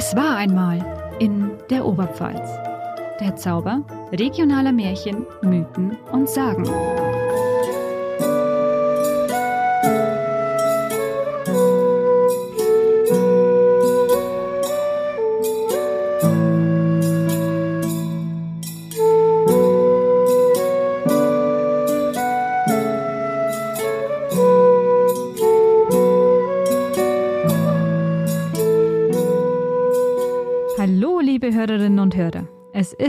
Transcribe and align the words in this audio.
Es 0.00 0.14
war 0.14 0.36
einmal 0.36 0.78
in 1.18 1.50
der 1.70 1.84
Oberpfalz. 1.84 2.48
Der 3.18 3.34
Zauber 3.34 3.82
regionaler 4.12 4.70
Märchen, 4.70 5.26
Mythen 5.42 5.98
und 6.12 6.28
Sagen. 6.28 6.62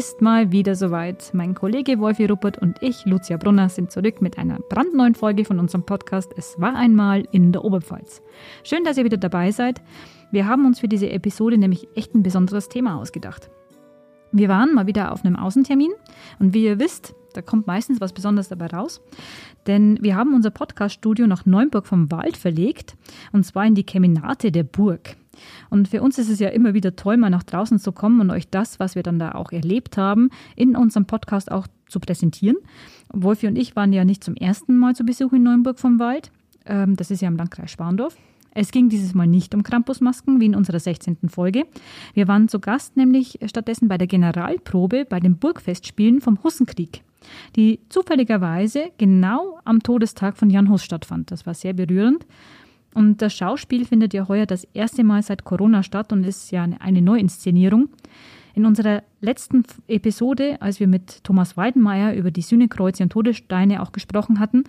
Ist 0.09 0.21
mal 0.21 0.51
wieder 0.51 0.73
soweit. 0.73 1.29
Mein 1.33 1.53
Kollege 1.53 1.99
Wolfi 1.99 2.25
Ruppert 2.25 2.57
und 2.57 2.81
ich, 2.81 3.05
Lucia 3.05 3.37
Brunner, 3.37 3.69
sind 3.69 3.91
zurück 3.91 4.23
mit 4.23 4.39
einer 4.39 4.57
brandneuen 4.57 5.13
Folge 5.13 5.45
von 5.45 5.59
unserem 5.59 5.85
Podcast 5.85 6.33
Es 6.35 6.59
war 6.59 6.73
einmal 6.75 7.27
in 7.31 7.51
der 7.51 7.63
Oberpfalz. 7.63 8.23
Schön, 8.63 8.83
dass 8.83 8.97
ihr 8.97 9.05
wieder 9.05 9.17
dabei 9.17 9.51
seid. 9.51 9.83
Wir 10.31 10.47
haben 10.47 10.65
uns 10.65 10.79
für 10.79 10.87
diese 10.87 11.11
Episode 11.11 11.59
nämlich 11.59 11.87
echt 11.93 12.15
ein 12.15 12.23
besonderes 12.23 12.69
Thema 12.69 12.95
ausgedacht. 12.95 13.51
Wir 14.31 14.49
waren 14.49 14.73
mal 14.73 14.87
wieder 14.87 15.11
auf 15.11 15.23
einem 15.23 15.35
Außentermin 15.35 15.91
und 16.39 16.55
wie 16.55 16.65
ihr 16.65 16.79
wisst, 16.79 17.13
da 17.33 17.43
kommt 17.43 17.67
meistens 17.67 18.01
was 18.01 18.11
Besonderes 18.11 18.49
dabei 18.49 18.65
raus. 18.65 19.01
Denn 19.67 19.99
wir 20.01 20.15
haben 20.15 20.33
unser 20.33 20.49
Podcaststudio 20.49 21.27
nach 21.27 21.45
Neumburg 21.45 21.85
vom 21.85 22.09
Wald 22.09 22.35
verlegt 22.35 22.97
und 23.31 23.45
zwar 23.45 23.67
in 23.67 23.75
die 23.75 23.85
Keminate 23.85 24.51
der 24.51 24.63
Burg. 24.63 25.17
Und 25.69 25.87
für 25.87 26.01
uns 26.01 26.17
ist 26.17 26.29
es 26.29 26.39
ja 26.39 26.49
immer 26.49 26.73
wieder 26.73 26.95
toll, 26.95 27.17
mal 27.17 27.29
nach 27.29 27.43
draußen 27.43 27.79
zu 27.79 27.91
kommen 27.91 28.21
und 28.21 28.31
euch 28.31 28.49
das, 28.49 28.79
was 28.79 28.95
wir 28.95 29.03
dann 29.03 29.19
da 29.19 29.33
auch 29.33 29.51
erlebt 29.51 29.97
haben, 29.97 30.29
in 30.55 30.75
unserem 30.75 31.05
Podcast 31.05 31.51
auch 31.51 31.67
zu 31.87 31.99
präsentieren. 31.99 32.57
Wolfi 33.11 33.47
und 33.47 33.55
ich 33.55 33.75
waren 33.75 33.93
ja 33.93 34.05
nicht 34.05 34.23
zum 34.23 34.35
ersten 34.35 34.77
Mal 34.77 34.95
zu 34.95 35.03
Besuch 35.03 35.33
in 35.33 35.43
Neuenburg 35.43 35.79
vom 35.79 35.99
Wald. 35.99 36.31
Ähm, 36.65 36.95
das 36.95 37.11
ist 37.11 37.21
ja 37.21 37.27
im 37.27 37.37
Landkreis 37.37 37.71
Sparndorf. 37.71 38.15
Es 38.51 38.71
ging 38.71 38.89
dieses 38.89 39.13
Mal 39.13 39.27
nicht 39.27 39.53
um 39.53 39.63
Krampusmasken 39.63 40.39
wie 40.39 40.47
in 40.47 40.55
unserer 40.55 40.79
16. 40.79 41.29
Folge. 41.29 41.65
Wir 42.13 42.27
waren 42.27 42.47
zu 42.47 42.59
Gast 42.59 42.97
nämlich 42.97 43.39
stattdessen 43.45 43.87
bei 43.87 43.97
der 43.97 44.07
Generalprobe 44.07 45.05
bei 45.05 45.19
den 45.19 45.37
Burgfestspielen 45.37 46.19
vom 46.19 46.41
Hussenkrieg, 46.43 47.03
die 47.55 47.79
zufälligerweise 47.89 48.91
genau 48.97 49.59
am 49.65 49.83
Todestag 49.83 50.35
von 50.35 50.49
Jan 50.49 50.69
Hus 50.69 50.83
stattfand. 50.83 51.31
Das 51.31 51.45
war 51.45 51.53
sehr 51.53 51.73
berührend. 51.73 52.25
Und 52.93 53.21
das 53.21 53.33
Schauspiel 53.33 53.85
findet 53.85 54.13
ja 54.13 54.27
heuer 54.27 54.45
das 54.45 54.65
erste 54.73 55.03
Mal 55.03 55.21
seit 55.21 55.43
Corona 55.43 55.83
statt 55.83 56.11
und 56.11 56.23
ist 56.23 56.51
ja 56.51 56.67
eine 56.79 57.01
Neuinszenierung. 57.01 57.89
In 58.55 58.65
unserer 58.65 59.03
letzten 59.21 59.63
Episode, 59.87 60.61
als 60.61 60.79
wir 60.79 60.87
mit 60.87 61.23
Thomas 61.23 61.55
Weidenmeier 61.55 62.13
über 62.13 62.31
die 62.31 62.41
Sühnekreuze 62.41 63.03
und 63.03 63.11
Todessteine 63.11 63.81
auch 63.81 63.91
gesprochen 63.91 64.39
hatten, 64.39 64.63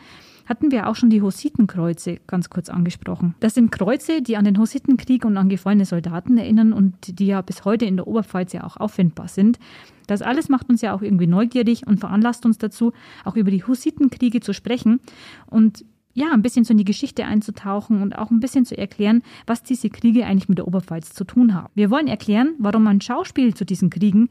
hatten 0.46 0.72
wir 0.72 0.88
auch 0.88 0.96
schon 0.96 1.10
die 1.10 1.22
Hussitenkreuze 1.22 2.18
ganz 2.26 2.50
kurz 2.50 2.68
angesprochen. 2.68 3.36
Das 3.40 3.54
sind 3.54 3.70
Kreuze, 3.70 4.20
die 4.20 4.36
an 4.36 4.44
den 4.44 4.58
Hussitenkrieg 4.58 5.24
und 5.24 5.36
an 5.36 5.48
gefallene 5.48 5.84
Soldaten 5.84 6.36
erinnern 6.38 6.72
und 6.72 7.20
die 7.20 7.26
ja 7.26 7.40
bis 7.40 7.64
heute 7.64 7.84
in 7.84 7.96
der 7.96 8.08
Oberpfalz 8.08 8.52
ja 8.52 8.64
auch 8.64 8.76
auffindbar 8.76 9.28
sind. 9.28 9.60
Das 10.08 10.22
alles 10.22 10.48
macht 10.48 10.68
uns 10.68 10.82
ja 10.82 10.92
auch 10.92 11.02
irgendwie 11.02 11.28
neugierig 11.28 11.86
und 11.86 12.00
veranlasst 12.00 12.44
uns 12.44 12.58
dazu, 12.58 12.92
auch 13.24 13.36
über 13.36 13.52
die 13.52 13.64
Hussitenkriege 13.64 14.40
zu 14.40 14.52
sprechen. 14.52 14.98
Und 15.46 15.84
ja, 16.20 16.32
ein 16.32 16.42
bisschen 16.42 16.64
so 16.64 16.72
in 16.72 16.78
die 16.78 16.84
Geschichte 16.84 17.24
einzutauchen 17.24 18.02
und 18.02 18.16
auch 18.16 18.30
ein 18.30 18.40
bisschen 18.40 18.66
zu 18.66 18.76
erklären, 18.76 19.22
was 19.46 19.62
diese 19.62 19.88
Kriege 19.88 20.26
eigentlich 20.26 20.48
mit 20.50 20.58
der 20.58 20.68
Oberpfalz 20.68 21.14
zu 21.14 21.24
tun 21.24 21.54
haben. 21.54 21.72
Wir 21.74 21.90
wollen 21.90 22.08
erklären, 22.08 22.54
warum 22.58 22.86
ein 22.86 23.00
Schauspiel 23.00 23.54
zu 23.54 23.64
diesen 23.64 23.88
Kriegen, 23.88 24.28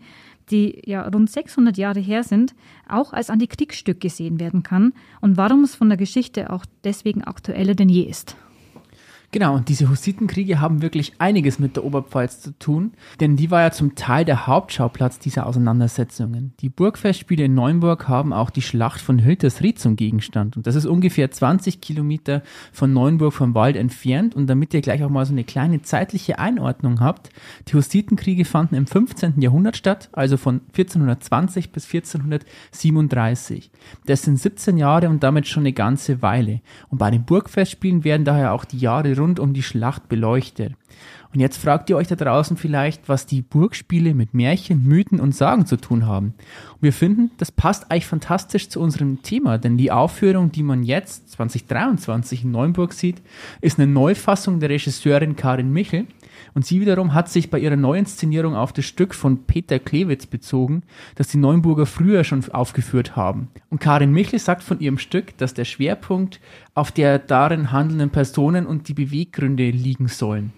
die 0.51 0.81
ja 0.85 1.07
rund 1.07 1.29
600 1.29 1.77
Jahre 1.77 1.99
her 1.99 2.23
sind, 2.23 2.53
auch 2.87 3.11
als 3.11 3.29
Antikriegsstück 3.29 3.99
gesehen 3.99 4.39
werden 4.39 4.61
kann 4.61 4.93
und 5.19 5.35
warum 5.37 5.63
es 5.63 5.75
von 5.75 5.89
der 5.89 5.97
Geschichte 5.97 6.51
auch 6.51 6.65
deswegen 6.83 7.23
aktueller 7.23 7.73
denn 7.73 7.89
je 7.89 8.03
ist. 8.03 8.35
Genau, 9.31 9.55
und 9.55 9.69
diese 9.69 9.89
Hussitenkriege 9.89 10.59
haben 10.59 10.81
wirklich 10.81 11.13
einiges 11.19 11.59
mit 11.59 11.75
der 11.75 11.85
Oberpfalz 11.85 12.41
zu 12.41 12.57
tun, 12.57 12.93
denn 13.19 13.35
die 13.35 13.51
war 13.51 13.61
ja 13.61 13.69
zum 13.69 13.93
Teil 13.93 14.25
der 14.25 14.47
Hauptschauplatz 14.47 15.19
dieser 15.19 15.45
Auseinandersetzungen. 15.45 16.53
Die 16.61 16.69
Burgfestspiele 16.69 17.43
in 17.43 17.53
Neuenburg 17.53 18.07
haben 18.07 18.33
auch 18.33 18.49
die 18.49 18.63
Schlacht 18.63 18.99
von 18.99 19.19
Hiltersried 19.19 19.77
zum 19.77 19.95
Gegenstand 19.95 20.57
und 20.57 20.65
das 20.65 20.73
ist 20.73 20.87
ungefähr 20.87 21.29
20 21.29 21.79
Kilometer 21.79 22.41
von 22.73 22.91
Neuenburg 22.91 23.33
vom 23.33 23.53
Wald 23.53 23.75
entfernt 23.75 24.33
und 24.35 24.47
damit 24.47 24.73
ihr 24.73 24.81
gleich 24.81 25.03
auch 25.03 25.09
mal 25.09 25.27
so 25.27 25.33
eine 25.33 25.43
kleine 25.43 25.83
zeitliche 25.83 26.39
Einordnung 26.39 26.99
habt, 26.99 27.29
die 27.67 27.75
Hussitenkriege 27.75 28.45
fanden 28.45 28.73
im 28.73 28.87
15. 28.87 29.41
Jahrhundert 29.41 29.77
statt, 29.77 30.09
also 30.11 30.37
von 30.37 30.61
1420 30.69 31.71
bis 31.71 31.85
1437. 31.85 33.69
Das 34.07 34.23
sind 34.23 34.37
17 34.37 34.77
Jahre 34.77 35.07
und 35.07 35.21
damit 35.21 35.47
schon 35.47 35.61
eine 35.61 35.73
ganze 35.73 36.23
Weile. 36.23 36.61
Und 36.89 36.97
bei 36.97 37.11
den 37.11 37.25
Burgfestspielen 37.25 38.03
werden 38.03 38.25
daher 38.25 38.53
auch 38.53 38.65
die 38.65 38.79
Jahre 38.79 39.18
rund 39.19 39.39
um 39.39 39.53
die 39.53 39.63
Schlacht 39.63 40.09
beleuchtet. 40.09 40.73
Und 41.31 41.39
jetzt 41.39 41.57
fragt 41.57 41.89
ihr 41.91 41.97
euch 41.97 42.07
da 42.07 42.15
draußen 42.15 42.57
vielleicht, 42.57 43.07
was 43.07 43.27
die 43.27 43.43
Burgspiele 43.43 44.15
mit 44.15 44.33
Märchen, 44.33 44.83
Mythen 44.83 45.19
und 45.19 45.35
Sagen 45.35 45.67
zu 45.67 45.77
tun 45.77 46.07
haben. 46.07 46.33
Und 46.73 46.81
wir 46.81 46.93
finden, 46.93 47.29
das 47.37 47.51
passt 47.51 47.91
eigentlich 47.91 48.07
fantastisch 48.07 48.69
zu 48.69 48.79
unserem 48.79 49.21
Thema, 49.21 49.59
denn 49.59 49.77
die 49.77 49.91
Aufführung, 49.91 50.51
die 50.51 50.63
man 50.63 50.81
jetzt 50.81 51.29
2023 51.31 52.45
in 52.45 52.51
Neuenburg 52.51 52.93
sieht, 52.93 53.21
ist 53.61 53.79
eine 53.79 53.91
Neufassung 53.91 54.59
der 54.59 54.69
Regisseurin 54.69 55.35
Karin 55.35 55.71
Michel. 55.71 56.07
Und 56.53 56.65
sie 56.65 56.81
wiederum 56.81 57.13
hat 57.13 57.29
sich 57.29 57.49
bei 57.49 57.59
ihrer 57.59 57.75
Neuinszenierung 57.75 58.55
auf 58.55 58.73
das 58.73 58.85
Stück 58.85 59.15
von 59.15 59.45
Peter 59.45 59.79
Klewitz 59.79 60.25
bezogen, 60.25 60.83
das 61.15 61.27
die 61.27 61.37
Neuenburger 61.37 61.85
früher 61.85 62.23
schon 62.23 62.43
aufgeführt 62.51 63.15
haben. 63.15 63.49
Und 63.69 63.79
Karin 63.79 64.11
Michel 64.11 64.39
sagt 64.39 64.63
von 64.63 64.79
ihrem 64.79 64.97
Stück, 64.97 65.37
dass 65.37 65.53
der 65.53 65.65
Schwerpunkt 65.65 66.39
auf 66.73 66.91
der 66.91 67.19
darin 67.19 67.71
handelnden 67.71 68.09
Personen 68.09 68.65
und 68.65 68.87
die 68.87 68.93
Beweggründe 68.93 69.69
liegen 69.69 70.07
sollen. 70.07 70.53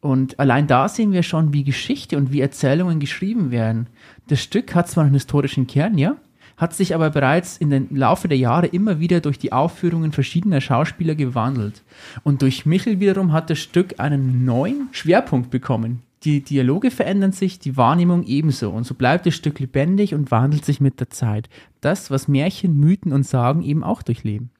Und 0.00 0.38
allein 0.38 0.66
da 0.66 0.88
sehen 0.88 1.12
wir 1.12 1.22
schon, 1.22 1.52
wie 1.52 1.64
Geschichte 1.64 2.16
und 2.16 2.32
wie 2.32 2.40
Erzählungen 2.40 3.00
geschrieben 3.00 3.50
werden. 3.50 3.88
Das 4.28 4.40
Stück 4.40 4.74
hat 4.74 4.88
zwar 4.88 5.04
einen 5.04 5.14
historischen 5.14 5.66
Kern, 5.66 5.98
ja, 5.98 6.16
hat 6.56 6.74
sich 6.74 6.94
aber 6.94 7.10
bereits 7.10 7.56
in 7.56 7.70
den 7.70 7.94
Laufe 7.94 8.28
der 8.28 8.38
Jahre 8.38 8.66
immer 8.66 8.98
wieder 8.98 9.20
durch 9.20 9.38
die 9.38 9.52
Aufführungen 9.52 10.12
verschiedener 10.12 10.60
Schauspieler 10.60 11.14
gewandelt. 11.14 11.82
Und 12.22 12.42
durch 12.42 12.66
Michel 12.66 13.00
wiederum 13.00 13.32
hat 13.32 13.50
das 13.50 13.58
Stück 13.58 14.00
einen 14.00 14.44
neuen 14.44 14.88
Schwerpunkt 14.92 15.50
bekommen. 15.50 16.02
Die 16.24 16.40
Dialoge 16.40 16.90
verändern 16.90 17.32
sich, 17.32 17.58
die 17.58 17.76
Wahrnehmung 17.76 18.24
ebenso. 18.24 18.70
Und 18.70 18.84
so 18.84 18.94
bleibt 18.94 19.26
das 19.26 19.34
Stück 19.34 19.60
lebendig 19.60 20.14
und 20.14 20.30
wandelt 20.30 20.64
sich 20.64 20.80
mit 20.80 20.98
der 20.98 21.10
Zeit. 21.10 21.48
Das, 21.80 22.10
was 22.10 22.26
Märchen, 22.26 22.78
Mythen 22.78 23.12
und 23.12 23.24
Sagen 23.24 23.62
eben 23.62 23.84
auch 23.84 24.02
durchleben. 24.02 24.50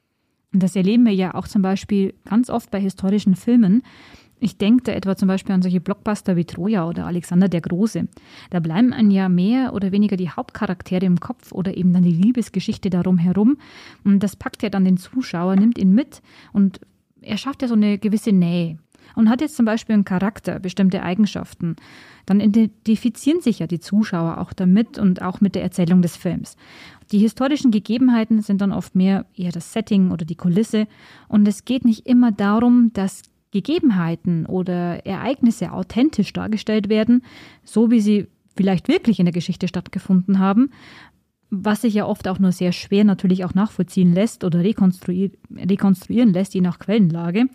Und 0.53 0.63
das 0.63 0.77
erleben 0.77 1.05
wir 1.05 1.13
ja 1.13 1.35
auch 1.35 1.49
zum 1.49 1.63
Beispiel 1.63 2.15
ganz 2.25 2.51
oft 2.51 2.71
bei 2.71 2.81
historischen 2.81 3.35
Filmen. 3.37 3.83
Ich 4.39 4.59
denke 4.59 4.85
da 4.85 4.93
etwa 4.93 5.17
zum 5.17 5.29
Beispiel 5.29 5.55
an 5.55 5.63
solche 5.63 5.81
Blockbuster 5.81 6.37
wie 6.37 6.45
Troja 6.45 6.87
oder 6.87 7.07
Alexander 7.07 7.49
der 7.49 7.63
Große. 7.63 8.07
Da 8.51 8.61
bleiben 8.61 8.93
ein 8.93 9.11
ja 9.11 9.29
mehr 9.29 9.73
oder 9.73 9.93
weniger 9.93 10.17
die 10.17 10.31
Hauptcharaktere 10.31 11.07
im 11.07 11.21
Kopf 11.21 11.53
oder 11.53 11.77
eben 11.77 11.93
dann 11.93 12.03
die 12.03 12.13
Liebesgeschichte 12.13 12.91
darum 12.91 13.17
herum. 13.17 13.57
Und 14.05 14.23
das 14.23 14.37
packt 14.37 14.63
ja 14.63 14.69
dann 14.69 14.85
den 14.85 14.99
Zuschauer, 14.99 15.57
nimmt 15.57 15.79
ihn 15.79 15.95
mit 15.95 16.21
und 16.53 16.81
er 17.23 17.39
schafft 17.39 17.63
ja 17.63 17.69
so 17.69 17.75
eine 17.75 17.99
gewisse 17.99 18.33
Nähe. 18.33 18.79
Und 19.15 19.31
hat 19.31 19.41
jetzt 19.41 19.57
zum 19.57 19.65
Beispiel 19.65 19.95
einen 19.95 20.05
Charakter, 20.05 20.59
bestimmte 20.59 21.03
Eigenschaften, 21.03 21.77
dann 22.27 22.41
identifizieren 22.41 23.41
sich 23.41 23.61
ja 23.61 23.67
die 23.67 23.79
Zuschauer 23.79 24.39
auch 24.39 24.53
damit 24.53 24.99
und 24.99 25.23
auch 25.23 25.41
mit 25.41 25.55
der 25.55 25.63
Erzählung 25.63 26.03
des 26.03 26.17
Films. 26.17 26.57
Die 27.13 27.21
historischen 27.21 27.71
Gegebenheiten 27.71 28.43
sind 28.43 28.61
dann 28.61 28.73
oft 28.73 28.95
mehr 28.95 29.25
eher 29.35 29.53
das 29.53 29.73
Setting 29.73 30.11
oder 30.11 30.27
die 30.27 30.35
Kulisse. 30.35 30.89
Und 31.29 31.47
es 31.47 31.65
geht 31.65 31.85
nicht 31.85 32.07
immer 32.07 32.33
darum, 32.33 32.91
dass 32.93 33.23
Gegebenheiten 33.63 34.47
oder 34.47 35.07
Ereignisse 35.07 35.73
authentisch 35.73 36.33
dargestellt 36.33 36.89
werden, 36.89 37.23
so 37.65 37.91
wie 37.91 38.01
sie 38.01 38.27
vielleicht 38.57 38.89
wirklich 38.89 39.19
in 39.19 39.27
der 39.27 39.33
Geschichte 39.33 39.69
stattgefunden 39.69 40.39
haben, 40.39 40.71
was 41.51 41.83
sich 41.83 41.95
ja 41.95 42.07
oft 42.07 42.27
auch 42.29 42.39
nur 42.39 42.53
sehr 42.53 42.73
schwer 42.73 43.05
natürlich 43.05 43.45
auch 43.45 43.55
nachvollziehen 43.55 44.13
lässt 44.13 44.45
oder 44.45 44.61
rekonstruieren, 44.61 46.33
lässt, 46.33 46.55
je 46.55 46.61
nach 46.61 46.79
Quellenlage. 46.79 47.47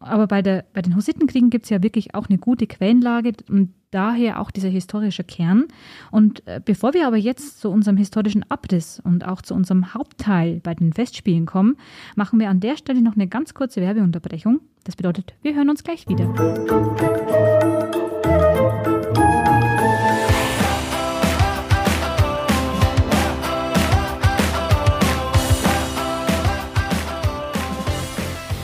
Aber 0.00 0.26
bei, 0.26 0.40
der, 0.40 0.64
bei 0.72 0.80
den 0.80 0.96
Hussitenkriegen 0.96 1.50
gibt 1.50 1.66
es 1.66 1.70
ja 1.70 1.82
wirklich 1.82 2.14
auch 2.14 2.28
eine 2.28 2.38
gute 2.38 2.66
Quellenlage 2.66 3.32
und 3.48 3.74
daher 3.90 4.40
auch 4.40 4.50
dieser 4.50 4.68
historische 4.68 5.24
Kern. 5.24 5.66
Und 6.10 6.46
äh, 6.46 6.60
bevor 6.64 6.94
wir 6.94 7.06
aber 7.06 7.16
jetzt 7.16 7.60
zu 7.60 7.70
unserem 7.70 7.98
historischen 7.98 8.44
Abriss 8.48 9.00
und 9.04 9.26
auch 9.26 9.42
zu 9.42 9.54
unserem 9.54 9.92
Hauptteil 9.92 10.60
bei 10.60 10.74
den 10.74 10.92
Festspielen 10.92 11.44
kommen, 11.44 11.76
machen 12.16 12.40
wir 12.40 12.48
an 12.48 12.60
der 12.60 12.76
Stelle 12.76 13.02
noch 13.02 13.14
eine 13.14 13.28
ganz 13.28 13.52
kurze 13.52 13.80
Werbeunterbrechung. 13.80 14.60
Das 14.84 14.96
bedeutet, 14.96 15.34
wir 15.42 15.54
hören 15.54 15.68
uns 15.68 15.84
gleich 15.84 16.08
wieder. 16.08 16.26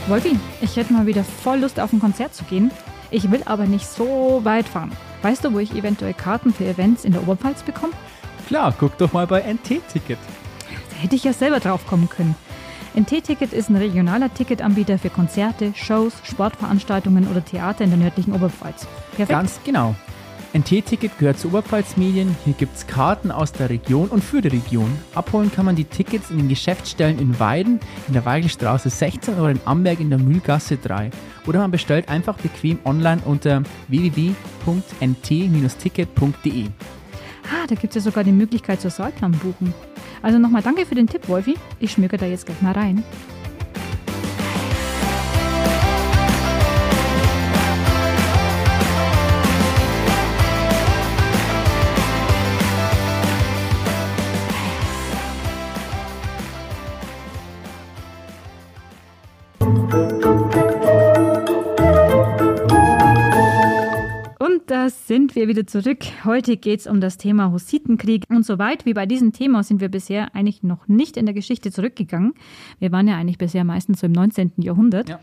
Wolfi, 0.07 0.39
ich 0.61 0.77
hätte 0.77 0.93
mal 0.93 1.05
wieder 1.05 1.25
voll 1.25 1.59
Lust 1.59 1.81
auf 1.81 1.91
ein 1.91 1.99
Konzert 1.99 2.33
zu 2.33 2.45
gehen. 2.45 2.71
Ich 3.11 3.29
will 3.29 3.41
aber 3.45 3.65
nicht 3.65 3.85
so 3.85 4.39
weit 4.43 4.65
fahren. 4.65 4.93
Weißt 5.21 5.43
du, 5.43 5.51
wo 5.51 5.59
ich 5.59 5.75
eventuell 5.75 6.13
Karten 6.13 6.53
für 6.53 6.63
Events 6.63 7.03
in 7.03 7.11
der 7.11 7.23
Oberpfalz 7.23 7.61
bekomme? 7.63 7.91
Klar, 8.47 8.73
guck 8.77 8.97
doch 8.97 9.11
mal 9.11 9.27
bei 9.27 9.41
NT-Ticket. 9.41 10.17
Da 10.91 10.95
hätte 10.95 11.15
ich 11.17 11.25
ja 11.25 11.33
selber 11.33 11.59
drauf 11.59 11.85
kommen 11.85 12.07
können. 12.07 12.35
NT-Ticket 12.97 13.51
ist 13.51 13.69
ein 13.69 13.75
regionaler 13.75 14.33
Ticketanbieter 14.33 14.97
für 14.97 15.09
Konzerte, 15.09 15.73
Shows, 15.75 16.13
Sportveranstaltungen 16.23 17.27
oder 17.27 17.43
Theater 17.43 17.83
in 17.83 17.89
der 17.89 17.99
nördlichen 17.99 18.33
Oberpfalz. 18.33 18.87
Perfekt. 19.11 19.29
Ganz 19.29 19.59
genau. 19.65 19.93
NT-Ticket 20.53 21.17
gehört 21.19 21.39
zu 21.39 21.49
Oberpfalz 21.49 21.97
Medien. 21.97 22.33
Hier 22.45 22.53
gibt 22.53 22.73
es 22.75 22.87
Karten 22.87 23.31
aus 23.31 23.51
der 23.51 23.69
Region 23.69 24.07
und 24.07 24.23
für 24.23 24.41
die 24.41 24.47
Region. 24.47 24.97
Abholen 25.13 25.51
kann 25.51 25.65
man 25.65 25.75
die 25.75 25.83
Tickets 25.83 26.29
in 26.29 26.37
den 26.37 26.47
Geschäftsstellen 26.49 27.19
in 27.19 27.37
Weiden, 27.39 27.79
in 28.07 28.13
der 28.13 28.25
Weigelstraße 28.25 28.89
16 28.89 29.35
oder 29.35 29.51
in 29.51 29.59
Amberg 29.65 29.99
in 29.99 30.09
der 30.09 30.19
Mühlgasse 30.19 30.77
3. 30.77 31.11
Oder 31.45 31.59
man 31.59 31.71
bestellt 31.71 32.07
einfach 32.09 32.37
bequem 32.37 32.79
online 32.85 33.21
unter 33.25 33.63
www.nt-ticket.de. 33.87 36.65
Ah, 37.43 37.67
da 37.67 37.75
gibt 37.75 37.95
es 37.95 37.95
ja 37.95 38.01
sogar 38.11 38.23
die 38.23 38.31
Möglichkeit 38.31 38.81
zur 38.81 38.91
Saalplan 38.91 39.31
buchen. 39.31 39.73
Also 40.21 40.39
nochmal 40.39 40.61
danke 40.61 40.85
für 40.85 40.95
den 40.95 41.07
Tipp, 41.07 41.27
Wolfi. 41.27 41.55
Ich 41.79 41.91
schmücke 41.91 42.17
da 42.17 42.25
jetzt 42.25 42.45
gleich 42.45 42.61
mal 42.61 42.73
rein. 42.73 43.03
Da 64.87 64.91
sind 64.91 65.35
wir 65.35 65.49
wieder 65.49 65.67
zurück. 65.67 65.99
Heute 66.23 66.55
geht 66.55 66.79
es 66.79 66.87
um 66.87 67.01
das 67.01 67.17
Thema 67.17 67.51
Hussitenkrieg. 67.51 68.23
Und 68.29 68.45
soweit 68.45 68.85
wie 68.85 68.93
bei 68.93 69.05
diesem 69.05 69.33
Thema 69.33 69.61
sind 69.61 69.81
wir 69.81 69.89
bisher 69.89 70.33
eigentlich 70.33 70.63
noch 70.63 70.87
nicht 70.87 71.17
in 71.17 71.25
der 71.25 71.35
Geschichte 71.35 71.73
zurückgegangen. 71.73 72.35
Wir 72.79 72.93
waren 72.93 73.05
ja 73.05 73.17
eigentlich 73.17 73.37
bisher 73.37 73.65
meistens 73.65 73.99
so 73.99 74.05
im 74.05 74.13
19. 74.13 74.53
Jahrhundert. 74.59 75.09
Ja. 75.09 75.19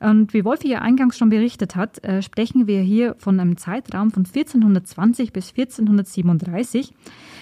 Und 0.00 0.34
wie 0.34 0.44
Wolfi 0.44 0.68
ja 0.70 0.80
eingangs 0.80 1.16
schon 1.16 1.28
berichtet 1.28 1.76
hat, 1.76 2.02
äh, 2.02 2.22
sprechen 2.22 2.66
wir 2.66 2.80
hier 2.80 3.14
von 3.18 3.38
einem 3.38 3.56
Zeitraum 3.56 4.10
von 4.10 4.24
1420 4.24 5.32
bis 5.32 5.52
1437. 5.52 6.92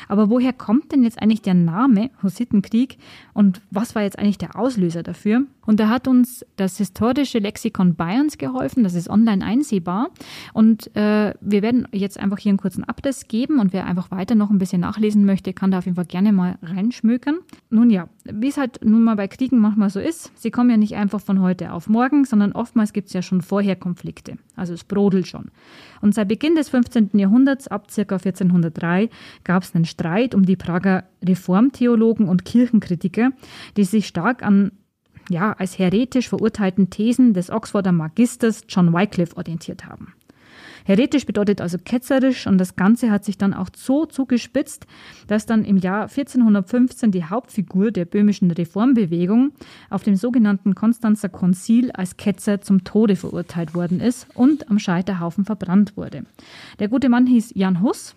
Aber 0.09 0.29
woher 0.29 0.52
kommt 0.52 0.93
denn 0.93 1.05
jetzt 1.05 1.23
eigentlich 1.23 1.41
der 1.41 1.55
Name 1.55 2.11
Hussitenkrieg 2.23 2.99
und 3.32 3.62
was 3.70 3.94
war 3.94 4.02
jetzt 4.02 4.19
eigentlich 4.19 4.37
der 4.37 4.56
Auslöser 4.56 5.02
dafür? 5.02 5.47
Und 5.67 5.81
da 5.81 5.89
hat 5.89 6.09
uns 6.09 6.45
das 6.57 6.79
historische 6.79 7.39
Lexikon 7.39 7.95
Bayerns 7.95 8.39
geholfen, 8.39 8.85
das 8.85 8.95
ist 8.95 9.11
online 9.11 9.45
einsehbar. 9.45 10.11
Und 10.53 10.95
äh, 10.97 11.35
wir 11.41 11.63
werden 11.63 11.89
jetzt 11.93 12.19
einfach 12.19 12.39
hier 12.39 12.51
einen 12.51 12.59
kurzen 12.59 12.85
Abriss 12.85 13.29
geben 13.29 13.59
und 13.59 13.73
wer 13.73 13.87
einfach 13.87 14.11
weiter 14.11 14.35
noch 14.35 14.51
ein 14.51 14.59
bisschen 14.59 14.81
nachlesen 14.81 15.25
möchte, 15.25 15.53
kann 15.53 15.71
da 15.71 15.79
auf 15.79 15.85
jeden 15.85 15.97
Fall 15.97 16.07
gerne 16.07 16.33
mal 16.33 16.59
reinschmökern. 16.63 17.39
Nun 17.71 17.91
ja, 17.91 18.09
wie 18.25 18.49
es 18.49 18.57
halt 18.57 18.85
nun 18.85 19.03
mal 19.03 19.17
bei 19.17 19.29
Kriegen 19.29 19.59
manchmal 19.59 19.91
so 19.91 20.01
ist, 20.01 20.31
sie 20.37 20.51
kommen 20.51 20.71
ja 20.71 20.77
nicht 20.77 20.95
einfach 20.97 21.21
von 21.21 21.41
heute 21.41 21.73
auf 21.73 21.89
morgen, 21.89 22.25
sondern 22.25 22.53
oftmals 22.53 22.93
gibt 22.93 23.09
es 23.09 23.12
ja 23.12 23.23
schon 23.23 23.43
vorher 23.43 23.77
Konflikte. 23.77 24.37
Also 24.55 24.73
es 24.75 24.85
brodelt 24.85 25.27
schon. 25.27 25.51
Und 26.01 26.15
seit 26.15 26.29
Beginn 26.29 26.55
des 26.55 26.69
15. 26.69 27.11
Jahrhunderts, 27.15 27.69
ab 27.69 27.89
ca. 27.95 28.01
1403, 28.01 29.11
gab 29.45 29.62
es 29.62 29.75
einen 29.75 29.85
Streit 29.85 30.35
um 30.35 30.45
die 30.45 30.57
Prager 30.57 31.05
Reformtheologen 31.25 32.29
und 32.29 32.45
Kirchenkritiker, 32.45 33.31
die 33.77 33.85
sich 33.85 34.07
stark 34.07 34.43
an 34.43 34.73
ja, 35.28 35.52
als 35.52 35.78
heretisch 35.78 36.28
verurteilten 36.28 36.90
Thesen 36.90 37.34
des 37.34 37.50
Oxforder 37.50 37.93
Magisters 37.93 38.64
John 38.69 38.93
Wycliffe 38.93 39.37
orientiert 39.37 39.87
haben. 39.87 40.14
Heretisch 40.87 41.26
bedeutet 41.26 41.61
also 41.61 41.78
ketzerisch 41.84 42.46
und 42.46 42.58
das 42.58 42.76
Ganze 42.76 43.11
hat 43.11 43.25
sich 43.25 43.37
dann 43.37 43.55
auch 43.55 43.69
so 43.75 44.06
zugespitzt, 44.06 44.87
dass 45.26 45.44
dann 45.44 45.64
im 45.64 45.78
Jahr 45.78 46.02
1415 46.02 47.11
die 47.11 47.25
Hauptfigur 47.25 47.90
der 47.90 48.05
böhmischen 48.05 48.52
Reformbewegung 48.52 49.50
auf 49.90 50.05
dem 50.05 50.14
sogenannten 50.14 50.76
Konstanzer 50.76 51.28
Konzil 51.28 51.90
als 51.90 52.17
Ketzer 52.17 52.61
zum 52.61 52.84
Tode 52.84 53.17
verurteilt 53.17 53.75
worden 53.75 53.99
ist 53.99 54.28
und 54.34 54.70
am 54.70 54.78
Scheiterhaufen 54.78 55.44
verbrannt 55.44 55.96
wurde. 55.96 56.25
Der 56.78 56.87
gute 56.87 57.08
Mann 57.08 57.26
hieß 57.26 57.50
Jan 57.56 57.82
Hus 57.82 58.14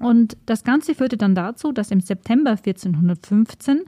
und 0.00 0.36
das 0.46 0.62
Ganze 0.62 0.94
führte 0.94 1.16
dann 1.16 1.34
dazu, 1.34 1.72
dass 1.72 1.90
im 1.90 2.00
September 2.00 2.50
1415 2.50 3.80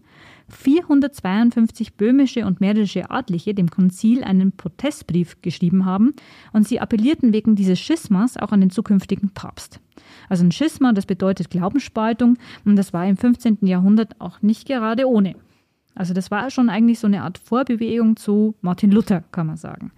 452 0.55 1.95
böhmische 1.95 2.47
und 2.47 2.61
mährische 2.61 3.11
Adlige 3.11 3.55
dem 3.55 3.71
Konzil 3.71 4.25
einen 4.25 4.53
Protestbrief 4.53 5.43
geschrieben 5.43 5.85
haben 5.85 6.15
und 6.53 6.67
sie 6.67 6.81
appellierten 6.81 7.33
wegen 7.33 7.57
dieses 7.57 7.79
Schismas 7.81 8.37
auch 8.37 8.53
an 8.53 8.61
den 8.61 8.71
zukünftigen 8.71 9.31
Papst. 9.31 9.81
Also 10.29 10.45
ein 10.45 10.53
Schisma, 10.53 10.93
das 10.93 11.07
bedeutet 11.07 11.51
Glaubensspaltung 11.51 12.39
und 12.65 12.77
das 12.77 12.93
war 12.93 13.07
im 13.07 13.17
15. 13.17 13.59
Jahrhundert 13.63 14.21
auch 14.21 14.43
nicht 14.43 14.67
gerade 14.67 15.09
ohne. 15.09 15.35
Also 15.95 16.15
das 16.15 16.31
war 16.31 16.51
schon 16.51 16.69
eigentlich 16.69 16.99
so 16.99 17.07
eine 17.07 17.23
Art 17.23 17.39
Vorbewegung 17.39 18.17
zu 18.17 18.55
Martin 18.61 18.91
Luther, 18.91 19.23
kann 19.31 19.47
man 19.47 19.57
sagen. 19.57 19.93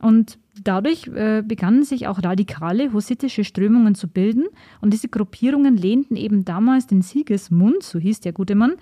Und 0.00 0.38
dadurch 0.62 1.06
äh, 1.08 1.42
begannen 1.42 1.82
sich 1.82 2.06
auch 2.06 2.22
radikale 2.22 2.92
hussitische 2.92 3.42
Strömungen 3.42 3.94
zu 3.94 4.06
bilden 4.06 4.44
und 4.80 4.92
diese 4.92 5.08
Gruppierungen 5.08 5.76
lehnten 5.76 6.16
eben 6.16 6.44
damals 6.44 6.86
den 6.86 7.02
Siegesmund, 7.02 7.82
so 7.82 7.98
hieß 7.98 8.20
der 8.20 8.32
gute 8.32 8.54
Mann, 8.54 8.74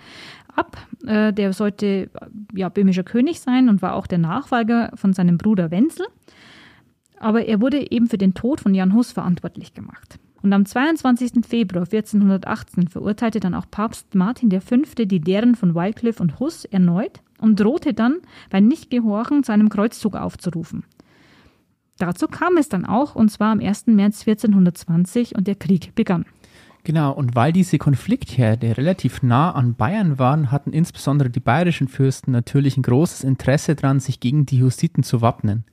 ab. 0.55 0.77
Äh, 1.05 1.33
der 1.33 1.53
sollte 1.53 2.09
ja 2.53 2.69
böhmischer 2.69 3.03
König 3.03 3.39
sein 3.39 3.69
und 3.69 3.81
war 3.81 3.95
auch 3.95 4.07
der 4.07 4.17
Nachfolger 4.19 4.91
von 4.95 5.13
seinem 5.13 5.37
Bruder 5.37 5.71
Wenzel. 5.71 6.05
Aber 7.19 7.45
er 7.45 7.61
wurde 7.61 7.91
eben 7.91 8.07
für 8.07 8.17
den 8.17 8.33
Tod 8.33 8.61
von 8.61 8.75
Jan 8.75 8.93
Hus 8.93 9.11
verantwortlich 9.11 9.73
gemacht. 9.73 10.19
Und 10.41 10.51
am 10.51 10.65
22. 10.65 11.45
Februar 11.47 11.83
1418 11.83 12.89
verurteilte 12.89 13.39
dann 13.39 13.53
auch 13.53 13.65
Papst 13.71 14.13
Martin 14.13 14.51
V. 14.59 14.75
die 15.05 15.19
Lehren 15.19 15.55
von 15.55 15.73
Wycliffe 15.73 16.21
und 16.21 16.39
Hus 16.39 16.65
erneut 16.65 17.21
und 17.39 17.61
drohte 17.61 17.93
dann, 17.93 18.17
bei 18.49 18.59
Nichtgehorchen 18.59 19.43
zu 19.43 19.53
einem 19.53 19.69
Kreuzzug 19.69 20.15
aufzurufen. 20.15 20.83
Dazu 21.97 22.27
kam 22.27 22.57
es 22.57 22.67
dann 22.67 22.85
auch, 22.85 23.15
und 23.15 23.29
zwar 23.29 23.51
am 23.51 23.61
1. 23.61 23.87
März 23.87 24.27
1420, 24.27 25.35
und 25.35 25.47
der 25.47 25.55
Krieg 25.55 25.95
begann. 25.95 26.25
Genau, 26.85 27.13
und 27.13 27.33
weil 27.33 27.53
diese 27.53 27.77
Konfliktherde 27.77 28.77
relativ 28.77 29.23
nah 29.23 29.51
an 29.51 29.75
Bayern 29.75 30.19
waren, 30.19 30.51
hatten 30.51 30.73
insbesondere 30.73 31.29
die 31.29 31.39
bayerischen 31.39 31.87
Fürsten 31.87 32.31
natürlich 32.31 32.75
ein 32.75 32.83
großes 32.83 33.23
Interesse 33.23 33.75
daran, 33.75 34.01
sich 34.01 34.19
gegen 34.19 34.45
die 34.45 34.61
Hussiten 34.61 35.01
zu 35.01 35.21
wappnen. 35.21 35.63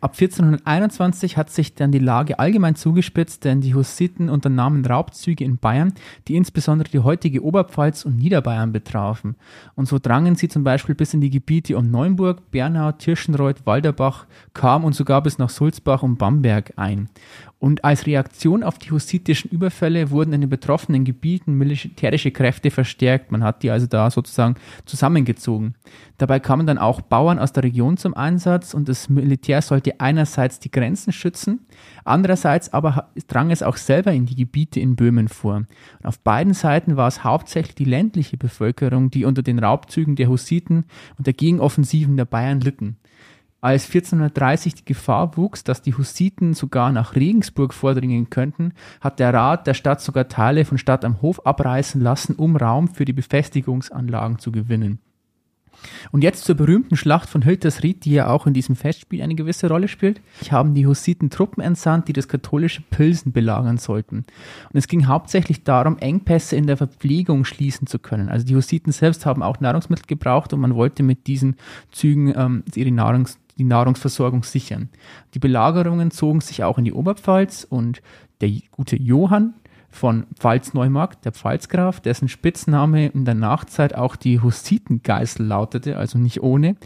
Ab 0.00 0.12
1421 0.12 1.36
hat 1.36 1.50
sich 1.50 1.74
dann 1.74 1.92
die 1.92 1.98
Lage 1.98 2.38
allgemein 2.38 2.74
zugespitzt, 2.74 3.44
denn 3.44 3.60
die 3.60 3.74
Hussiten 3.74 4.28
unternahmen 4.28 4.84
Raubzüge 4.84 5.44
in 5.44 5.58
Bayern, 5.58 5.94
die 6.26 6.36
insbesondere 6.36 6.90
die 6.90 6.98
heutige 6.98 7.44
Oberpfalz 7.44 8.04
und 8.04 8.16
Niederbayern 8.16 8.72
betrafen. 8.72 9.36
Und 9.74 9.86
so 9.86 9.98
drangen 9.98 10.34
sie 10.34 10.48
zum 10.48 10.64
Beispiel 10.64 10.94
bis 10.94 11.14
in 11.14 11.20
die 11.20 11.30
Gebiete 11.30 11.76
um 11.76 11.90
Neuenburg, 11.90 12.50
Bernau, 12.50 12.92
Tirschenreuth, 12.92 13.64
Walderbach, 13.64 14.26
kam 14.52 14.84
und 14.84 14.94
sogar 14.94 15.22
bis 15.22 15.38
nach 15.38 15.50
Sulzbach 15.50 16.02
und 16.02 16.18
Bamberg 16.18 16.72
ein. 16.76 17.08
Und 17.62 17.84
als 17.84 18.06
Reaktion 18.06 18.64
auf 18.64 18.76
die 18.76 18.90
hussitischen 18.90 19.48
Überfälle 19.48 20.10
wurden 20.10 20.32
in 20.32 20.40
den 20.40 20.50
betroffenen 20.50 21.04
Gebieten 21.04 21.54
militärische 21.54 22.32
Kräfte 22.32 22.72
verstärkt. 22.72 23.30
Man 23.30 23.44
hat 23.44 23.62
die 23.62 23.70
also 23.70 23.86
da 23.86 24.10
sozusagen 24.10 24.56
zusammengezogen. 24.84 25.76
Dabei 26.18 26.40
kamen 26.40 26.66
dann 26.66 26.78
auch 26.78 27.02
Bauern 27.02 27.38
aus 27.38 27.52
der 27.52 27.62
Region 27.62 27.98
zum 27.98 28.14
Einsatz 28.14 28.74
und 28.74 28.88
das 28.88 29.08
Militär 29.08 29.62
sollte 29.62 30.00
einerseits 30.00 30.58
die 30.58 30.72
Grenzen 30.72 31.12
schützen, 31.12 31.60
andererseits 32.04 32.72
aber 32.72 33.10
drang 33.28 33.52
es 33.52 33.62
auch 33.62 33.76
selber 33.76 34.12
in 34.12 34.26
die 34.26 34.34
Gebiete 34.34 34.80
in 34.80 34.96
Böhmen 34.96 35.28
vor. 35.28 35.58
Und 35.58 35.68
auf 36.02 36.18
beiden 36.18 36.54
Seiten 36.54 36.96
war 36.96 37.06
es 37.06 37.22
hauptsächlich 37.22 37.76
die 37.76 37.84
ländliche 37.84 38.38
Bevölkerung, 38.38 39.12
die 39.12 39.24
unter 39.24 39.44
den 39.44 39.60
Raubzügen 39.60 40.16
der 40.16 40.28
Hussiten 40.28 40.82
und 41.16 41.28
der 41.28 41.34
Gegenoffensiven 41.34 42.16
der 42.16 42.24
Bayern 42.24 42.58
litten. 42.58 42.96
Als 43.62 43.86
1430 43.86 44.74
die 44.74 44.84
Gefahr 44.84 45.36
wuchs, 45.36 45.62
dass 45.62 45.82
die 45.82 45.94
Hussiten 45.94 46.52
sogar 46.52 46.90
nach 46.90 47.14
Regensburg 47.14 47.72
vordringen 47.72 48.28
könnten, 48.28 48.72
hat 49.00 49.20
der 49.20 49.32
Rat 49.32 49.68
der 49.68 49.74
Stadt 49.74 50.00
sogar 50.00 50.26
Teile 50.26 50.64
von 50.64 50.78
Stadt 50.78 51.04
am 51.04 51.22
Hof 51.22 51.46
abreißen 51.46 52.00
lassen, 52.00 52.34
um 52.34 52.56
Raum 52.56 52.88
für 52.88 53.04
die 53.04 53.12
Befestigungsanlagen 53.12 54.40
zu 54.40 54.50
gewinnen. 54.50 54.98
Und 56.10 56.22
jetzt 56.22 56.44
zur 56.44 56.54
berühmten 56.54 56.96
Schlacht 56.96 57.28
von 57.28 57.44
Hültersried, 57.44 58.04
die 58.04 58.12
ja 58.12 58.28
auch 58.28 58.46
in 58.46 58.54
diesem 58.54 58.76
Festspiel 58.76 59.22
eine 59.22 59.34
gewisse 59.34 59.68
Rolle 59.68 59.88
spielt. 59.88 60.20
Haben 60.50 60.74
die 60.74 60.86
Hussiten 60.86 61.30
Truppen 61.30 61.62
entsandt, 61.62 62.08
die 62.08 62.12
das 62.12 62.28
katholische 62.28 62.82
Pilsen 62.82 63.32
belagern 63.32 63.78
sollten. 63.78 64.18
Und 64.18 64.78
es 64.78 64.88
ging 64.88 65.06
hauptsächlich 65.06 65.64
darum, 65.64 65.98
Engpässe 65.98 66.56
in 66.56 66.66
der 66.66 66.76
Verpflegung 66.76 67.44
schließen 67.44 67.86
zu 67.86 67.98
können. 67.98 68.28
Also 68.28 68.46
die 68.46 68.56
Hussiten 68.56 68.92
selbst 68.92 69.26
haben 69.26 69.42
auch 69.42 69.60
Nahrungsmittel 69.60 70.06
gebraucht 70.06 70.52
und 70.52 70.60
man 70.60 70.74
wollte 70.74 71.02
mit 71.02 71.26
diesen 71.26 71.56
Zügen 71.90 72.32
ähm, 72.36 72.64
ihre 72.74 72.90
Nahrungs 72.90 73.38
die 73.58 73.64
Nahrungsversorgung 73.64 74.42
sichern. 74.42 74.88
Die 75.34 75.38
Belagerungen 75.38 76.10
zogen 76.10 76.40
sich 76.40 76.64
auch 76.64 76.78
in 76.78 76.84
die 76.84 76.92
Oberpfalz 76.92 77.66
und 77.68 78.02
der 78.40 78.50
gute 78.70 78.96
Johann 78.96 79.54
von 79.90 80.26
Pfalz-Neumarkt, 80.38 81.24
der 81.24 81.32
Pfalzgraf, 81.32 82.00
dessen 82.00 82.28
Spitzname 82.28 83.08
in 83.08 83.24
der 83.24 83.34
Nachzeit 83.34 83.94
auch 83.94 84.16
die 84.16 84.40
Hussitengeißel 84.40 85.46
lautete, 85.46 85.98
also 85.98 86.18
nicht 86.18 86.42
ohne, 86.42 86.76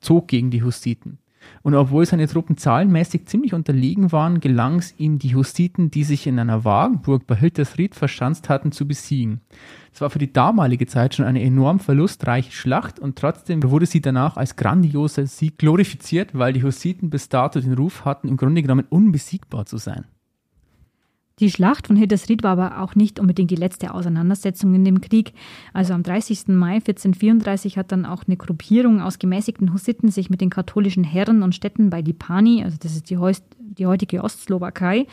zog 0.00 0.28
gegen 0.28 0.50
die 0.50 0.62
Hussiten. 0.62 1.18
Und 1.62 1.74
obwohl 1.74 2.06
seine 2.06 2.28
Truppen 2.28 2.56
zahlenmäßig 2.56 3.26
ziemlich 3.26 3.54
unterlegen 3.54 4.12
waren, 4.12 4.40
gelang 4.40 4.78
es 4.78 4.94
ihm, 4.98 5.18
die 5.18 5.34
Hussiten, 5.34 5.90
die 5.90 6.04
sich 6.04 6.26
in 6.26 6.38
einer 6.38 6.64
Wagenburg 6.64 7.26
bei 7.26 7.36
Hiltersried 7.36 7.94
verschanzt 7.94 8.48
hatten, 8.48 8.72
zu 8.72 8.86
besiegen. 8.86 9.40
Es 9.92 10.00
war 10.00 10.10
für 10.10 10.18
die 10.18 10.32
damalige 10.32 10.86
Zeit 10.86 11.14
schon 11.14 11.24
eine 11.24 11.42
enorm 11.42 11.80
verlustreiche 11.80 12.52
Schlacht 12.52 12.98
und 12.98 13.16
trotzdem 13.18 13.62
wurde 13.62 13.86
sie 13.86 14.00
danach 14.00 14.36
als 14.36 14.56
grandioser 14.56 15.26
Sieg 15.26 15.58
glorifiziert, 15.58 16.30
weil 16.34 16.52
die 16.52 16.62
Hussiten 16.62 17.10
bis 17.10 17.28
dato 17.28 17.60
den 17.60 17.74
Ruf 17.74 18.04
hatten, 18.04 18.28
im 18.28 18.36
Grunde 18.36 18.62
genommen 18.62 18.86
unbesiegbar 18.88 19.66
zu 19.66 19.78
sein. 19.78 20.04
Die 21.38 21.50
Schlacht 21.50 21.86
von 21.86 21.96
Hildesried 21.96 22.42
war 22.42 22.52
aber 22.52 22.80
auch 22.80 22.94
nicht 22.94 23.20
unbedingt 23.20 23.50
die 23.50 23.56
letzte 23.56 23.92
Auseinandersetzung 23.92 24.72
in 24.72 24.86
dem 24.86 25.02
Krieg. 25.02 25.34
Also 25.74 25.92
am 25.92 26.02
30. 26.02 26.48
Mai 26.48 26.76
1434 26.76 27.76
hat 27.76 27.92
dann 27.92 28.06
auch 28.06 28.22
eine 28.26 28.38
Gruppierung 28.38 29.02
aus 29.02 29.18
gemäßigten 29.18 29.74
Hussiten 29.74 30.10
sich 30.10 30.30
mit 30.30 30.40
den 30.40 30.48
katholischen 30.48 31.04
Herren 31.04 31.42
und 31.42 31.54
Städten 31.54 31.90
bei 31.90 32.00
Lipani, 32.00 32.64
also 32.64 32.78
das 32.80 32.96
ist 32.96 33.10
die, 33.10 33.18
die 33.58 33.84
heutige 33.84 34.24
Ostslowakei, 34.24 35.06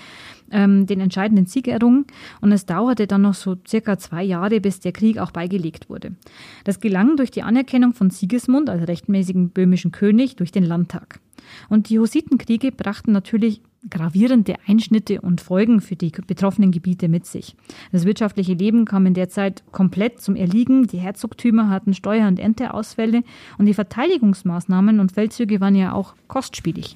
ähm, 0.49 0.85
den 0.85 1.01
entscheidenden 1.01 1.45
Sieg 1.45 1.67
errungen. 1.67 2.05
Und 2.39 2.53
es 2.53 2.65
dauerte 2.65 3.05
dann 3.05 3.23
noch 3.23 3.33
so 3.33 3.57
circa 3.67 3.97
zwei 3.97 4.23
Jahre, 4.23 4.61
bis 4.61 4.79
der 4.79 4.93
Krieg 4.93 5.17
auch 5.17 5.31
beigelegt 5.31 5.89
wurde. 5.89 6.15
Das 6.63 6.79
gelang 6.79 7.17
durch 7.17 7.31
die 7.31 7.43
Anerkennung 7.43 7.93
von 7.93 8.11
Sigismund, 8.11 8.69
also 8.69 8.85
rechtmäßigen 8.85 9.49
böhmischen 9.49 9.91
König, 9.91 10.37
durch 10.37 10.53
den 10.53 10.63
Landtag. 10.63 11.19
Und 11.67 11.89
die 11.89 11.99
Hussitenkriege 11.99 12.71
brachten 12.71 13.11
natürlich 13.11 13.61
gravierende 13.89 14.55
Einschnitte 14.67 15.21
und 15.21 15.41
Folgen 15.41 15.81
für 15.81 15.95
die 15.95 16.11
betroffenen 16.25 16.71
Gebiete 16.71 17.09
mit 17.09 17.25
sich. 17.25 17.55
Das 17.91 18.05
wirtschaftliche 18.05 18.53
Leben 18.53 18.85
kam 18.85 19.05
in 19.05 19.13
der 19.13 19.29
Zeit 19.29 19.63
komplett 19.71 20.21
zum 20.21 20.35
Erliegen, 20.35 20.87
die 20.87 20.97
Herzogtümer 20.97 21.69
hatten 21.69 21.93
Steuer- 21.93 22.27
und 22.27 22.39
Ernteausfälle 22.39 23.23
und 23.57 23.65
die 23.65 23.73
Verteidigungsmaßnahmen 23.73 24.99
und 24.99 25.11
Feldzüge 25.11 25.59
waren 25.59 25.75
ja 25.75 25.93
auch 25.93 26.15
kostspielig. 26.27 26.95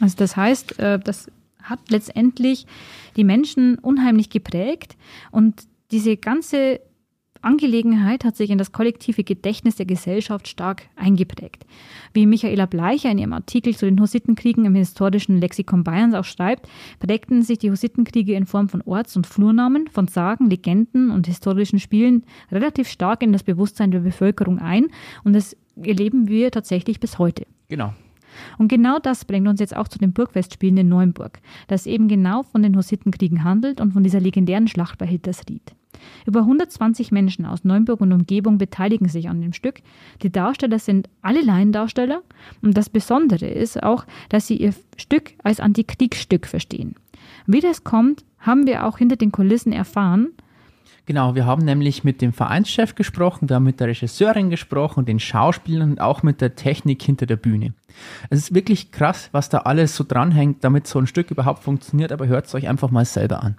Also 0.00 0.16
das 0.16 0.36
heißt, 0.36 0.78
äh, 0.78 0.98
das 0.98 1.30
hat 1.62 1.80
letztendlich 1.88 2.66
die 3.16 3.24
Menschen 3.24 3.78
unheimlich 3.78 4.30
geprägt 4.30 4.96
und 5.30 5.62
diese 5.90 6.16
ganze 6.16 6.80
Angelegenheit 7.46 8.24
hat 8.24 8.36
sich 8.36 8.50
in 8.50 8.58
das 8.58 8.72
kollektive 8.72 9.22
Gedächtnis 9.22 9.76
der 9.76 9.86
Gesellschaft 9.86 10.48
stark 10.48 10.82
eingeprägt. 10.96 11.64
Wie 12.12 12.26
Michaela 12.26 12.66
Bleicher 12.66 13.10
in 13.10 13.18
ihrem 13.18 13.32
Artikel 13.32 13.74
zu 13.74 13.86
den 13.86 14.00
Hussitenkriegen 14.00 14.64
im 14.64 14.74
historischen 14.74 15.40
Lexikon 15.40 15.84
Bayerns 15.84 16.14
auch 16.14 16.24
schreibt, 16.24 16.68
prägten 16.98 17.42
sich 17.42 17.58
die 17.58 17.70
Hussitenkriege 17.70 18.34
in 18.34 18.46
Form 18.46 18.68
von 18.68 18.82
Orts- 18.82 19.16
und 19.16 19.28
Flurnamen, 19.28 19.86
von 19.86 20.08
Sagen, 20.08 20.50
Legenden 20.50 21.10
und 21.10 21.28
historischen 21.28 21.78
Spielen 21.78 22.24
relativ 22.50 22.88
stark 22.88 23.22
in 23.22 23.32
das 23.32 23.44
Bewusstsein 23.44 23.92
der 23.92 24.00
Bevölkerung 24.00 24.58
ein 24.58 24.88
und 25.22 25.32
das 25.32 25.56
erleben 25.80 26.26
wir 26.26 26.50
tatsächlich 26.50 26.98
bis 26.98 27.18
heute. 27.20 27.46
Genau. 27.68 27.94
Und 28.58 28.68
genau 28.68 28.98
das 28.98 29.24
bringt 29.24 29.48
uns 29.48 29.60
jetzt 29.60 29.76
auch 29.76 29.88
zu 29.88 29.98
den 29.98 30.12
Burgfestspielen 30.12 30.78
in 30.78 30.88
Neuenburg, 30.88 31.40
das 31.68 31.86
eben 31.86 32.08
genau 32.08 32.42
von 32.42 32.62
den 32.62 32.76
Hussitenkriegen 32.76 33.44
handelt 33.44 33.80
und 33.80 33.92
von 33.92 34.02
dieser 34.02 34.20
legendären 34.20 34.68
Schlacht 34.68 34.98
bei 34.98 35.06
Hittersried. 35.06 35.74
Über 36.26 36.40
120 36.40 37.10
Menschen 37.10 37.46
aus 37.46 37.64
Neuenburg 37.64 38.00
und 38.00 38.12
Umgebung 38.12 38.58
beteiligen 38.58 39.08
sich 39.08 39.28
an 39.28 39.40
dem 39.40 39.52
Stück. 39.52 39.80
Die 40.22 40.30
Darsteller 40.30 40.78
sind 40.78 41.08
alle 41.22 41.40
Laiendarsteller 41.40 42.22
und 42.62 42.76
das 42.76 42.90
Besondere 42.90 43.46
ist 43.46 43.82
auch, 43.82 44.04
dass 44.28 44.46
sie 44.46 44.56
ihr 44.56 44.74
Stück 44.96 45.32
als 45.42 45.60
Antikriegsstück 45.60 46.46
verstehen. 46.46 46.94
Wie 47.46 47.60
das 47.60 47.84
kommt, 47.84 48.24
haben 48.38 48.66
wir 48.66 48.86
auch 48.86 48.98
hinter 48.98 49.16
den 49.16 49.32
Kulissen 49.32 49.72
erfahren 49.72 50.28
Genau, 51.06 51.36
wir 51.36 51.46
haben 51.46 51.64
nämlich 51.64 52.02
mit 52.02 52.20
dem 52.20 52.32
Vereinschef 52.32 52.96
gesprochen, 52.96 53.48
wir 53.48 53.56
haben 53.56 53.62
mit 53.62 53.78
der 53.78 53.86
Regisseurin 53.86 54.50
gesprochen, 54.50 55.04
den 55.04 55.20
Schauspielern 55.20 55.92
und 55.92 56.00
auch 56.00 56.24
mit 56.24 56.40
der 56.40 56.56
Technik 56.56 57.00
hinter 57.00 57.26
der 57.26 57.36
Bühne. 57.36 57.74
Es 58.28 58.40
ist 58.40 58.54
wirklich 58.54 58.90
krass, 58.90 59.28
was 59.30 59.48
da 59.48 59.58
alles 59.58 59.94
so 59.94 60.02
dranhängt, 60.02 60.64
damit 60.64 60.88
so 60.88 60.98
ein 60.98 61.06
Stück 61.06 61.30
überhaupt 61.30 61.62
funktioniert, 61.62 62.10
aber 62.10 62.26
hört 62.26 62.46
es 62.46 62.54
euch 62.56 62.68
einfach 62.68 62.90
mal 62.90 63.04
selber 63.04 63.44
an. 63.44 63.56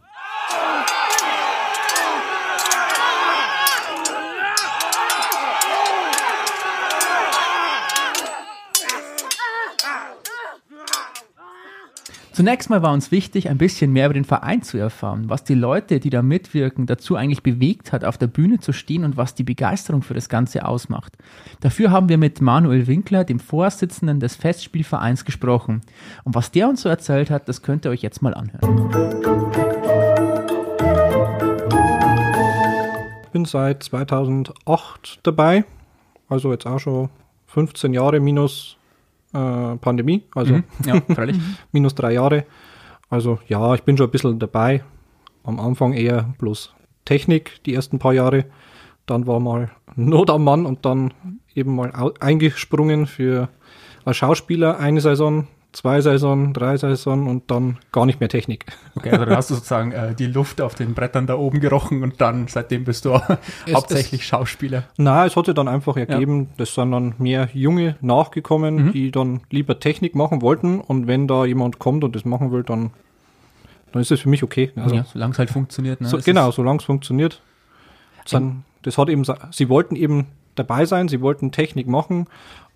Zunächst 12.37 12.69
mal 12.69 12.83
war 12.83 12.93
uns 12.93 13.09
wichtig, 13.09 13.49
ein 13.49 13.57
bisschen 13.57 13.91
mehr 13.91 14.05
über 14.05 14.13
den 14.13 14.23
Verein 14.23 14.61
zu 14.61 14.77
erfahren, 14.77 15.27
was 15.27 15.43
die 15.43 15.55
Leute, 15.55 15.99
die 15.99 16.11
da 16.11 16.21
mitwirken, 16.21 16.85
dazu 16.85 17.15
eigentlich 17.15 17.41
bewegt 17.41 17.91
hat, 17.91 18.05
auf 18.05 18.19
der 18.19 18.27
Bühne 18.27 18.59
zu 18.59 18.73
stehen 18.73 19.03
und 19.05 19.17
was 19.17 19.33
die 19.33 19.41
Begeisterung 19.41 20.03
für 20.03 20.13
das 20.13 20.29
Ganze 20.29 20.63
ausmacht. 20.63 21.17
Dafür 21.61 21.89
haben 21.89 22.09
wir 22.09 22.19
mit 22.19 22.39
Manuel 22.39 22.85
Winkler, 22.85 23.23
dem 23.23 23.39
Vorsitzenden 23.39 24.19
des 24.19 24.35
Festspielvereins, 24.35 25.25
gesprochen. 25.25 25.81
Und 26.25 26.35
was 26.35 26.51
der 26.51 26.69
uns 26.69 26.81
so 26.81 26.89
erzählt 26.89 27.31
hat, 27.31 27.49
das 27.49 27.63
könnt 27.63 27.85
ihr 27.85 27.89
euch 27.89 28.03
jetzt 28.03 28.21
mal 28.21 28.35
anhören. 28.35 28.91
Ich 33.23 33.29
bin 33.31 33.45
seit 33.45 33.81
2008 33.81 35.21
dabei, 35.23 35.65
also 36.29 36.51
jetzt 36.51 36.67
auch 36.67 36.77
schon 36.77 37.09
15 37.47 37.95
Jahre 37.95 38.19
minus 38.19 38.77
äh, 39.33 39.75
Pandemie, 39.77 40.23
also 40.35 40.55
mhm, 40.55 40.63
ja, 40.85 41.01
minus 41.71 41.95
drei 41.95 42.13
Jahre. 42.13 42.45
Also 43.09 43.39
ja, 43.47 43.73
ich 43.73 43.83
bin 43.83 43.97
schon 43.97 44.07
ein 44.07 44.11
bisschen 44.11 44.39
dabei. 44.39 44.83
Am 45.43 45.59
Anfang 45.59 45.93
eher 45.93 46.33
bloß 46.39 46.73
Technik, 47.05 47.63
die 47.65 47.73
ersten 47.73 47.99
paar 47.99 48.13
Jahre. 48.13 48.45
Dann 49.05 49.27
war 49.27 49.39
mal 49.39 49.71
Not 49.95 50.29
am 50.29 50.43
Mann 50.43 50.65
und 50.65 50.85
dann 50.85 51.13
eben 51.55 51.75
mal 51.75 52.13
eingesprungen 52.19 53.07
für 53.07 53.49
als 54.03 54.17
Schauspieler 54.17 54.79
eine 54.79 55.01
Saison, 55.01 55.47
zwei 55.77 56.01
Saison, 56.01 56.53
drei 56.53 56.75
Saison 56.75 57.27
und 57.27 57.51
dann 57.51 57.77
gar 57.91 58.07
nicht 58.07 58.19
mehr 58.19 58.29
Technik. 58.29 58.65
Okay, 58.95 59.11
also 59.11 59.25
da 59.25 59.35
hast 59.35 59.51
du 59.51 59.53
sozusagen 59.53 59.91
äh, 59.91 60.15
die 60.15 60.25
Luft 60.25 60.59
auf 60.59 60.73
den 60.73 60.95
Brettern 60.95 61.27
da 61.27 61.35
oben 61.35 61.59
gerochen 61.59 62.01
und 62.01 62.19
dann 62.19 62.47
seitdem 62.47 62.83
bist 62.83 63.05
du 63.05 63.13
es, 63.67 63.75
hauptsächlich 63.75 64.21
es, 64.21 64.27
Schauspieler. 64.27 64.85
Na, 64.97 65.27
es 65.27 65.35
hat 65.35 65.45
sich 65.45 65.53
dann 65.53 65.67
einfach 65.67 65.95
ergeben, 65.95 66.39
ja. 66.39 66.47
das 66.57 66.73
sind 66.73 66.91
dann 66.91 67.13
mehr 67.19 67.49
Junge 67.53 67.95
nachgekommen, 68.01 68.87
mhm. 68.87 68.91
die 68.91 69.11
dann 69.11 69.41
lieber 69.51 69.79
Technik 69.79 70.15
machen 70.15 70.41
wollten 70.41 70.81
und 70.81 71.05
wenn 71.05 71.27
da 71.27 71.45
jemand 71.45 71.77
kommt 71.77 72.03
und 72.03 72.15
das 72.15 72.25
machen 72.25 72.51
will, 72.51 72.63
dann, 72.63 72.89
dann 73.91 74.01
ist 74.01 74.11
es 74.11 74.21
für 74.21 74.29
mich 74.29 74.41
okay. 74.41 74.71
Also, 74.77 74.95
ja, 74.95 75.03
solange 75.03 75.33
es 75.33 75.39
halt 75.39 75.51
funktioniert. 75.51 76.01
Ne? 76.01 76.07
So, 76.07 76.17
genau, 76.17 76.49
solange 76.49 76.79
es 76.79 76.85
funktioniert. 76.85 77.39
Dann, 78.31 78.63
das 78.81 78.97
hat 78.97 79.09
eben, 79.09 79.23
sie 79.51 79.69
wollten 79.69 79.95
eben 79.95 80.25
dabei 80.55 80.85
sein, 80.85 81.07
sie 81.07 81.21
wollten 81.21 81.51
Technik 81.51 81.87
machen 81.87 82.25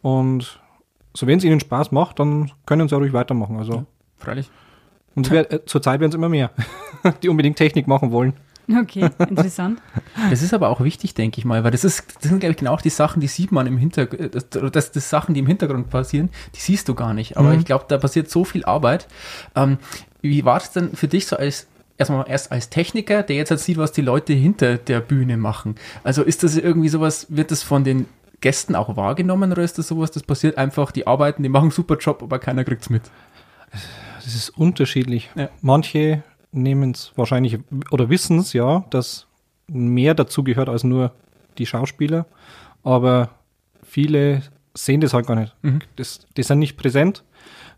und 0.04 0.61
so 1.14 1.28
wenn 1.28 1.38
es 1.38 1.44
ihnen 1.44 1.60
Spaß 1.60 1.92
macht, 1.92 2.20
dann 2.20 2.52
können 2.66 2.88
sie 2.88 2.96
auch 2.96 3.00
ruhig 3.00 3.14
weitermachen. 3.14 3.58
Also. 3.58 3.74
Ja, 3.74 3.86
freilich. 4.18 4.50
Und 5.16 5.30
wär, 5.30 5.52
äh, 5.52 5.66
zurzeit 5.66 6.00
werden 6.00 6.12
es 6.12 6.16
immer 6.16 6.30
mehr, 6.30 6.52
die 7.24 7.30
unbedingt 7.30 7.58
Technik 7.58 7.88
machen 7.88 8.12
wollen. 8.12 8.34
Okay, 8.80 9.10
interessant. 9.18 9.82
Das 10.30 10.42
ist 10.42 10.54
aber 10.54 10.70
auch 10.70 10.82
wichtig, 10.82 11.14
denke 11.14 11.40
ich 11.40 11.46
mal, 11.46 11.64
weil 11.64 11.72
das, 11.72 11.84
ist, 11.84 12.06
das 12.22 12.30
sind, 12.30 12.40
glaube 12.40 12.52
ich, 12.52 12.58
genau 12.58 12.74
auch 12.74 12.82
die 12.82 12.90
Sachen, 12.90 13.22
die 13.22 13.28
sieht 13.28 13.52
man 13.52 13.66
im 13.66 13.78
Hintergrund, 13.78 14.36
das, 14.36 14.50
das, 14.50 14.92
das 14.92 15.10
Sachen, 15.10 15.34
die 15.34 15.40
im 15.40 15.48
Hintergrund 15.48 15.90
passieren, 15.90 16.30
die 16.56 16.60
siehst 16.60 16.88
du 16.88 16.96
gar 16.96 17.14
nicht. 17.14 17.38
Aber 17.38 17.50
mhm. 17.50 17.60
ich 17.60 17.66
glaube, 17.66 17.86
da 17.88 17.98
passiert 17.98 18.30
so 18.30 18.44
viel 18.44 18.64
Arbeit. 18.66 19.08
Ähm, 19.56 19.78
wie 20.22 20.46
war 20.46 20.58
es 20.58 20.72
denn 20.72 20.96
für 20.96 21.08
dich 21.08 21.26
so 21.28 21.38
als 21.38 21.68
erstmal 21.98 22.30
erst 22.30 22.52
als 22.52 22.70
Techniker, 22.70 23.24
der 23.24 23.36
jetzt 23.36 23.52
halt 23.52 23.60
sieht, 23.60 23.78
was 23.78 23.92
die 23.92 24.02
Leute 24.02 24.34
hinter 24.34 24.78
der 24.78 25.00
Bühne 25.00 25.38
machen? 25.38 25.76
Also 26.04 26.24
ist 26.24 26.44
das 26.44 26.56
irgendwie 26.56 26.90
sowas, 26.90 27.28
wird 27.30 27.52
das 27.52 27.64
von 27.64 27.84
den 27.84 28.06
Gästen 28.42 28.76
auch 28.76 28.96
wahrgenommen 28.96 29.52
oder 29.52 29.62
ist 29.62 29.78
das 29.78 29.88
sowas, 29.88 30.12
das 30.12 30.24
passiert 30.24 30.58
einfach, 30.58 30.92
die 30.92 31.08
arbeiten, 31.08 31.44
die 31.44 31.50
machen 31.50 31.66
einen 31.66 31.72
super 31.72 31.98
Job, 31.98 32.22
aber 32.24 32.40
keiner 32.40 32.64
kriegt 32.64 32.82
es 32.82 32.90
mit? 32.90 33.04
Das 34.16 34.36
ist 34.36 34.50
unterschiedlich. 34.50 35.30
Ja. 35.36 35.50
Manche 35.62 36.24
nehmen 36.52 36.92
es 36.92 37.12
wahrscheinlich 37.16 37.60
oder 37.92 38.10
wissen 38.10 38.40
es 38.40 38.54
ja, 38.54 38.84
dass 38.90 39.28
mehr 39.68 40.14
dazu 40.14 40.44
gehört 40.44 40.70
als 40.70 40.84
nur 40.84 41.12
die 41.58 41.66
Schauspieler, 41.66 42.26
aber 42.84 43.30
viele 43.84 44.42
sehen 44.74 45.02
das 45.02 45.14
halt 45.14 45.28
gar 45.28 45.36
nicht. 45.36 45.56
Mhm. 45.62 45.80
Das, 45.96 46.26
die 46.38 46.44
sind 46.44 46.60
nicht 46.60 46.78
präsent. 46.78 47.24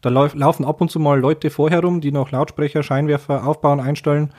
Da 0.02 0.10
lauf, 0.10 0.36
laufen 0.36 0.66
ab 0.66 0.82
und 0.82 0.92
zu 0.92 1.00
mal 1.00 1.20
Leute 1.20 1.50
vorher 1.50 1.80
rum, 1.80 2.02
die 2.02 2.12
noch 2.12 2.32
Lautsprecher, 2.32 2.84
Scheinwerfer 2.84 3.48
aufbauen, 3.48 3.80
einstellen. 3.80 4.34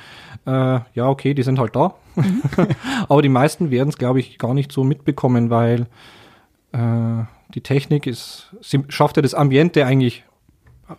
Äh, 0.47 0.81
ja, 0.95 1.09
okay, 1.09 1.35
die 1.35 1.43
sind 1.43 1.59
halt 1.59 1.75
da. 1.75 1.95
Mhm. 2.17 2.43
Aber 3.09 3.23
die 3.23 3.29
meisten 3.29 3.71
werden 3.71 3.89
es, 3.89 3.99
glaube 3.99 4.21
ich, 4.21 4.39
gar 4.39 4.55
nicht 4.55 4.73
so 4.73 4.85
mitbekommen, 4.85 5.51
weil 5.51 5.87
äh, 6.73 7.25
die 7.55 7.61
Technik 7.63 8.07
ist, 8.07 8.55
sie 8.61 8.85
schafft 8.89 9.17
ja 9.17 9.23
das 9.23 9.35
Ambiente 9.35 9.87
eigentlich 9.87 10.25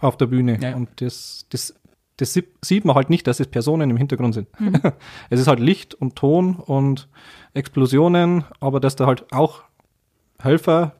auf 0.02 0.18
der 0.18 0.28
Bühne. 0.28 0.58
Ja. 0.62 0.76
Und 0.76 0.90
das, 1.02 1.46
das, 1.50 1.76
das 2.18 2.34
sieht 2.34 2.86
man 2.86 2.96
halt 2.96 3.10
nicht, 3.10 3.28
dass 3.28 3.40
es 3.40 3.48
Personen 3.48 3.90
im 3.90 3.98
Hintergrund 3.98 4.34
sind. 4.34 4.48
Mhm. 4.60 4.82
Es 5.30 5.40
ist 5.40 5.48
halt 5.48 5.60
Licht 5.60 5.94
und 5.94 6.16
Ton 6.16 6.56
und 6.56 7.08
Explosionen, 7.54 8.46
aber 8.60 8.80
dass 8.80 8.96
da 8.96 9.06
halt 9.06 9.32
auch 9.32 9.64
Helfer 10.40 10.96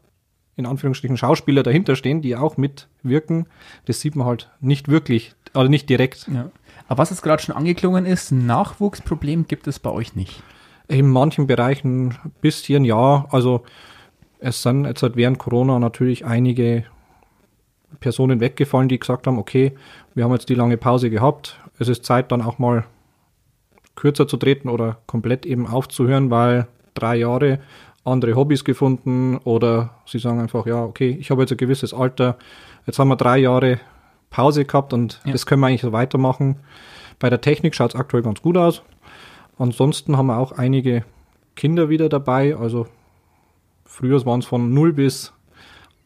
in 0.56 0.66
Anführungsstrichen 0.66 1.18
Schauspieler 1.18 1.64
dahinter 1.64 1.96
stehen, 1.96 2.22
die 2.22 2.36
auch 2.36 2.58
mitwirken, 2.58 3.48
das 3.86 4.00
sieht 4.00 4.16
man 4.16 4.26
halt 4.26 4.50
nicht 4.62 4.88
wirklich, 4.88 5.34
also 5.54 5.70
nicht 5.70 5.90
direkt. 5.90 6.30
Ja. 6.34 6.50
Aber 6.88 7.00
was 7.00 7.10
jetzt 7.10 7.24
gerade 7.24 7.42
schon 7.42 7.56
angeklungen 7.56 8.06
ist, 8.06 8.32
Nachwuchsproblem 8.32 9.48
gibt 9.48 9.68
es 9.68 9.80
bei 9.80 9.90
euch 9.90 10.16
nicht? 10.16 10.44
In 10.88 11.10
manchen 11.10 11.48
Bereichen 11.48 12.10
ein 12.10 12.32
bisschen 12.42 12.86
ja, 12.86 13.26
also 13.32 13.64
es 14.40 14.62
sind 14.62 14.86
jetzt 14.86 15.02
halt 15.02 15.16
während 15.16 15.40
Corona 15.40 15.80
natürlich 15.80 16.26
einige 16.26 16.86
Personen 18.00 18.40
weggefallen, 18.40 18.90
die 18.90 19.00
gesagt 19.00 19.26
haben, 19.26 19.40
okay, 19.40 19.74
wir 20.14 20.24
haben 20.24 20.32
jetzt 20.34 20.50
die 20.50 20.56
lange 20.56 20.78
Pause 20.78 21.10
gehabt, 21.10 21.60
es 21.80 21.88
ist 21.88 22.06
Zeit 22.06 22.32
dann 22.32 22.42
auch 22.42 22.60
mal 22.60 22.86
kürzer 23.96 24.28
zu 24.28 24.38
treten 24.38 24.70
oder 24.70 24.98
komplett 25.08 25.46
eben 25.46 25.68
aufzuhören, 25.68 26.30
weil 26.30 26.68
drei 26.94 27.16
Jahre 27.16 27.60
andere 28.04 28.36
Hobbys 28.36 28.64
gefunden 28.64 29.38
oder 29.38 29.96
sie 30.06 30.20
sagen 30.20 30.40
einfach, 30.40 30.66
ja, 30.68 30.84
okay, 30.84 31.18
ich 31.20 31.32
habe 31.32 31.42
jetzt 31.42 31.52
ein 31.52 31.58
gewisses 31.58 31.94
Alter, 31.94 32.38
jetzt 32.86 33.00
haben 33.00 33.08
wir 33.08 33.16
drei 33.16 33.40
Jahre 33.40 33.80
Pause 34.36 34.66
gehabt 34.66 34.92
und 34.92 35.22
ja. 35.24 35.32
das 35.32 35.46
können 35.46 35.62
wir 35.62 35.68
eigentlich 35.68 35.82
so 35.82 35.94
weitermachen. 35.94 36.58
Bei 37.20 37.30
der 37.30 37.40
Technik 37.40 37.74
schaut 37.74 37.94
es 37.94 38.00
aktuell 38.00 38.22
ganz 38.22 38.42
gut 38.42 38.58
aus. 38.58 38.82
Ansonsten 39.58 40.18
haben 40.18 40.26
wir 40.26 40.38
auch 40.38 40.52
einige 40.52 41.06
Kinder 41.56 41.88
wieder 41.88 42.10
dabei. 42.10 42.54
Also 42.58 42.86
früher 43.86 44.26
waren 44.26 44.42
es 44.42 44.46
von 44.46 44.74
0 44.74 44.92
bis 44.92 45.32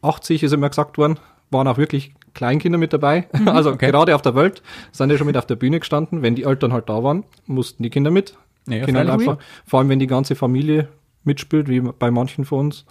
80, 0.02 0.44
ist 0.44 0.52
immer 0.52 0.68
gesagt 0.68 0.96
worden. 0.96 1.18
Waren 1.50 1.66
auch 1.66 1.76
wirklich 1.76 2.14
Kleinkinder 2.32 2.78
mit 2.78 2.92
dabei. 2.92 3.26
Mhm, 3.32 3.48
also 3.48 3.72
okay. 3.72 3.90
gerade 3.90 4.14
auf 4.14 4.22
der 4.22 4.36
Welt 4.36 4.62
sind 4.92 5.10
ja 5.10 5.18
schon 5.18 5.26
mit 5.26 5.36
auf 5.36 5.46
der 5.46 5.56
Bühne 5.56 5.80
gestanden. 5.80 6.22
Wenn 6.22 6.36
die 6.36 6.44
Eltern 6.44 6.72
halt 6.72 6.88
da 6.88 7.02
waren, 7.02 7.24
mussten 7.46 7.82
die 7.82 7.90
Kinder 7.90 8.12
mit. 8.12 8.38
Ja, 8.68 8.84
Kinder 8.84 9.12
einfach, 9.12 9.38
vor 9.66 9.80
allem 9.80 9.88
wenn 9.88 9.98
die 9.98 10.06
ganze 10.06 10.36
Familie 10.36 10.86
mitspielt, 11.24 11.68
wie 11.68 11.80
bei 11.80 12.12
manchen 12.12 12.44
von 12.44 12.66
uns, 12.66 12.84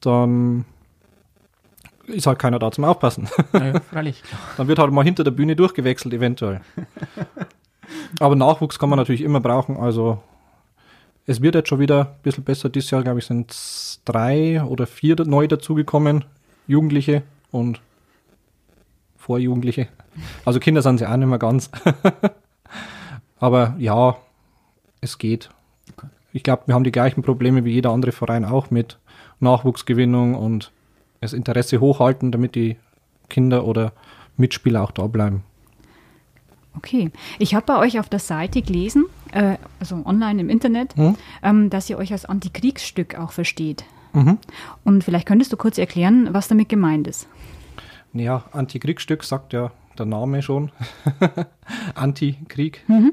dann 0.00 0.66
ist 2.06 2.26
halt 2.26 2.38
keiner 2.38 2.58
da 2.58 2.70
zum 2.70 2.84
Aufpassen. 2.84 3.28
Ja, 3.52 3.80
freilich. 3.80 4.22
Dann 4.56 4.68
wird 4.68 4.78
halt 4.78 4.92
mal 4.92 5.04
hinter 5.04 5.24
der 5.24 5.30
Bühne 5.30 5.56
durchgewechselt, 5.56 6.12
eventuell. 6.12 6.60
Aber 8.20 8.36
Nachwuchs 8.36 8.78
kann 8.78 8.88
man 8.88 8.98
natürlich 8.98 9.22
immer 9.22 9.40
brauchen. 9.40 9.76
Also 9.76 10.18
es 11.26 11.40
wird 11.40 11.54
jetzt 11.54 11.68
schon 11.68 11.78
wieder 11.78 12.00
ein 12.00 12.22
bisschen 12.22 12.44
besser. 12.44 12.68
Dieses 12.68 12.90
Jahr, 12.90 13.02
glaube 13.02 13.20
ich, 13.20 13.26
sind 13.26 13.50
es 13.50 14.00
drei 14.04 14.62
oder 14.62 14.86
vier 14.86 15.16
neu 15.24 15.46
dazugekommen. 15.46 16.24
Jugendliche 16.66 17.22
und 17.50 17.80
Vorjugendliche. 19.16 19.88
Also 20.44 20.60
Kinder 20.60 20.82
sind 20.82 20.98
sie 20.98 21.06
auch 21.06 21.16
nicht 21.16 21.28
mehr 21.28 21.38
ganz. 21.38 21.70
Aber 23.38 23.74
ja, 23.78 24.16
es 25.00 25.18
geht. 25.18 25.48
Ich 26.32 26.42
glaube, 26.42 26.64
wir 26.66 26.74
haben 26.74 26.84
die 26.84 26.92
gleichen 26.92 27.22
Probleme 27.22 27.64
wie 27.64 27.72
jeder 27.72 27.90
andere 27.90 28.12
Verein 28.12 28.44
auch 28.44 28.70
mit 28.70 28.98
Nachwuchsgewinnung 29.40 30.34
und 30.34 30.72
das 31.24 31.32
Interesse 31.32 31.80
hochhalten, 31.80 32.30
damit 32.30 32.54
die 32.54 32.76
Kinder 33.28 33.64
oder 33.66 33.92
Mitspieler 34.36 34.82
auch 34.82 34.90
da 34.90 35.06
bleiben. 35.06 35.42
Okay. 36.76 37.10
Ich 37.38 37.54
habe 37.54 37.66
bei 37.66 37.78
euch 37.78 38.00
auf 38.00 38.08
der 38.08 38.18
Seite 38.18 38.60
gelesen, 38.62 39.06
äh, 39.32 39.56
also 39.80 40.02
online 40.04 40.40
im 40.40 40.50
Internet, 40.50 40.96
hm? 40.96 41.16
ähm, 41.42 41.70
dass 41.70 41.88
ihr 41.88 41.98
euch 41.98 42.12
als 42.12 42.24
Antikriegsstück 42.24 43.18
auch 43.18 43.32
versteht. 43.32 43.84
Mhm. 44.12 44.38
Und 44.84 45.02
vielleicht 45.02 45.26
könntest 45.26 45.52
du 45.52 45.56
kurz 45.56 45.78
erklären, 45.78 46.28
was 46.32 46.48
damit 46.48 46.68
gemeint 46.68 47.06
ist. 47.06 47.26
Ja, 48.12 48.44
Antikriegsstück 48.52 49.24
sagt 49.24 49.52
ja 49.52 49.72
der 49.98 50.06
Name 50.06 50.42
schon. 50.42 50.70
Antikrieg. 51.94 52.82
Mhm. 52.88 53.12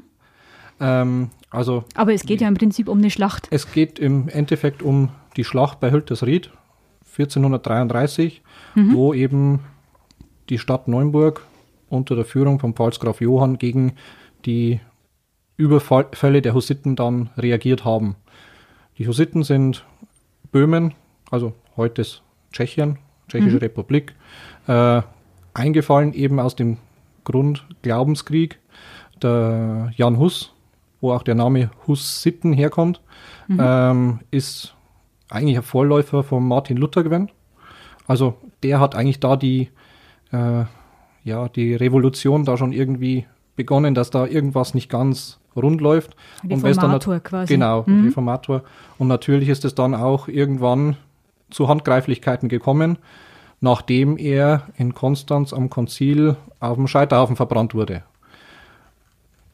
Ähm, 0.80 1.30
also, 1.50 1.84
Aber 1.94 2.12
es 2.12 2.24
geht 2.24 2.40
ja 2.40 2.48
im 2.48 2.54
Prinzip 2.54 2.88
um 2.88 2.98
eine 2.98 3.10
Schlacht. 3.10 3.48
Es 3.50 3.70
geht 3.72 3.98
im 3.98 4.28
Endeffekt 4.28 4.82
um 4.82 5.10
die 5.36 5.44
Schlacht 5.44 5.80
bei 5.80 5.90
Hültersried 5.90 6.50
1433, 7.12 8.42
mhm. 8.74 8.94
wo 8.94 9.14
eben 9.14 9.60
die 10.48 10.58
Stadt 10.58 10.88
Neuenburg 10.88 11.46
unter 11.88 12.16
der 12.16 12.24
Führung 12.24 12.58
von 12.58 12.74
Pfalzgraf 12.74 13.20
Johann 13.20 13.58
gegen 13.58 13.92
die 14.44 14.80
Überfälle 15.56 16.42
der 16.42 16.54
Hussiten 16.54 16.96
dann 16.96 17.30
reagiert 17.36 17.84
haben. 17.84 18.16
Die 18.98 19.06
Hussiten 19.06 19.42
sind 19.42 19.84
Böhmen, 20.50 20.94
also 21.30 21.52
heute 21.76 22.02
ist 22.02 22.22
Tschechien, 22.52 22.98
Tschechische 23.28 23.56
mhm. 23.56 23.62
Republik, 23.62 24.14
äh, 24.66 25.02
eingefallen 25.54 26.12
eben 26.14 26.40
aus 26.40 26.56
dem 26.56 26.78
Grund 27.24 27.66
Glaubenskrieg. 27.82 28.58
Der 29.22 29.92
Jan 29.96 30.18
Hus, 30.18 30.52
wo 31.00 31.12
auch 31.12 31.22
der 31.22 31.34
Name 31.34 31.70
Hussiten 31.86 32.52
herkommt, 32.52 33.00
mhm. 33.48 33.58
ähm, 33.60 34.20
ist 34.30 34.74
eigentlich 35.32 35.56
ein 35.56 35.62
Vorläufer 35.62 36.22
von 36.22 36.46
Martin 36.46 36.76
Luther 36.76 37.02
gewesen. 37.02 37.30
Also 38.06 38.34
der 38.62 38.80
hat 38.80 38.94
eigentlich 38.94 39.20
da 39.20 39.36
die, 39.36 39.70
äh, 40.32 40.64
ja, 41.24 41.48
die 41.48 41.74
Revolution 41.74 42.44
da 42.44 42.56
schon 42.56 42.72
irgendwie 42.72 43.26
begonnen, 43.56 43.94
dass 43.94 44.10
da 44.10 44.26
irgendwas 44.26 44.74
nicht 44.74 44.90
ganz 44.90 45.38
rund 45.54 45.80
läuft. 45.80 46.16
Reformator 46.48 47.14
und 47.14 47.24
quasi. 47.24 47.54
Genau, 47.54 47.84
mhm. 47.86 48.06
Reformator. 48.06 48.62
Und 48.98 49.08
natürlich 49.08 49.48
ist 49.48 49.64
es 49.64 49.74
dann 49.74 49.94
auch 49.94 50.28
irgendwann 50.28 50.96
zu 51.50 51.68
Handgreiflichkeiten 51.68 52.48
gekommen, 52.48 52.98
nachdem 53.60 54.16
er 54.16 54.68
in 54.76 54.94
Konstanz 54.94 55.52
am 55.52 55.70
Konzil 55.70 56.36
auf 56.60 56.76
dem 56.76 56.88
Scheiterhaufen 56.88 57.36
verbrannt 57.36 57.74
wurde. 57.74 58.02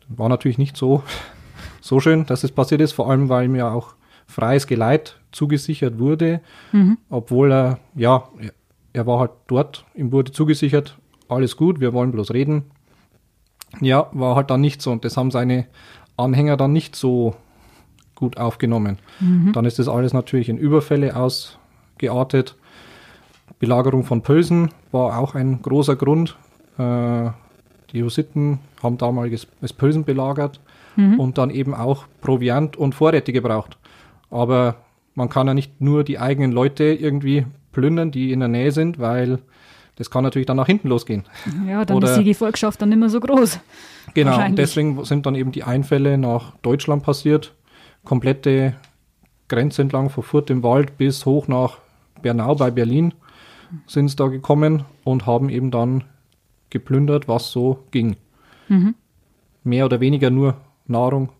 War 0.08 0.28
natürlich 0.28 0.58
nicht 0.58 0.76
so, 0.76 1.02
so 1.80 2.00
schön, 2.00 2.24
dass 2.26 2.44
es 2.44 2.52
passiert 2.52 2.80
ist, 2.80 2.92
vor 2.92 3.10
allem 3.10 3.28
weil 3.28 3.46
ihm 3.46 3.56
ja 3.56 3.70
auch 3.70 3.94
freies 4.26 4.66
Geleit 4.66 5.17
zugesichert 5.38 5.98
wurde, 6.00 6.40
mhm. 6.72 6.98
obwohl 7.08 7.52
er, 7.52 7.78
ja, 7.94 8.28
er 8.92 9.06
war 9.06 9.20
halt 9.20 9.30
dort, 9.46 9.84
ihm 9.94 10.10
wurde 10.10 10.32
zugesichert, 10.32 10.98
alles 11.28 11.56
gut, 11.56 11.78
wir 11.78 11.92
wollen 11.92 12.10
bloß 12.10 12.32
reden. 12.32 12.64
Ja, 13.80 14.08
war 14.12 14.34
halt 14.34 14.50
dann 14.50 14.60
nicht 14.60 14.82
so 14.82 14.90
und 14.90 15.04
das 15.04 15.16
haben 15.16 15.30
seine 15.30 15.66
Anhänger 16.16 16.56
dann 16.56 16.72
nicht 16.72 16.96
so 16.96 17.36
gut 18.16 18.36
aufgenommen. 18.36 18.98
Mhm. 19.20 19.52
Dann 19.52 19.64
ist 19.64 19.78
das 19.78 19.88
alles 19.88 20.12
natürlich 20.12 20.48
in 20.48 20.58
Überfälle 20.58 21.14
ausgeartet. 21.14 22.56
Belagerung 23.60 24.02
von 24.04 24.22
Pölsen 24.22 24.70
war 24.90 25.18
auch 25.18 25.36
ein 25.36 25.62
großer 25.62 25.94
Grund. 25.94 26.36
Äh, 26.78 27.30
die 27.92 28.02
Hussiten 28.02 28.58
haben 28.82 28.98
damals 28.98 29.46
das 29.60 29.72
Pölsen 29.72 30.04
belagert 30.04 30.60
mhm. 30.96 31.20
und 31.20 31.38
dann 31.38 31.50
eben 31.50 31.74
auch 31.74 32.06
Proviant 32.20 32.76
und 32.76 32.94
Vorräte 32.94 33.32
gebraucht. 33.32 33.78
Aber 34.30 34.76
man 35.18 35.28
kann 35.28 35.48
ja 35.48 35.52
nicht 35.52 35.80
nur 35.80 36.04
die 36.04 36.20
eigenen 36.20 36.52
Leute 36.52 36.84
irgendwie 36.84 37.44
plündern, 37.72 38.12
die 38.12 38.30
in 38.30 38.38
der 38.38 38.48
Nähe 38.48 38.70
sind, 38.70 39.00
weil 39.00 39.40
das 39.96 40.10
kann 40.10 40.22
natürlich 40.22 40.46
dann 40.46 40.56
nach 40.56 40.66
hinten 40.66 40.88
losgehen. 40.88 41.24
Ja, 41.66 41.84
dann 41.84 41.96
Oder, 41.96 42.12
ist 42.12 42.18
die 42.18 42.24
Gefolgschaft 42.24 42.80
dann 42.80 42.90
nicht 42.90 42.98
mehr 42.98 43.08
so 43.08 43.18
groß. 43.18 43.58
Genau, 44.14 44.48
deswegen 44.50 45.04
sind 45.04 45.26
dann 45.26 45.34
eben 45.34 45.50
die 45.50 45.64
Einfälle 45.64 46.18
nach 46.18 46.56
Deutschland 46.62 47.02
passiert. 47.02 47.52
Komplette 48.04 48.76
Grenze 49.48 49.82
entlang 49.82 50.08
von 50.08 50.22
Furt 50.22 50.50
im 50.50 50.62
Wald 50.62 50.96
bis 50.98 51.26
hoch 51.26 51.48
nach 51.48 51.78
Bernau 52.22 52.54
bei 52.54 52.70
Berlin 52.70 53.12
sind 53.86 54.06
es 54.06 54.14
da 54.14 54.28
gekommen 54.28 54.84
und 55.02 55.26
haben 55.26 55.48
eben 55.48 55.72
dann 55.72 56.04
geplündert, 56.70 57.26
was 57.26 57.50
so 57.50 57.84
ging. 57.90 58.16
Mhm. 58.68 58.94
Mehr 59.64 59.84
oder 59.84 59.98
weniger 59.98 60.30
nur 60.30 60.54
Nahrung, 60.86 61.30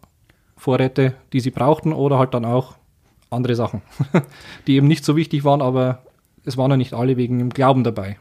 Vorräte, 0.57 1.15
die 1.33 1.39
sie 1.41 1.53
brauchten 1.53 1.93
oder 1.93 2.19
halt 2.19 2.35
dann 2.35 2.45
auch 2.45 2.78
andere 3.31 3.55
Sachen, 3.55 3.83
die 4.67 4.77
eben 4.77 4.87
nicht 4.87 5.05
so 5.05 5.17
wichtig 5.17 5.45
waren, 5.45 5.63
aber 5.63 6.03
es 6.45 6.57
waren 6.57 6.71
ja 6.71 6.77
nicht 6.77 6.95
alle 6.95 7.17
wegen 7.17 7.39
dem 7.39 7.51
Glauben 7.51 7.85
dabei. 7.85 8.17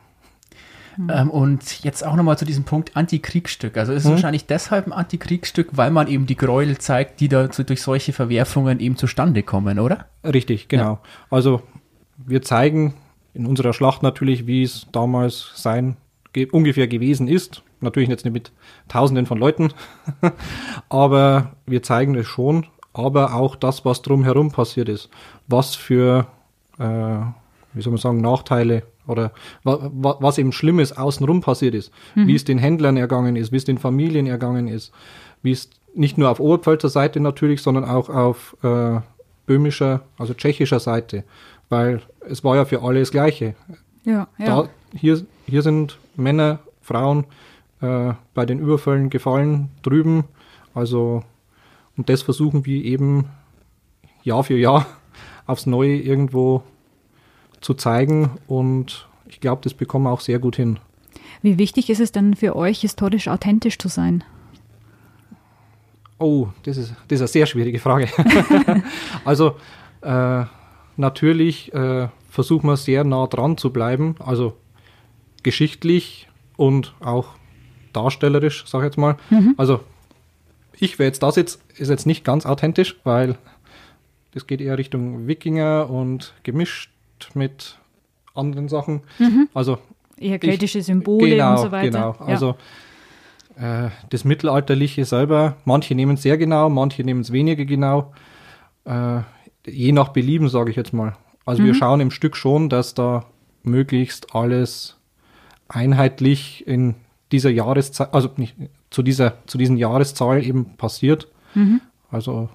Mhm. 0.98 1.12
Ähm, 1.14 1.30
und 1.30 1.84
jetzt 1.84 2.06
auch 2.06 2.16
nochmal 2.16 2.38
zu 2.38 2.46
diesem 2.46 2.64
Punkt 2.64 2.98
Antikriegsstück. 2.98 3.78
Also 3.78 3.94
ist 3.94 4.04
es 4.04 4.08
mhm. 4.08 4.14
wahrscheinlich 4.14 4.46
deshalb 4.46 4.88
ein 4.88 4.94
Antikriegsstück, 4.94 5.70
weil 5.74 5.92
man 5.92 6.08
eben 6.08 6.26
die 6.26 6.36
Gräuel 6.36 6.78
zeigt, 6.80 7.20
die 7.20 7.30
da 7.30 7.48
durch 7.48 7.82
solche 7.82 8.14
Verwerfungen 8.14 8.80
eben 8.80 8.98
zustande 8.98 9.44
kommen, 9.44 9.80
oder? 9.80 10.08
Richtig, 10.24 10.68
genau. 10.68 10.84
Ja. 10.94 11.02
Also 11.30 11.62
wir 12.18 12.42
zeigen 12.42 12.96
in 13.34 13.46
unserer 13.46 13.74
Schlacht 13.74 14.02
natürlich, 14.04 14.48
wie 14.48 14.64
es 14.64 14.88
damals 14.92 15.52
sein 15.56 15.98
ge 16.34 16.50
ungefähr 16.52 16.88
gewesen 16.88 17.28
ist. 17.28 17.64
Natürlich 17.80 18.10
jetzt 18.10 18.26
nicht 18.26 18.34
mit 18.34 18.52
Tausenden 18.88 19.28
von 19.28 19.38
Leuten, 19.38 19.72
aber 20.90 21.56
wir 21.68 21.84
zeigen 21.84 22.16
es 22.16 22.26
schon, 22.26 22.66
aber 22.98 23.34
auch 23.34 23.56
das, 23.56 23.86
was 23.86 24.02
drumherum 24.02 24.52
passiert 24.52 24.90
ist. 24.90 25.10
Was 25.48 25.76
für, 25.76 26.28
äh, 26.80 26.84
wie 26.84 27.82
soll 27.82 27.92
man 27.92 27.98
sagen, 27.98 28.22
Nachteile 28.22 28.84
oder 29.08 29.32
wa 29.64 29.90
wa 29.94 30.18
was 30.20 30.38
eben 30.38 30.52
Schlimmes 30.52 30.96
außenrum 30.96 31.42
passiert 31.42 31.76
ist. 31.76 31.92
Mhm. 32.16 32.28
Wie 32.28 32.36
es 32.36 32.44
den 32.44 32.58
Händlern 32.58 32.98
ergangen 32.98 33.36
ist, 33.36 33.52
wie 33.52 33.58
es 33.58 33.66
den 33.66 33.78
Familien 33.78 34.28
ergangen 34.28 34.68
ist, 34.68 34.92
wie 35.42 35.52
es 35.52 35.70
nicht 35.94 36.18
nur 36.18 36.30
auf 36.30 36.40
Oberpfälzer 36.40 36.90
Seite 36.90 37.20
natürlich, 37.20 37.62
sondern 37.62 37.86
auch 37.86 38.10
auf 38.10 38.56
äh, 38.64 39.00
böhmischer, 39.46 40.02
also 40.18 40.34
tschechischer 40.34 40.80
Seite. 40.80 41.24
Weil 41.70 42.02
es 42.30 42.44
war 42.44 42.56
ja 42.56 42.66
für 42.66 42.82
alle 42.84 43.00
das 43.00 43.12
Gleiche. 43.12 43.56
Ja, 44.04 44.28
ja. 44.38 44.46
Da, 44.46 44.70
hier, 44.94 45.26
hier 45.48 45.62
sind 45.62 45.98
Männer, 46.16 46.60
Frauen 46.82 47.26
äh, 47.82 48.14
bei 48.34 48.46
den 48.46 48.60
Überfällen 48.60 49.10
gefallen 49.10 49.70
drüben. 49.82 50.26
Also, 50.74 51.24
und 51.98 52.10
das 52.10 52.22
versuchen 52.22 52.66
wir 52.66 52.84
eben 52.86 53.26
Jahr 54.24 54.44
für 54.44 54.58
Jahr 54.58 54.86
aufs 55.48 55.66
Neue 55.66 55.98
irgendwo 55.98 56.64
zu 57.60 57.74
zeigen. 57.74 58.32
Und 58.48 59.08
ich 59.28 59.40
glaube, 59.40 59.62
das 59.64 59.74
bekommen 59.74 60.06
wir 60.06 60.12
auch 60.12 60.22
sehr 60.22 60.40
gut 60.40 60.56
hin. 60.56 60.80
Wie 61.42 61.58
wichtig 61.58 61.90
ist 61.90 62.00
es 62.00 62.12
denn 62.12 62.36
für 62.36 62.56
euch, 62.56 62.82
historisch 62.82 63.28
authentisch 63.28 63.78
zu 63.78 63.88
sein? 63.88 64.24
Oh, 66.20 66.48
das 66.64 66.78
ist, 66.78 66.94
das 67.08 67.16
ist 67.18 67.22
eine 67.22 67.28
sehr 67.28 67.46
schwierige 67.46 67.80
Frage. 67.80 68.08
also, 69.26 69.56
äh, 70.02 70.46
natürlich 70.98 71.74
äh, 71.74 72.10
versuchen 72.30 72.68
wir 72.68 72.78
sehr 72.78 73.04
nah 73.04 73.28
dran 73.28 73.58
zu 73.58 73.72
bleiben. 73.72 74.16
Also 74.20 74.58
geschichtlich 75.44 76.28
und 76.56 76.94
auch 77.00 77.30
darstellerisch, 77.94 78.66
sag 78.68 78.80
ich 78.80 78.86
jetzt 78.86 78.98
mal. 78.98 79.18
Also 79.58 79.80
ich, 80.80 81.00
wer 81.00 81.08
jetzt 81.08 81.24
da 81.24 81.32
sitzt, 81.32 81.60
ist 81.78 81.90
jetzt 81.90 82.06
nicht 82.06 82.24
ganz 82.24 82.46
authentisch, 82.46 82.98
weil 83.04 83.38
das 84.34 84.48
geht 84.48 84.62
eher 84.62 84.78
Richtung 84.78 85.28
Wikinger 85.28 85.90
und 85.90 86.34
gemischt 86.44 86.92
mit 87.34 87.78
anderen 88.36 88.68
Sachen. 88.70 89.02
Also 89.54 89.80
Eher 90.20 90.40
keltische 90.40 90.82
Symbole 90.82 91.30
genau, 91.32 91.52
und 91.52 91.58
so 91.58 91.72
weiter. 91.72 91.90
Genau, 91.90 92.16
Ja. 92.20 92.26
also 92.26 92.56
äh, 93.56 93.90
das 94.10 94.24
Mittelalterliche 94.24 95.06
selber, 95.06 95.58
manche 95.66 95.96
nehmen 95.96 96.16
es 96.16 96.22
sehr 96.24 96.38
genau, 96.38 96.70
manche 96.70 97.04
nehmen 97.04 97.22
es 97.22 97.32
weniger 97.32 97.66
genau. 97.66 98.14
Äh, 98.86 99.22
je 99.66 99.92
nach 99.92 100.10
Belieben, 100.10 100.50
sage 100.50 100.70
ich 100.72 100.76
jetzt 100.76 100.94
mal. 100.94 101.16
Also 101.46 101.62
Mhm. 101.62 101.68
wir 101.68 101.74
schauen 101.76 102.00
im 102.02 102.12
Stück 102.12 102.36
schon, 102.36 102.70
dass 102.70 102.94
da 102.94 103.26
möglichst 103.64 104.36
alles 104.36 104.98
einheitlich 105.68 106.66
in 106.68 106.96
dieser 107.32 107.50
Jahreszeit, 107.50 108.14
also 108.14 108.30
nicht 108.38 108.56
zu 108.90 109.04
dieser, 109.04 109.34
zu 109.48 109.58
diesen 109.58 109.78
Jahreszahl 109.78 110.44
eben 110.44 110.76
passiert. 110.78 111.28
Mhm. 111.54 111.82
Also 112.10 112.50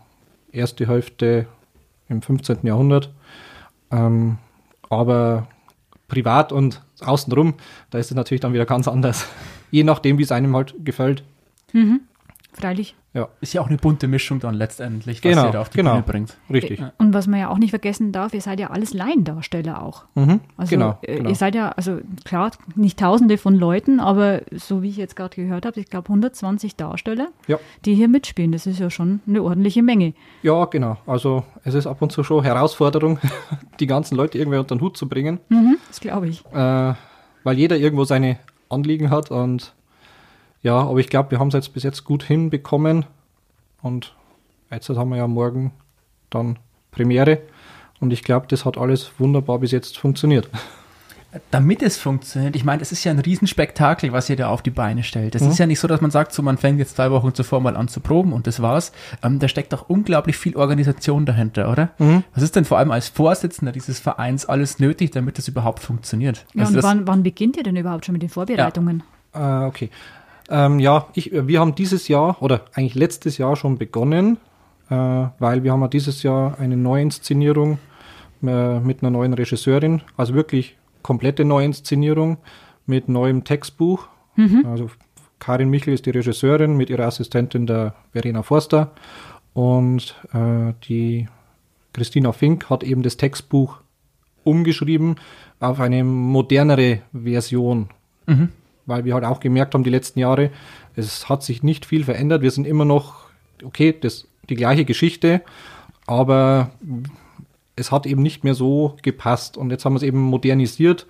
erste 0.51 0.87
Hälfte 0.87 1.47
im 2.09 2.23
15. 2.23 2.59
Jahrhundert. 2.63 3.13
Ähm, 3.91 4.39
aber 4.89 5.49
privat 6.09 6.53
und 6.53 6.83
außenrum, 7.01 7.55
da 7.91 7.99
ist 7.99 8.11
es 8.11 8.17
natürlich 8.17 8.41
dann 8.41 8.53
wieder 8.53 8.67
ganz 8.67 8.89
anders. 8.89 9.27
Je 9.71 9.85
nachdem, 9.85 10.19
wie 10.19 10.23
es 10.23 10.33
einem 10.33 10.55
halt 10.55 10.75
gefällt. 10.85 11.25
Freilich. 12.53 12.95
Ja, 13.15 13.29
Ist 13.43 13.53
ja 13.53 13.61
auch 13.61 13.67
eine 13.69 13.77
bunte 13.77 14.09
Mischung 14.09 14.41
dann 14.41 14.55
letztendlich, 14.55 15.19
was 15.19 15.31
Genau, 15.31 15.45
ihr 15.47 15.51
da 15.53 15.61
auf 15.61 15.69
die 15.69 15.77
genau. 15.79 15.93
Bühne 15.93 16.03
bringt. 16.03 16.37
richtig. 16.51 16.83
Und 16.99 17.13
was 17.13 17.27
man 17.27 17.41
ja 17.41 17.49
auch 17.51 17.59
nicht 17.59 17.71
vergessen 17.71 18.11
darf, 18.13 18.33
ihr 18.33 18.41
seid 18.41 18.59
ja 18.59 18.71
alles 18.71 18.95
Laiendarsteller 18.95 19.83
auch. 19.83 20.05
Mhm, 20.15 20.41
Also 20.57 20.71
genau, 20.71 20.99
äh, 21.03 21.17
genau. 21.17 21.29
ihr 21.29 21.35
seid 21.35 21.55
ja, 21.55 21.71
also 21.71 21.99
klar, 22.25 22.53
nicht 22.75 22.99
tausende 22.99 23.37
von 23.37 23.55
Leuten, 23.55 24.01
aber 24.01 24.41
so 24.53 24.81
wie 24.83 24.89
ich 24.89 24.97
jetzt 24.97 25.15
gerade 25.17 25.37
gehört 25.37 25.67
habe, 25.67 25.79
ich 25.81 25.91
glaube 25.91 26.09
120 26.09 26.77
Darsteller, 26.77 27.29
Ja. 27.47 27.59
die 27.85 27.95
hier 27.95 28.09
mitspielen. 28.09 28.51
Das 28.53 28.67
ist 28.67 28.79
ja 28.81 28.89
schon 28.89 29.21
eine 29.27 29.43
ordentliche 29.43 29.83
Menge. 29.83 30.15
Ja, 30.43 30.65
genau. 30.67 30.97
Also 31.07 31.45
es 31.65 31.75
ist 31.75 31.87
ab 31.87 32.01
und 32.01 32.13
zu 32.13 32.25
schon 32.25 32.43
Herausforderung, 32.45 33.19
die 33.81 33.87
ganzen 33.87 34.17
Leute 34.17 34.39
irgendwie 34.39 34.59
unter 34.59 34.75
den 34.75 34.81
Hut 34.81 34.97
zu 34.97 35.07
bringen, 35.09 35.39
Mhm, 35.51 35.77
das 35.89 36.01
glaube 36.01 36.29
ich. 36.29 36.45
äh, 36.53 36.95
weil 37.45 37.59
jeder 37.59 37.77
irgendwo 37.77 38.05
seine 38.05 38.39
Anliegen 38.71 39.11
hat 39.11 39.31
und 39.31 39.75
ja, 40.63 40.77
aber 40.81 40.99
ich 40.99 41.09
glaube, 41.09 41.31
wir 41.33 41.39
haben 41.39 41.49
es 41.49 41.55
jetzt 41.55 41.75
bis 41.75 41.83
jetzt 41.83 42.05
gut 42.05 42.23
hinbekommen 42.23 43.05
und 43.83 44.15
jetzt 44.71 44.89
haben 44.89 45.11
wir 45.11 45.17
ja 45.17 45.27
morgen 45.27 45.73
dann 46.31 46.59
Premiere 46.91 47.39
und 48.01 48.13
ich 48.13 48.23
glaube, 48.23 48.47
das 48.49 48.65
hat 48.65 48.79
alles 48.79 49.11
wunderbar 49.19 49.59
bis 49.59 49.71
jetzt 49.73 49.99
funktioniert. 49.99 50.49
Damit 51.51 51.81
es 51.83 51.97
funktioniert, 51.97 52.55
ich 52.57 52.65
meine, 52.65 52.83
es 52.83 52.93
ist 52.93 53.05
ja 53.05 53.11
ein 53.11 53.19
Riesenspektakel, 53.19 54.13
was 54.13 54.29
ihr 54.29 54.37
da 54.37 54.49
auf 54.49 54.61
die 54.61 54.69
Beine 54.71 55.03
stellt. 55.03 55.35
Es 55.35 55.41
Mhm. 55.41 55.49
ist 55.51 55.59
ja 55.59 55.67
nicht 55.67 55.81
so, 55.81 55.89
dass 55.89 56.03
man 56.03 56.11
sagt, 56.11 56.33
so 56.35 56.43
man 56.43 56.59
fängt 56.59 56.79
jetzt 56.79 56.97
zwei 56.97 57.11
Wochen 57.11 57.33
zuvor 57.33 57.63
mal 57.63 57.75
an 57.75 57.89
zu 57.89 58.01
proben 58.01 58.35
und 58.35 58.47
das 58.47 58.61
war's. 58.61 58.93
Ähm, 59.23 59.39
da 59.39 59.49
steckt 59.49 59.73
doch 59.73 59.89
unglaublich 59.89 60.37
viel 60.37 60.57
Organisation 60.57 61.25
dahinter, 61.25 61.71
oder? 61.73 61.89
Mhm. 61.99 62.23
Was 62.35 62.43
ist 62.43 62.55
denn 62.55 62.67
vor 62.67 62.77
allem 62.77 62.91
als 62.91 63.09
Vorsitzender 63.09 63.73
dieses 63.73 63.99
Vereins 63.99 64.45
alles 64.45 64.79
nötig, 64.79 65.11
damit 65.13 65.39
das 65.39 65.49
überhaupt 65.49 65.81
funktioniert? 65.81 66.45
Ja, 66.53 66.65
Also 66.65 66.73
und 66.73 66.77
das, 66.77 66.85
wann, 66.85 67.07
wann 67.07 67.23
beginnt 67.23 67.57
ihr 67.57 67.63
denn 67.63 67.77
überhaupt 67.77 68.05
schon 68.05 68.13
mit 68.13 68.21
den 68.21 68.29
Vorbereitungen? 68.29 69.03
Äh, 69.33 69.39
okay. 69.65 69.89
Ähm, 70.51 70.79
ja, 70.79 71.07
ich, 71.15 71.31
wir 71.33 71.61
haben 71.61 71.75
dieses 71.75 72.09
Jahr 72.09 72.43
oder 72.43 72.63
eigentlich 72.75 72.95
letztes 72.95 73.39
Jahr 73.39 73.57
schon 73.57 73.79
begonnen, 73.79 74.39
äh, 74.91 74.95
weil 74.95 75.63
wir 75.63 75.73
haben 75.73 75.81
ja 75.81 75.89
dieses 75.89 76.23
Jahr 76.23 76.59
eine 76.59 76.77
Neuinszenierung 76.77 77.79
äh, 78.43 78.81
mit 78.81 79.03
einer 79.03 79.11
neuen 79.11 79.35
Regisseurin, 79.35 80.03
also 80.17 80.35
wirklich 80.35 80.77
komplette 81.03 81.45
Neuinszenierung 81.45 82.39
mit 82.87 83.09
neuem 83.09 83.45
Textbuch. 83.45 84.09
Also 84.65 84.91
Karin 85.39 85.69
Michel 85.69 85.95
ist 85.95 86.07
die 86.07 86.11
Regisseurin 86.11 86.77
mit 86.77 86.89
ihrer 86.89 87.07
Assistentin 87.07 87.67
der 87.67 87.95
Verena 88.13 88.43
Forster. 88.43 88.93
Und 89.55 90.15
äh, 90.33 90.73
die 90.89 91.29
Christina 91.93 92.33
Fink 92.33 92.71
hat 92.71 92.83
eben 92.83 93.03
das 93.03 93.17
Textbuch 93.17 93.79
umgeschrieben 94.45 95.17
auf 95.61 95.81
eine 95.81 96.05
modernere 96.05 97.01
Version 97.13 97.89
weil 98.87 99.05
wir 99.05 99.15
halt 99.15 99.25
auch 99.25 99.41
gemerkt 99.41 99.75
haben, 99.75 99.85
die 99.85 99.91
letzten 99.91 100.19
Jahre, 100.19 100.51
es 100.97 101.29
hat 101.29 101.43
sich 101.43 101.63
nicht 101.63 101.87
viel 101.87 102.05
verändert. 102.05 102.43
Wir 102.43 102.51
sind 102.51 102.67
immer 102.67 102.85
noch, 102.85 103.27
okay, 103.65 103.95
das, 103.99 104.27
die 104.49 104.57
gleiche 104.57 104.85
Geschichte, 104.85 105.43
aber 106.07 106.71
es 107.77 107.91
hat 107.93 108.07
eben 108.07 108.23
nicht 108.23 108.45
mehr 108.45 108.55
so 108.55 108.97
gepasst. 109.03 109.57
Und 109.57 109.71
jetzt 109.71 109.85
haben 109.85 109.95
wir 109.95 109.99
es 109.99 110.03
eben 110.03 110.21
modernisiert. 110.21 111.07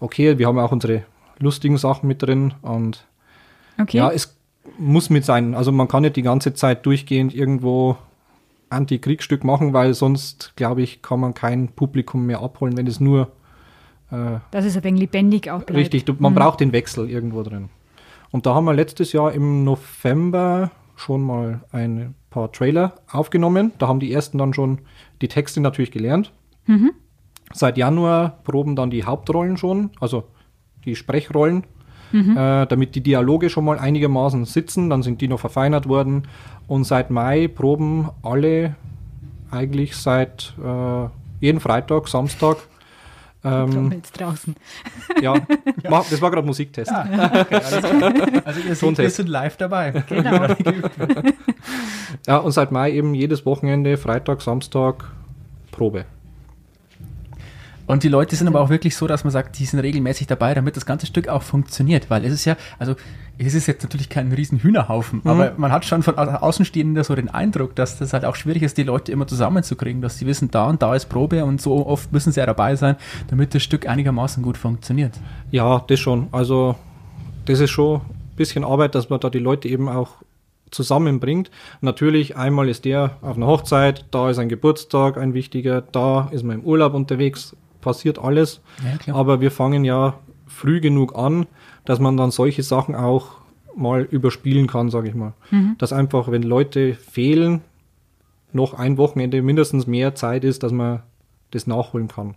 Okay, 0.00 0.38
wir 0.38 0.46
haben 0.46 0.58
auch 0.58 0.72
unsere 0.72 1.04
lustigen 1.38 1.78
Sachen 1.78 2.08
mit 2.08 2.22
drin 2.22 2.54
und 2.62 3.06
Okay. 3.80 3.96
ja, 3.96 4.10
es 4.10 4.36
muss 4.78 5.10
mit 5.10 5.24
sein. 5.24 5.54
Also 5.54 5.72
man 5.72 5.88
kann 5.88 6.02
nicht 6.02 6.16
die 6.16 6.22
ganze 6.22 6.54
Zeit 6.54 6.86
durchgehend 6.86 7.34
irgendwo 7.34 7.96
Anti-Kriegsstück 8.70 9.44
machen, 9.44 9.72
weil 9.72 9.94
sonst, 9.94 10.52
glaube 10.56 10.82
ich, 10.82 11.02
kann 11.02 11.20
man 11.20 11.34
kein 11.34 11.68
Publikum 11.68 12.26
mehr 12.26 12.40
abholen, 12.40 12.76
wenn 12.76 12.86
es 12.86 13.00
nur 13.00 13.32
äh, 14.12 14.38
Dass 14.50 14.64
es 14.64 14.76
ein 14.76 14.84
wenig 14.84 15.00
lebendig 15.00 15.50
auch 15.50 15.62
bleibt. 15.62 15.78
Richtig, 15.78 16.20
man 16.20 16.34
braucht 16.34 16.60
den 16.60 16.72
Wechsel 16.72 17.08
irgendwo 17.08 17.42
drin. 17.42 17.70
Und 18.30 18.46
da 18.46 18.54
haben 18.54 18.64
wir 18.64 18.74
letztes 18.74 19.12
Jahr 19.12 19.32
im 19.32 19.64
November 19.64 20.70
schon 20.96 21.22
mal 21.22 21.62
ein 21.72 22.14
paar 22.30 22.52
Trailer 22.52 22.94
aufgenommen. 23.10 23.72
Da 23.78 23.88
haben 23.88 24.00
die 24.00 24.12
ersten 24.12 24.38
dann 24.38 24.54
schon 24.54 24.78
die 25.20 25.28
Texte 25.28 25.60
natürlich 25.60 25.90
gelernt. 25.90 26.32
Seit 27.52 27.76
Januar 27.76 28.38
proben 28.44 28.76
dann 28.76 28.90
die 28.90 29.04
Hauptrollen 29.04 29.56
schon, 29.56 29.90
also 30.00 30.24
die 30.84 30.96
Sprechrollen, 30.96 31.64
äh, 32.12 32.66
damit 32.66 32.94
die 32.94 33.02
Dialoge 33.02 33.50
schon 33.50 33.64
mal 33.64 33.78
einigermaßen 33.78 34.44
sitzen. 34.44 34.90
Dann 34.90 35.02
sind 35.02 35.20
die 35.20 35.28
noch 35.28 35.40
verfeinert 35.40 35.88
worden. 35.88 36.28
Und 36.66 36.84
seit 36.84 37.10
Mai 37.10 37.48
proben 37.48 38.10
alle 38.22 38.76
eigentlich 39.50 39.96
seit 39.96 40.54
äh, 40.62 41.08
jeden 41.40 41.60
Freitag, 41.60 42.08
Samstag. 42.08 42.58
Ähm, 43.44 43.70
Trommelt's 43.72 44.12
draußen. 44.12 44.54
ja, 45.20 45.34
mach- 45.90 46.08
das 46.08 46.20
war 46.22 46.30
gerade 46.30 46.46
Musiktest. 46.46 46.92
also 46.92 48.60
ihr 48.68 48.74
seht, 48.76 48.98
wir 48.98 49.10
sind 49.10 49.28
live 49.28 49.56
dabei. 49.56 49.90
Genau. 50.08 50.46
Ja, 52.26 52.36
und 52.36 52.52
seit 52.52 52.70
Mai 52.72 52.92
eben 52.92 53.14
jedes 53.14 53.46
Wochenende, 53.46 53.96
Freitag, 53.96 54.42
Samstag, 54.42 55.10
Probe. 55.70 56.04
Und 57.86 58.04
die 58.04 58.08
Leute 58.08 58.36
sind 58.36 58.46
aber 58.46 58.60
auch 58.60 58.68
wirklich 58.70 58.94
so, 58.96 59.06
dass 59.06 59.24
man 59.24 59.32
sagt, 59.32 59.58
die 59.58 59.64
sind 59.64 59.80
regelmäßig 59.80 60.26
dabei, 60.26 60.54
damit 60.54 60.76
das 60.76 60.86
ganze 60.86 61.06
Stück 61.06 61.28
auch 61.28 61.42
funktioniert. 61.42 62.10
Weil 62.10 62.24
es 62.24 62.32
ist 62.32 62.44
ja, 62.44 62.56
also 62.78 62.94
es 63.46 63.54
ist 63.54 63.66
jetzt 63.66 63.82
natürlich 63.82 64.08
kein 64.08 64.30
riesen 64.32 64.58
Hühnerhaufen, 64.58 65.22
aber 65.24 65.52
man 65.56 65.72
hat 65.72 65.84
schon 65.84 66.02
von 66.02 66.18
au- 66.18 66.22
Außenstehender 66.22 67.04
so 67.04 67.14
den 67.14 67.28
Eindruck, 67.28 67.74
dass 67.74 67.98
das 67.98 68.12
halt 68.12 68.24
auch 68.24 68.36
schwierig 68.36 68.62
ist, 68.62 68.76
die 68.78 68.82
Leute 68.82 69.12
immer 69.12 69.26
zusammenzukriegen, 69.26 70.02
dass 70.02 70.18
sie 70.18 70.26
wissen, 70.26 70.50
da 70.50 70.66
und 70.68 70.82
da 70.82 70.94
ist 70.94 71.06
Probe 71.08 71.44
und 71.44 71.60
so 71.60 71.86
oft 71.86 72.12
müssen 72.12 72.32
sie 72.32 72.40
ja 72.40 72.46
dabei 72.46 72.76
sein, 72.76 72.96
damit 73.28 73.54
das 73.54 73.62
Stück 73.62 73.88
einigermaßen 73.88 74.42
gut 74.42 74.56
funktioniert. 74.56 75.18
Ja, 75.50 75.82
das 75.86 75.98
schon. 76.00 76.28
Also, 76.32 76.76
das 77.46 77.60
ist 77.60 77.70
schon 77.70 77.96
ein 78.00 78.36
bisschen 78.36 78.64
Arbeit, 78.64 78.94
dass 78.94 79.10
man 79.10 79.20
da 79.20 79.30
die 79.30 79.38
Leute 79.38 79.68
eben 79.68 79.88
auch 79.88 80.16
zusammenbringt. 80.70 81.50
Natürlich, 81.80 82.36
einmal 82.36 82.68
ist 82.68 82.84
der 82.84 83.16
auf 83.20 83.36
einer 83.36 83.46
Hochzeit, 83.46 84.04
da 84.10 84.30
ist 84.30 84.38
ein 84.38 84.48
Geburtstag 84.48 85.18
ein 85.18 85.34
wichtiger, 85.34 85.80
da 85.82 86.28
ist 86.32 86.44
man 86.44 86.60
im 86.60 86.64
Urlaub 86.64 86.94
unterwegs, 86.94 87.54
passiert 87.80 88.18
alles. 88.18 88.60
Ja. 89.06 89.14
Aber 89.14 89.40
wir 89.40 89.50
fangen 89.50 89.84
ja 89.84 90.14
früh 90.46 90.80
genug 90.80 91.16
an, 91.16 91.46
dass 91.84 91.98
man 92.00 92.16
dann 92.16 92.30
solche 92.30 92.62
Sachen 92.62 92.94
auch 92.94 93.42
mal 93.74 94.02
überspielen 94.02 94.66
kann, 94.66 94.90
sage 94.90 95.08
ich 95.08 95.14
mal. 95.14 95.32
Dass 95.78 95.92
einfach, 95.92 96.30
wenn 96.30 96.42
Leute 96.42 96.94
fehlen, 96.94 97.62
noch 98.52 98.74
ein 98.74 98.98
Wochenende 98.98 99.40
mindestens 99.42 99.86
mehr 99.86 100.14
Zeit 100.14 100.44
ist, 100.44 100.62
dass 100.62 100.72
man 100.72 101.02
das 101.52 101.66
nachholen 101.66 102.08
kann. 102.08 102.34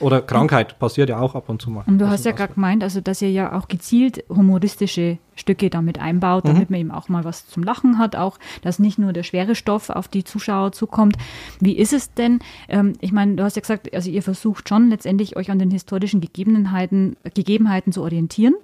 Oder 0.00 0.22
Krankheit 0.22 0.78
passiert 0.78 1.10
ja 1.10 1.20
auch 1.20 1.34
ab 1.34 1.48
und 1.48 1.60
zu 1.60 1.70
mal. 1.70 1.84
Und 1.86 1.98
du 1.98 2.08
hast 2.08 2.24
ja 2.24 2.32
gerade 2.32 2.54
gemeint, 2.54 2.82
also 2.82 3.00
dass 3.00 3.20
ihr 3.20 3.30
ja 3.30 3.56
auch 3.56 3.68
gezielt 3.68 4.24
humoristische 4.30 5.18
Stücke 5.34 5.70
damit 5.70 6.00
einbaut, 6.00 6.46
damit 6.46 6.70
man 6.70 6.80
eben 6.80 6.90
auch 6.90 7.08
mal 7.08 7.24
was 7.24 7.46
zum 7.46 7.62
Lachen 7.62 7.98
hat, 7.98 8.16
auch 8.16 8.38
dass 8.62 8.78
nicht 8.78 8.98
nur 8.98 9.12
der 9.12 9.22
schwere 9.22 9.54
Stoff 9.54 9.90
auf 9.90 10.08
die 10.08 10.24
Zuschauer 10.24 10.72
zukommt. 10.72 11.16
Wie 11.60 11.76
ist 11.76 11.92
es 11.92 12.14
denn? 12.14 12.40
Ähm, 12.68 12.94
ich 13.00 13.12
meine, 13.12 13.36
du 13.36 13.44
hast 13.44 13.56
ja 13.56 13.60
gesagt, 13.60 13.94
also 13.94 14.10
ihr 14.10 14.22
versucht 14.22 14.68
schon 14.68 14.88
letztendlich 14.88 15.36
euch 15.36 15.50
an 15.50 15.58
den 15.58 15.70
historischen 15.70 16.20
Gegebenheiten, 16.20 17.16
Gegebenheiten 17.34 17.92
zu 17.92 18.02
orientieren, 18.02 18.54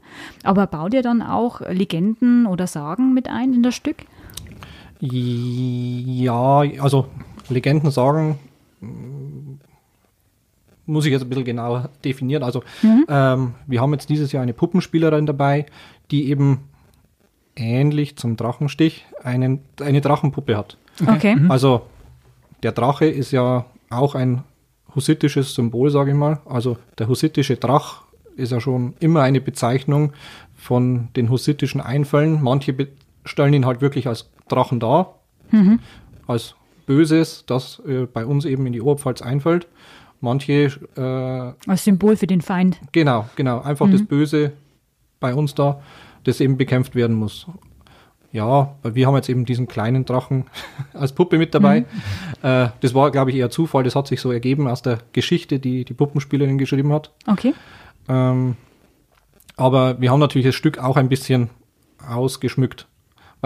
aber 0.42 0.66
baut 0.66 0.94
ihr 0.94 1.02
dann 1.02 1.22
auch 1.22 1.60
Legenden 1.60 2.46
oder 2.46 2.66
Sagen 2.66 3.14
mit 3.14 3.28
ein 3.28 3.52
in 3.52 3.62
das 3.62 3.74
Stück? 3.74 4.04
Ja, 5.00 6.62
also 6.80 7.06
Legenden 7.48 7.90
sagen, 7.90 8.38
muss 10.86 11.04
ich 11.04 11.12
jetzt 11.12 11.22
ein 11.22 11.28
bisschen 11.28 11.44
genauer 11.44 11.90
definieren. 12.04 12.42
Also 12.42 12.62
ähm, 13.08 13.54
wir 13.66 13.80
haben 13.80 13.92
jetzt 13.92 14.08
dieses 14.08 14.32
Jahr 14.32 14.42
eine 14.42 14.52
Puppenspielerin 14.54 15.26
dabei, 15.26 15.66
die 16.10 16.28
eben 16.30 16.68
ähnlich 17.56 18.16
zum 18.16 18.36
Drachenstich 18.36 19.04
einen, 19.22 19.60
eine 19.80 20.00
Drachenpuppe 20.00 20.56
hat. 20.56 20.78
Okay. 21.06 21.36
Also 21.48 21.82
der 22.62 22.72
Drache 22.72 23.06
ist 23.06 23.32
ja 23.32 23.66
auch 23.90 24.14
ein 24.14 24.44
hussitisches 24.94 25.54
Symbol, 25.54 25.90
sage 25.90 26.12
ich 26.12 26.16
mal. 26.16 26.40
Also 26.46 26.78
der 26.98 27.08
hussitische 27.08 27.56
Drach 27.56 28.02
ist 28.36 28.52
ja 28.52 28.60
schon 28.60 28.94
immer 29.00 29.22
eine 29.22 29.40
Bezeichnung 29.40 30.12
von 30.54 31.08
den 31.16 31.30
hussitischen 31.30 31.80
Einfällen. 31.80 32.42
Manche 32.42 32.74
stellen 33.24 33.54
ihn 33.54 33.66
halt 33.66 33.80
wirklich 33.80 34.08
als 34.08 34.30
Drachen 34.48 34.80
dar, 34.80 35.20
mhm. 35.50 35.80
als 36.26 36.54
Böses, 36.86 37.44
das 37.46 37.82
äh, 37.86 38.06
bei 38.06 38.24
uns 38.24 38.44
eben 38.44 38.66
in 38.66 38.72
die 38.72 38.80
Oberpfalz 38.80 39.20
einfällt. 39.20 39.66
Manche 40.20 40.70
äh, 40.96 41.70
als 41.70 41.84
Symbol 41.84 42.16
für 42.16 42.26
den 42.26 42.40
Feind. 42.40 42.80
Genau, 42.92 43.26
genau, 43.36 43.60
einfach 43.60 43.86
mhm. 43.86 43.92
das 43.92 44.04
Böse 44.04 44.52
bei 45.20 45.34
uns 45.34 45.54
da, 45.54 45.80
das 46.24 46.40
eben 46.40 46.56
bekämpft 46.56 46.94
werden 46.94 47.16
muss. 47.16 47.46
Ja, 48.32 48.74
wir 48.82 49.06
haben 49.06 49.14
jetzt 49.14 49.28
eben 49.28 49.44
diesen 49.44 49.66
kleinen 49.66 50.04
Drachen 50.04 50.44
als 50.92 51.12
Puppe 51.12 51.38
mit 51.38 51.54
dabei. 51.54 51.80
Mhm. 51.80 51.86
Äh, 52.42 52.68
das 52.80 52.94
war, 52.94 53.10
glaube 53.10 53.30
ich, 53.30 53.36
eher 53.36 53.50
Zufall. 53.50 53.84
Das 53.84 53.94
hat 53.96 54.06
sich 54.08 54.20
so 54.20 54.32
ergeben 54.32 54.68
aus 54.68 54.82
der 54.82 54.98
Geschichte, 55.12 55.58
die 55.58 55.84
die 55.84 55.94
Puppenspielerin 55.94 56.58
geschrieben 56.58 56.92
hat. 56.92 57.12
Okay. 57.26 57.54
Ähm, 58.08 58.56
aber 59.56 60.00
wir 60.00 60.10
haben 60.10 60.20
natürlich 60.20 60.46
das 60.46 60.54
Stück 60.54 60.78
auch 60.78 60.96
ein 60.96 61.08
bisschen 61.08 61.50
ausgeschmückt, 62.06 62.86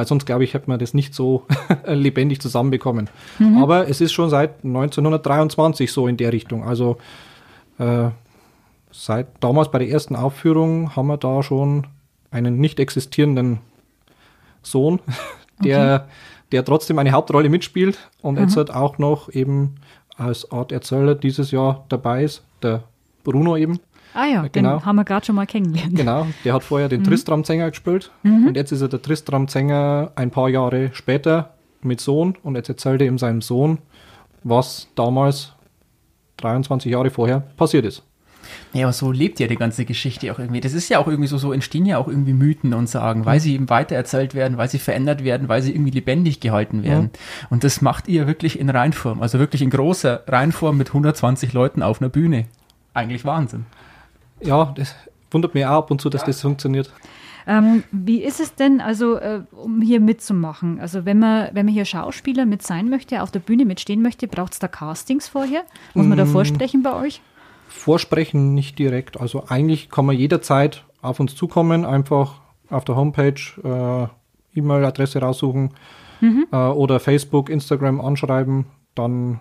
weil 0.00 0.06
sonst, 0.06 0.24
glaube 0.24 0.44
ich, 0.44 0.54
hätte 0.54 0.70
man 0.70 0.78
das 0.78 0.94
nicht 0.94 1.12
so 1.12 1.44
lebendig 1.86 2.40
zusammenbekommen. 2.40 3.10
Mhm. 3.38 3.62
Aber 3.62 3.86
es 3.86 4.00
ist 4.00 4.14
schon 4.14 4.30
seit 4.30 4.64
1923 4.64 5.92
so 5.92 6.08
in 6.08 6.16
der 6.16 6.32
Richtung. 6.32 6.64
Also 6.64 6.96
äh, 7.78 8.08
seit 8.90 9.26
damals 9.40 9.70
bei 9.70 9.78
der 9.78 9.90
ersten 9.90 10.16
Aufführung 10.16 10.96
haben 10.96 11.08
wir 11.08 11.18
da 11.18 11.42
schon 11.42 11.86
einen 12.30 12.56
nicht 12.56 12.80
existierenden 12.80 13.58
Sohn, 14.62 15.00
der, 15.62 16.04
okay. 16.04 16.12
der 16.52 16.64
trotzdem 16.64 16.98
eine 16.98 17.12
Hauptrolle 17.12 17.50
mitspielt 17.50 18.08
und 18.22 18.36
mhm. 18.36 18.44
jetzt 18.44 18.56
halt 18.56 18.70
auch 18.72 18.96
noch 18.96 19.30
eben 19.30 19.74
als 20.16 20.50
Art 20.50 20.72
Erzähler 20.72 21.14
dieses 21.14 21.50
Jahr 21.50 21.84
dabei 21.90 22.24
ist, 22.24 22.42
der 22.62 22.84
Bruno 23.22 23.54
eben. 23.58 23.80
Ah 24.14 24.26
ja, 24.26 24.46
genau. 24.48 24.78
den 24.78 24.84
haben 24.84 24.96
wir 24.96 25.04
gerade 25.04 25.26
schon 25.26 25.36
mal 25.36 25.46
kennengelernt. 25.46 25.94
Genau, 25.94 26.26
der 26.44 26.54
hat 26.54 26.64
vorher 26.64 26.88
den 26.88 27.00
mhm. 27.00 27.04
Tristram-Sänger 27.04 27.70
gespielt 27.70 28.10
mhm. 28.22 28.48
und 28.48 28.56
jetzt 28.56 28.72
ist 28.72 28.80
er 28.80 28.88
der 28.88 29.02
Tristram-Sänger 29.02 30.12
ein 30.16 30.30
paar 30.30 30.48
Jahre 30.48 30.90
später 30.92 31.54
mit 31.82 32.00
Sohn 32.00 32.36
und 32.42 32.56
jetzt 32.56 32.68
erzählt 32.68 33.00
er 33.00 33.06
ihm 33.06 33.18
seinem 33.18 33.40
Sohn, 33.40 33.78
was 34.42 34.88
damals 34.94 35.52
23 36.38 36.90
Jahre 36.90 37.10
vorher 37.10 37.40
passiert 37.56 37.84
ist. 37.84 38.02
Ja, 38.72 38.86
aber 38.86 38.92
so 38.92 39.12
lebt 39.12 39.38
ja 39.40 39.46
die 39.46 39.56
ganze 39.56 39.84
Geschichte 39.84 40.32
auch 40.32 40.38
irgendwie. 40.38 40.60
Das 40.60 40.72
ist 40.72 40.88
ja 40.88 40.98
auch 40.98 41.06
irgendwie 41.06 41.28
so, 41.28 41.38
so 41.38 41.52
entstehen 41.52 41.86
ja 41.86 41.98
auch 41.98 42.08
irgendwie 42.08 42.32
Mythen 42.32 42.74
und 42.74 42.88
Sagen, 42.88 43.26
weil 43.26 43.38
sie 43.38 43.54
eben 43.54 43.68
weitererzählt 43.68 44.34
werden, 44.34 44.58
weil 44.58 44.68
sie 44.68 44.78
verändert 44.78 45.24
werden, 45.24 45.48
weil 45.48 45.62
sie 45.62 45.72
irgendwie 45.72 45.90
lebendig 45.90 46.40
gehalten 46.40 46.82
werden. 46.82 47.10
Ja. 47.12 47.46
Und 47.50 47.64
das 47.64 47.80
macht 47.80 48.08
ihr 48.08 48.26
wirklich 48.26 48.58
in 48.58 48.70
Reinform, 48.70 49.22
also 49.22 49.38
wirklich 49.38 49.62
in 49.62 49.70
großer 49.70 50.24
Reinform 50.26 50.76
mit 50.76 50.88
120 50.88 51.52
Leuten 51.52 51.82
auf 51.82 52.00
einer 52.00 52.08
Bühne. 52.08 52.46
Eigentlich 52.94 53.24
Wahnsinn. 53.24 53.66
Ja, 54.42 54.72
das 54.76 54.94
wundert 55.30 55.54
mich 55.54 55.64
auch 55.64 55.78
ab 55.78 55.90
und 55.90 56.00
zu, 56.00 56.10
dass 56.10 56.22
ja. 56.22 56.28
das 56.28 56.40
funktioniert. 56.40 56.92
Ähm, 57.46 57.84
wie 57.90 58.22
ist 58.22 58.38
es 58.40 58.54
denn, 58.54 58.80
also 58.80 59.16
äh, 59.16 59.42
um 59.52 59.80
hier 59.80 60.00
mitzumachen? 60.00 60.78
Also 60.80 61.04
wenn 61.04 61.18
man, 61.18 61.48
wenn 61.52 61.66
man 61.66 61.74
hier 61.74 61.84
Schauspieler 61.84 62.46
mit 62.46 62.62
sein 62.62 62.88
möchte, 62.88 63.22
auf 63.22 63.30
der 63.30 63.40
Bühne 63.40 63.64
mitstehen 63.64 64.02
möchte, 64.02 64.28
braucht 64.28 64.52
es 64.52 64.58
da 64.58 64.68
Castings 64.68 65.28
vorher? 65.28 65.62
Muss 65.94 66.06
man 66.06 66.18
da 66.18 66.26
mm. 66.26 66.28
vorsprechen 66.28 66.82
bei 66.82 66.94
euch? 66.94 67.22
Vorsprechen 67.68 68.54
nicht 68.54 68.78
direkt. 68.78 69.20
Also 69.20 69.44
eigentlich 69.48 69.88
kann 69.88 70.06
man 70.06 70.16
jederzeit 70.16 70.84
auf 71.02 71.18
uns 71.18 71.34
zukommen, 71.34 71.84
einfach 71.84 72.40
auf 72.68 72.84
der 72.84 72.96
Homepage 72.96 73.40
äh, 73.64 74.58
E-Mail-Adresse 74.58 75.20
raussuchen 75.20 75.70
mhm. 76.20 76.46
äh, 76.52 76.56
oder 76.56 77.00
Facebook, 77.00 77.48
Instagram 77.48 78.00
anschreiben, 78.00 78.66
dann 78.94 79.40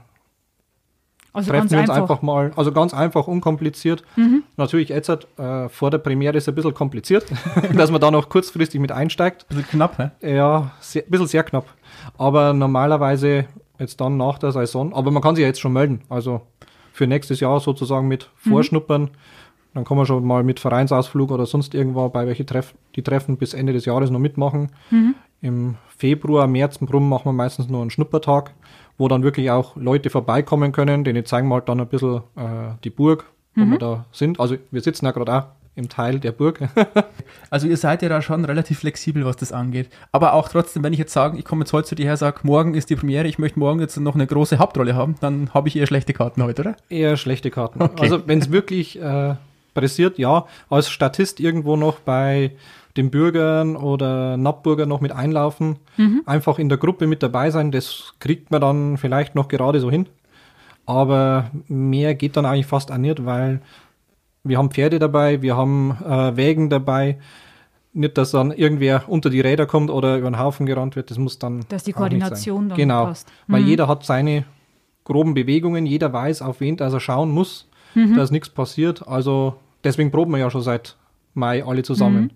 also 1.33 1.51
treffen 1.51 1.71
wir 1.71 1.79
uns 1.79 1.89
einfach. 1.89 2.01
einfach. 2.01 2.21
mal. 2.21 2.51
Also 2.55 2.71
ganz 2.71 2.93
einfach, 2.93 3.27
unkompliziert. 3.27 4.03
Mhm. 4.15 4.43
Natürlich 4.57 4.89
jetzt 4.89 5.09
äh, 5.09 5.69
vor 5.69 5.91
der 5.91 5.99
Premiere 5.99 6.37
ist 6.37 6.43
es 6.43 6.49
ein 6.49 6.55
bisschen 6.55 6.73
kompliziert, 6.73 7.25
dass 7.75 7.91
man 7.91 8.01
da 8.01 8.11
noch 8.11 8.29
kurzfristig 8.29 8.79
mit 8.79 8.91
einsteigt. 8.91 9.45
Ein 9.49 9.57
bisschen 9.57 9.71
knapp, 9.71 9.97
hä? 9.97 10.33
Ja, 10.35 10.71
ein 10.95 11.03
bisschen 11.07 11.27
sehr 11.27 11.43
knapp. 11.43 11.65
Aber 12.17 12.53
normalerweise 12.53 13.45
jetzt 13.77 14.01
dann 14.01 14.17
nach 14.17 14.37
der 14.39 14.51
Saison, 14.51 14.93
aber 14.93 15.11
man 15.11 15.21
kann 15.21 15.35
sich 15.35 15.43
ja 15.43 15.47
jetzt 15.47 15.59
schon 15.61 15.73
melden. 15.73 16.01
Also 16.09 16.41
für 16.91 17.07
nächstes 17.07 17.39
Jahr 17.39 17.59
sozusagen 17.59 18.07
mit 18.07 18.29
mhm. 18.43 18.49
vorschnuppern. 18.49 19.01
Mhm. 19.03 19.09
Dann 19.73 19.85
kann 19.85 19.97
man 19.97 20.05
schon 20.05 20.25
mal 20.25 20.43
mit 20.43 20.59
Vereinsausflug 20.59 21.31
oder 21.31 21.45
sonst 21.45 21.75
irgendwo 21.75 22.09
bei 22.09 22.25
welche 22.25 22.45
Treff 22.45 22.73
die 22.95 23.03
Treffen 23.03 23.37
bis 23.37 23.53
Ende 23.53 23.71
des 23.71 23.85
Jahres 23.85 24.09
noch 24.09 24.19
mitmachen. 24.19 24.71
Mhm. 24.89 25.15
Im 25.41 25.75
Februar, 25.95 26.47
März 26.47 26.77
im 26.77 26.87
Brumm 26.87 27.07
machen 27.07 27.25
wir 27.25 27.33
meistens 27.33 27.69
nur 27.69 27.81
einen 27.81 27.91
Schnuppertag, 27.91 28.53
wo 28.99 29.07
dann 29.07 29.23
wirklich 29.23 29.49
auch 29.49 29.75
Leute 29.75 30.11
vorbeikommen 30.11 30.71
können, 30.71 31.03
denen 31.03 31.25
zeigen 31.25 31.47
wir 31.47 31.55
halt 31.55 31.69
dann 31.69 31.79
ein 31.79 31.87
bisschen 31.87 32.17
äh, 32.35 32.75
die 32.83 32.91
Burg, 32.91 33.25
wo 33.55 33.63
mhm. 33.63 33.71
wir 33.71 33.79
da 33.79 34.05
sind. 34.11 34.39
Also 34.39 34.57
wir 34.69 34.81
sitzen 34.81 35.05
ja 35.05 35.11
gerade 35.11 35.33
auch 35.33 35.43
im 35.75 35.87
Teil 35.87 36.19
der 36.19 36.33
Burg. 36.33 36.59
also 37.49 37.65
ihr 37.65 37.77
seid 37.77 38.01
ja 38.01 38.09
da 38.09 38.21
schon 38.21 38.43
relativ 38.43 38.79
flexibel, 38.79 39.23
was 39.25 39.37
das 39.37 39.53
angeht. 39.53 39.89
Aber 40.11 40.33
auch 40.33 40.49
trotzdem, 40.49 40.83
wenn 40.83 40.91
ich 40.91 40.99
jetzt 40.99 41.13
sage, 41.13 41.37
ich 41.37 41.45
komme 41.45 41.61
jetzt 41.61 41.71
heute 41.71 41.87
zu 41.87 41.95
dir 41.95 42.05
her, 42.05 42.17
sage, 42.17 42.41
morgen 42.43 42.75
ist 42.75 42.89
die 42.89 42.97
Premiere, 42.97 43.27
ich 43.27 43.39
möchte 43.39 43.57
morgen 43.57 43.79
jetzt 43.79 43.97
noch 43.97 44.15
eine 44.15 44.27
große 44.27 44.59
Hauptrolle 44.59 44.95
haben, 44.95 45.15
dann 45.21 45.53
habe 45.53 45.69
ich 45.69 45.77
eher 45.77 45.87
schlechte 45.87 46.13
Karten 46.13 46.43
heute, 46.43 46.61
oder? 46.61 46.75
Eher 46.89 47.15
schlechte 47.15 47.49
Karten. 47.49 47.81
Okay. 47.81 48.01
Also 48.01 48.27
wenn 48.27 48.39
es 48.39 48.51
wirklich 48.51 49.01
äh, 49.01 49.35
pressiert, 49.73 50.17
ja, 50.17 50.45
als 50.69 50.89
Statist 50.89 51.39
irgendwo 51.39 51.77
noch 51.77 51.99
bei 51.99 52.51
den 52.97 53.11
Bürgern 53.11 53.75
oder 53.75 54.37
Nappburger 54.37 54.85
noch 54.85 55.01
mit 55.01 55.11
einlaufen, 55.11 55.77
mhm. 55.97 56.21
einfach 56.25 56.59
in 56.59 56.69
der 56.69 56.77
Gruppe 56.77 57.07
mit 57.07 57.23
dabei 57.23 57.51
sein, 57.51 57.71
das 57.71 58.13
kriegt 58.19 58.51
man 58.51 58.61
dann 58.61 58.97
vielleicht 58.97 59.35
noch 59.35 59.47
gerade 59.47 59.79
so 59.79 59.91
hin. 59.91 60.07
Aber 60.85 61.51
mehr 61.67 62.15
geht 62.15 62.35
dann 62.35 62.45
eigentlich 62.45 62.65
fast 62.65 62.91
auch 62.91 62.97
nicht, 62.97 63.25
weil 63.25 63.61
wir 64.43 64.57
haben 64.57 64.71
Pferde 64.71 64.97
dabei, 64.97 65.41
wir 65.41 65.55
haben 65.55 65.95
äh, 66.03 66.35
Wägen 66.35 66.69
dabei. 66.69 67.19
Nicht, 67.93 68.17
dass 68.17 68.31
dann 68.31 68.51
irgendwer 68.51 69.03
unter 69.07 69.29
die 69.29 69.41
Räder 69.41 69.65
kommt 69.65 69.89
oder 69.89 70.17
über 70.17 70.29
den 70.29 70.39
Haufen 70.39 70.65
gerannt 70.65 70.95
wird. 70.95 71.11
Das 71.11 71.17
muss 71.17 71.39
dann. 71.39 71.65
Dass 71.69 71.83
die 71.83 71.93
Koordination 71.93 72.69
dann 72.69 72.77
genau, 72.77 73.05
passt. 73.05 73.31
Weil 73.47 73.61
mhm. 73.61 73.67
jeder 73.67 73.87
hat 73.87 74.05
seine 74.05 74.45
groben 75.03 75.33
Bewegungen, 75.33 75.85
jeder 75.85 76.13
weiß, 76.13 76.41
auf 76.41 76.59
wen 76.59 76.77
er 76.77 76.99
schauen 76.99 77.31
muss, 77.31 77.67
mhm. 77.95 78.15
dass 78.15 78.31
nichts 78.31 78.49
passiert. 78.49 79.07
Also 79.07 79.55
deswegen 79.83 80.11
proben 80.11 80.31
wir 80.31 80.39
ja 80.39 80.51
schon 80.51 80.61
seit 80.61 80.97
Mai 81.33 81.63
alle 81.63 81.83
zusammen. 81.83 82.23
Mhm. 82.23 82.31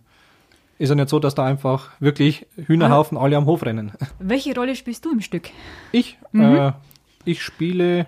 Ist 0.84 0.89
ja 0.89 0.96
nicht 0.96 1.08
so, 1.08 1.17
dass 1.17 1.34
da 1.34 1.46
einfach 1.46 1.91
wirklich 2.02 2.46
Hühnerhaufen 2.58 3.17
alle 3.17 3.38
am 3.38 3.46
Hof 3.46 3.65
rennen. 3.65 3.93
Welche 4.19 4.54
Rolle 4.54 4.76
spielst 4.76 5.06
du 5.06 5.13
im 5.13 5.22
Stück? 5.22 5.50
Ich? 5.93 6.17
Mhm. 6.34 6.41
Äh, 6.41 6.72
ich 7.24 7.41
spiele, 7.41 8.06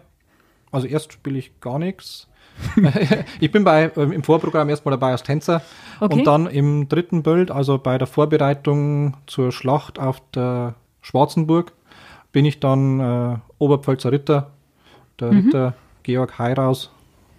also 0.74 0.86
erst 0.86 1.14
spiele 1.14 1.40
ich 1.40 1.58
gar 1.62 1.80
nichts. 1.80 2.28
ich 3.40 3.50
bin 3.54 3.64
bei, 3.64 3.84
äh, 3.96 4.02
im 4.02 4.24
Vorprogramm 4.24 4.68
erstmal 4.68 4.92
dabei 4.92 5.12
als 5.12 5.24
Tänzer 5.24 5.62
okay. 6.02 6.16
und 6.16 6.28
dann 6.28 6.48
im 6.48 6.90
dritten 6.90 7.24
Bild, 7.24 7.50
also 7.50 7.78
bei 7.78 7.98
der 7.98 8.08
Vorbereitung 8.08 9.16
zur 9.26 9.54
Schlacht 9.54 9.98
auf 9.98 10.22
der 10.32 10.76
Schwarzenburg, 11.00 11.72
bin 12.34 12.44
ich 12.44 12.60
dann 12.60 13.00
äh, 13.00 13.38
Oberpfälzer 13.58 14.12
Ritter, 14.12 14.52
der 15.22 15.32
mhm. 15.32 15.46
Ritter 15.46 15.74
Georg 16.04 16.38
Heiraus 16.40 16.92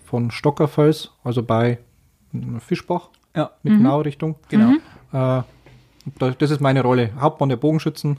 von 0.06 0.30
Stockerfels, 0.30 1.10
also 1.24 1.42
bei 1.42 1.76
Fischbach 2.60 3.10
ja. 3.34 3.50
mit 3.62 3.74
mhm. 3.74 3.78
Genau-Richtung. 3.80 4.36
Genau. 4.48 4.70
Äh, 4.70 4.78
das 5.12 6.50
ist 6.50 6.60
meine 6.60 6.82
Rolle. 6.82 7.10
Hauptmann 7.20 7.48
der 7.48 7.56
Bogenschützen. 7.56 8.18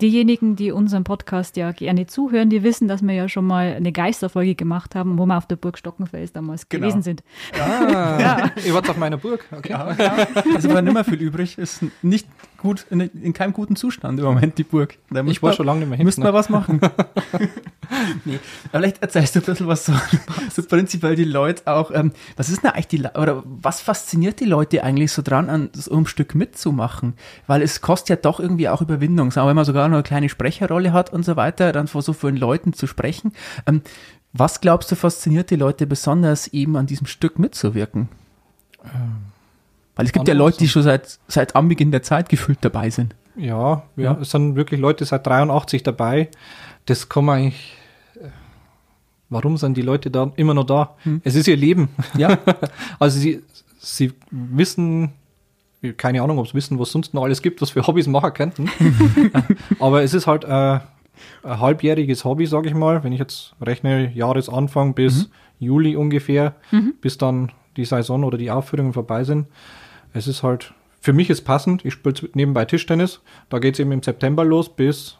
Diejenigen, 0.00 0.56
die 0.56 0.72
unseren 0.72 1.04
Podcast 1.04 1.56
ja 1.56 1.72
gerne 1.72 2.06
zuhören, 2.06 2.50
die 2.50 2.62
wissen, 2.62 2.86
dass 2.86 3.02
wir 3.02 3.14
ja 3.14 3.28
schon 3.28 3.46
mal 3.46 3.74
eine 3.74 3.92
Geisterfolge 3.92 4.54
gemacht 4.54 4.94
haben, 4.94 5.18
wo 5.18 5.24
wir 5.24 5.38
auf 5.38 5.46
der 5.46 5.56
Burg 5.56 5.78
Stockenfels 5.78 6.32
damals 6.32 6.68
genau. 6.68 6.82
gewesen 6.82 7.02
sind. 7.02 7.22
Ah, 7.58 8.20
ja. 8.20 8.50
ihr 8.64 8.74
wart 8.74 8.88
auf 8.90 8.96
meiner 8.98 9.16
Burg. 9.16 9.46
Okay. 9.50 9.72
Ja, 9.72 9.92
ja. 9.98 10.26
Also 10.54 10.68
war 10.68 10.82
nicht 10.82 10.92
mehr 10.92 11.04
viel 11.04 11.20
übrig. 11.20 11.56
Ist 11.56 11.82
nicht 12.02 12.26
gut, 12.58 12.86
in, 12.90 13.00
in 13.00 13.32
keinem 13.32 13.52
guten 13.52 13.76
Zustand 13.76 14.18
im 14.18 14.24
Moment, 14.24 14.58
die 14.58 14.64
Burg. 14.64 14.98
Da 15.10 15.24
ich 15.24 15.42
war 15.42 15.52
schon 15.52 15.66
lange 15.66 15.80
nicht 15.80 15.88
mehr 15.88 15.96
hin. 15.96 16.04
Müssen 16.04 16.24
wir 16.24 16.34
was 16.34 16.48
machen. 16.48 16.80
nee. 18.24 18.38
Aber 18.72 18.80
vielleicht 18.80 19.02
erzählst 19.02 19.34
du 19.36 19.40
ein 19.40 19.44
bisschen 19.44 19.66
was 19.66 19.86
so, 19.86 19.92
so 20.52 20.62
prinzipiell 20.62 21.16
die 21.16 21.24
Leute 21.24 21.66
auch. 21.66 21.90
Ähm, 21.90 22.12
was 22.36 22.48
ist 22.48 22.62
denn 22.62 22.70
eigentlich 22.70 22.88
die, 22.88 23.02
oder 23.02 23.42
was 23.44 23.80
fasziniert 23.80 24.40
die 24.40 24.44
Leute 24.44 24.82
eigentlich 24.82 25.12
so 25.12 25.22
dran, 25.22 25.48
an 25.48 25.70
so 25.72 25.92
einem 25.92 26.06
Stück 26.06 26.34
mitzumachen? 26.34 27.14
Weil 27.46 27.62
es 27.62 27.80
kostet 27.80 28.08
ja 28.10 28.16
doch 28.16 28.40
irgendwie 28.40 28.68
auch 28.68 28.82
Überwindung. 28.82 29.30
Sagen 29.30 29.46
wir, 29.46 29.50
wenn 29.50 29.56
man 29.56 29.64
sogar 29.86 29.88
noch 29.88 29.96
eine 29.96 30.02
kleine 30.02 30.28
Sprecherrolle 30.28 30.92
hat 30.92 31.12
und 31.12 31.24
so 31.24 31.36
weiter, 31.36 31.72
dann 31.72 31.88
vor 31.88 32.02
so 32.02 32.12
vielen 32.12 32.36
Leuten 32.36 32.72
zu 32.72 32.86
sprechen. 32.86 33.32
Ähm, 33.66 33.82
was 34.32 34.60
glaubst 34.60 34.90
du 34.90 34.96
fasziniert 34.96 35.50
die 35.50 35.56
Leute 35.56 35.86
besonders, 35.86 36.48
eben 36.48 36.76
an 36.76 36.86
diesem 36.86 37.06
Stück 37.06 37.38
mitzuwirken? 37.38 38.08
Ähm 38.84 39.32
weil 39.94 40.04
es 40.04 40.12
gibt 40.12 40.28
ja 40.28 40.34
Leute, 40.34 40.58
die 40.58 40.68
schon 40.68 40.82
seit, 40.82 41.18
seit 41.26 41.56
Anbeginn 41.56 41.90
der 41.90 42.02
Zeit 42.02 42.28
gefühlt 42.28 42.58
dabei 42.60 42.90
sind. 42.90 43.14
Ja, 43.34 43.84
ja, 43.96 44.02
ja, 44.02 44.18
es 44.20 44.30
sind 44.30 44.54
wirklich 44.54 44.78
Leute 44.78 45.06
seit 45.06 45.26
83 45.26 45.82
dabei. 45.82 46.28
Das 46.84 47.08
kann 47.08 47.24
man 47.24 47.38
eigentlich. 47.38 47.76
Äh, 48.16 48.28
warum 49.30 49.56
sind 49.56 49.74
die 49.74 49.82
Leute 49.82 50.10
da 50.10 50.32
immer 50.36 50.52
noch 50.52 50.64
da? 50.64 50.96
Hm. 51.04 51.22
Es 51.24 51.34
ist 51.34 51.48
ihr 51.48 51.56
Leben. 51.56 51.88
Ja. 52.14 52.38
also 52.98 53.18
sie, 53.18 53.42
sie 53.78 54.12
wissen, 54.30 55.12
keine 55.96 56.22
Ahnung, 56.22 56.38
ob 56.38 56.48
sie 56.48 56.54
wissen, 56.54 56.78
was 56.78 56.90
sonst 56.90 57.14
noch 57.14 57.24
alles 57.24 57.42
gibt, 57.42 57.60
was 57.60 57.70
für 57.70 57.86
Hobbys 57.86 58.06
machen 58.06 58.32
könnten. 58.32 58.70
Aber 59.78 60.02
es 60.02 60.14
ist 60.14 60.26
halt 60.26 60.44
äh, 60.44 60.48
ein 60.48 60.80
halbjähriges 61.44 62.24
Hobby, 62.24 62.46
sage 62.46 62.68
ich 62.68 62.74
mal. 62.74 63.04
Wenn 63.04 63.12
ich 63.12 63.18
jetzt 63.18 63.54
rechne, 63.60 64.12
Jahresanfang 64.14 64.94
bis 64.94 65.26
mhm. 65.26 65.32
Juli 65.58 65.96
ungefähr, 65.96 66.54
mhm. 66.70 66.94
bis 67.00 67.18
dann 67.18 67.52
die 67.76 67.84
Saison 67.84 68.24
oder 68.24 68.38
die 68.38 68.50
Aufführungen 68.50 68.92
vorbei 68.92 69.24
sind. 69.24 69.46
Es 70.12 70.26
ist 70.26 70.42
halt, 70.42 70.72
für 71.00 71.12
mich 71.12 71.30
ist 71.30 71.42
passend, 71.42 71.84
ich 71.84 71.92
spiele 71.92 72.14
nebenbei 72.34 72.64
Tischtennis, 72.64 73.20
da 73.48 73.58
geht 73.58 73.74
es 73.74 73.80
eben 73.80 73.92
im 73.92 74.02
September 74.02 74.44
los 74.44 74.68
bis 74.68 75.18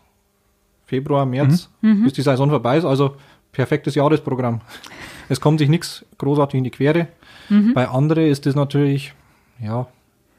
Februar, 0.87 1.27
März, 1.27 1.69
mhm. 1.83 2.05
bis 2.05 2.15
die 2.15 2.23
Saison 2.23 2.49
vorbei 2.49 2.79
ist, 2.79 2.85
also 2.85 3.17
perfektes 3.53 3.95
Jahresprogramm. 3.95 4.61
Es 5.29 5.41
kommt 5.41 5.59
sich 5.59 5.69
nichts 5.69 6.05
großartig 6.19 6.59
in 6.59 6.65
die 6.65 6.71
Quere. 6.71 7.09
Mhm. 7.49 7.75
Bei 7.75 7.89
anderen 7.89 8.27
ist 8.27 8.47
das 8.47 8.55
natürlich, 8.55 9.13
ja, 9.61 9.87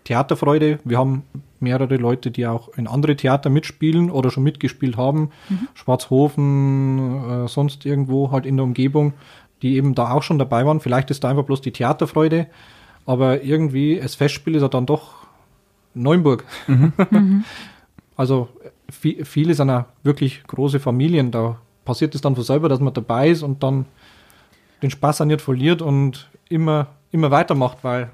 Theaterfreude. 0.08 0.80
Wir 0.86 0.98
haben 0.98 1.24
mehrere 1.60 1.98
Leute, 1.98 2.32
die 2.32 2.48
auch 2.48 2.70
in 2.78 2.88
andere 2.88 3.18
Theater 3.18 3.50
mitspielen 3.50 4.10
oder 4.10 4.32
schon 4.32 4.44
mitgespielt 4.44 4.96
haben. 4.96 5.32
Mhm. 5.50 5.68
Schwarzhofen, 5.74 7.46
äh, 7.46 7.48
sonst 7.50 7.86
irgendwo 7.86 8.32
halt 8.32 8.46
in 8.46 8.56
der 8.56 8.64
Umgebung, 8.64 9.14
die 9.62 9.76
eben 9.76 9.96
da 9.96 10.12
auch 10.12 10.24
schon 10.24 10.40
dabei 10.40 10.66
waren. 10.66 10.80
Vielleicht 10.80 11.12
ist 11.12 11.24
da 11.24 11.30
einfach 11.30 11.44
bloß 11.44 11.60
die 11.60 11.74
Theaterfreude, 11.74 12.48
aber 13.06 13.44
irgendwie, 13.44 14.00
das 14.02 14.16
Festspiel 14.16 14.56
ist 14.56 14.62
ja 14.62 14.70
dann 14.70 14.86
doch 14.86 15.16
Neuenburg. 15.94 16.46
Mhm. 16.68 16.94
mhm. 17.10 17.44
also 18.16 18.48
viel, 18.90 19.26
viele 19.26 19.56
sind 19.56 19.68
ja 19.68 19.88
wirklich 20.04 20.44
große 20.48 20.80
Familien. 20.80 21.32
Da 21.32 21.58
passiert 21.84 22.16
es 22.16 22.22
dann 22.22 22.36
von 22.36 22.46
selber, 22.46 22.70
dass 22.70 22.80
man 22.80 22.94
dabei 22.94 23.30
ist 23.30 23.44
und 23.44 23.62
dann 23.62 23.86
den 24.82 24.90
Spaß 24.90 25.20
an 25.20 25.38
verliert 25.40 25.82
und 25.82 26.30
immer, 26.48 26.88
immer 27.12 27.30
weitermacht, 27.30 27.80
weil 27.82 28.12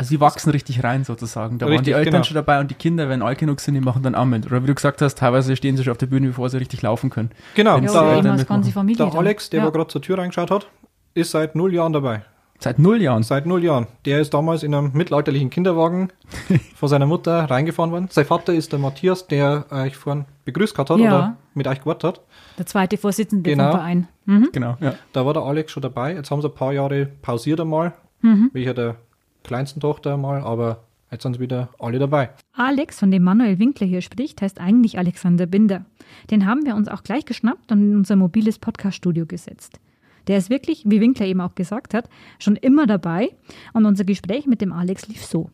also 0.00 0.14
die 0.14 0.20
wachsen 0.20 0.50
richtig 0.50 0.82
rein 0.82 1.04
sozusagen. 1.04 1.58
Da 1.58 1.66
richtig, 1.66 1.76
waren 1.76 1.84
die 1.84 1.92
Eltern 1.92 2.12
genau. 2.12 2.24
schon 2.24 2.34
dabei 2.34 2.58
und 2.58 2.70
die 2.70 2.74
Kinder, 2.74 3.10
wenn 3.10 3.20
alt 3.20 3.36
genug 3.36 3.60
sind, 3.60 3.74
die 3.74 3.82
machen 3.82 4.02
dann 4.02 4.14
auch 4.14 4.24
mit. 4.24 4.46
Oder 4.46 4.62
wie 4.62 4.66
du 4.66 4.74
gesagt 4.74 5.02
hast, 5.02 5.18
teilweise 5.18 5.54
stehen 5.56 5.76
sie 5.76 5.84
schon 5.84 5.90
auf 5.90 5.98
der 5.98 6.06
Bühne, 6.06 6.28
bevor 6.28 6.48
sie 6.48 6.56
richtig 6.56 6.80
laufen 6.80 7.10
können. 7.10 7.30
Genau. 7.54 7.76
Ja, 7.78 7.92
da, 7.92 8.22
der, 8.22 8.36
der 8.36 9.14
Alex, 9.14 9.50
der 9.50 9.64
ja. 9.64 9.68
gerade 9.68 9.88
zur 9.88 10.00
Tür 10.00 10.16
reingeschaut 10.16 10.50
hat, 10.50 10.68
ist 11.12 11.32
seit 11.32 11.54
null 11.54 11.74
Jahren 11.74 11.92
dabei. 11.92 12.22
Seit 12.60 12.78
null 12.78 13.02
Jahren? 13.02 13.22
Seit 13.22 13.44
null 13.44 13.62
Jahren. 13.62 13.88
Der 14.06 14.20
ist 14.20 14.32
damals 14.32 14.62
in 14.62 14.74
einem 14.74 14.92
mittelalterlichen 14.94 15.50
Kinderwagen 15.50 16.08
von 16.76 16.88
seiner 16.88 17.06
Mutter 17.06 17.50
reingefahren 17.50 17.92
worden. 17.92 18.08
Sein 18.10 18.24
Vater 18.24 18.54
ist 18.54 18.72
der 18.72 18.78
Matthias, 18.78 19.26
der 19.26 19.66
euch 19.70 19.96
vorhin 19.96 20.24
begrüßt 20.46 20.78
hat 20.78 20.88
ja. 20.88 20.94
oder 20.96 21.36
mit 21.52 21.66
euch 21.66 21.80
gewartet 21.80 22.04
hat. 22.04 22.20
Der 22.56 22.64
zweite 22.64 22.96
Vorsitzende 22.96 23.50
genau. 23.50 23.64
vom 23.64 23.80
Verein. 23.80 24.08
Mhm. 24.24 24.48
Genau, 24.50 24.78
ja. 24.80 24.94
Da 25.12 25.26
war 25.26 25.34
der 25.34 25.42
Alex 25.42 25.72
schon 25.72 25.82
dabei. 25.82 26.14
Jetzt 26.14 26.30
haben 26.30 26.40
sie 26.40 26.48
ein 26.48 26.54
paar 26.54 26.72
Jahre 26.72 27.06
pausiert 27.20 27.60
einmal, 27.60 27.92
mhm. 28.22 28.50
wie 28.54 28.64
ich 28.64 28.74
der 28.74 28.96
kleinsten 29.44 29.80
Tochter 29.80 30.16
mal, 30.16 30.40
aber 30.42 30.84
jetzt 31.10 31.22
sind 31.22 31.40
wieder 31.40 31.68
alle 31.78 31.98
dabei. 31.98 32.30
Alex, 32.52 32.98
von 32.98 33.10
dem 33.10 33.22
Manuel 33.22 33.58
Winkler 33.58 33.86
hier 33.86 34.00
spricht, 34.00 34.42
heißt 34.42 34.60
eigentlich 34.60 34.98
Alexander 34.98 35.46
Binder. 35.46 35.84
Den 36.30 36.46
haben 36.46 36.64
wir 36.64 36.74
uns 36.74 36.88
auch 36.88 37.02
gleich 37.02 37.24
geschnappt 37.24 37.72
und 37.72 37.80
in 37.80 37.96
unser 37.96 38.16
mobiles 38.16 38.58
Podcaststudio 38.58 39.26
gesetzt. 39.26 39.80
Der 40.26 40.38
ist 40.38 40.50
wirklich, 40.50 40.84
wie 40.86 41.00
Winkler 41.00 41.26
eben 41.26 41.40
auch 41.40 41.54
gesagt 41.54 41.94
hat, 41.94 42.08
schon 42.38 42.56
immer 42.56 42.86
dabei 42.86 43.30
und 43.72 43.86
unser 43.86 44.04
Gespräch 44.04 44.46
mit 44.46 44.60
dem 44.60 44.72
Alex 44.72 45.08
lief 45.08 45.24
so. 45.24 45.50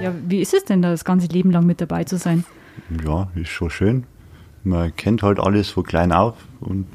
Ja, 0.00 0.14
wie 0.26 0.40
ist 0.40 0.54
es 0.54 0.64
denn 0.64 0.80
da, 0.80 0.90
das 0.90 1.04
ganze 1.04 1.26
Leben 1.26 1.50
lang 1.50 1.66
mit 1.66 1.80
dabei 1.80 2.04
zu 2.04 2.16
sein? 2.16 2.44
Ja, 3.04 3.28
ist 3.34 3.50
schon 3.50 3.70
schön. 3.70 4.04
Man 4.64 4.94
kennt 4.96 5.22
halt 5.22 5.40
alles 5.40 5.70
von 5.70 5.84
klein 5.84 6.12
auf 6.12 6.36
und 6.60 6.86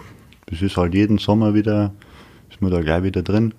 es 0.47 0.61
ist 0.61 0.77
halt 0.77 0.93
jeden 0.93 1.17
Sommer 1.17 1.53
wieder 1.53 1.93
man 2.63 2.71
da 2.71 2.81
gleich 2.81 3.03
wieder 3.03 3.21
drin 3.21 3.53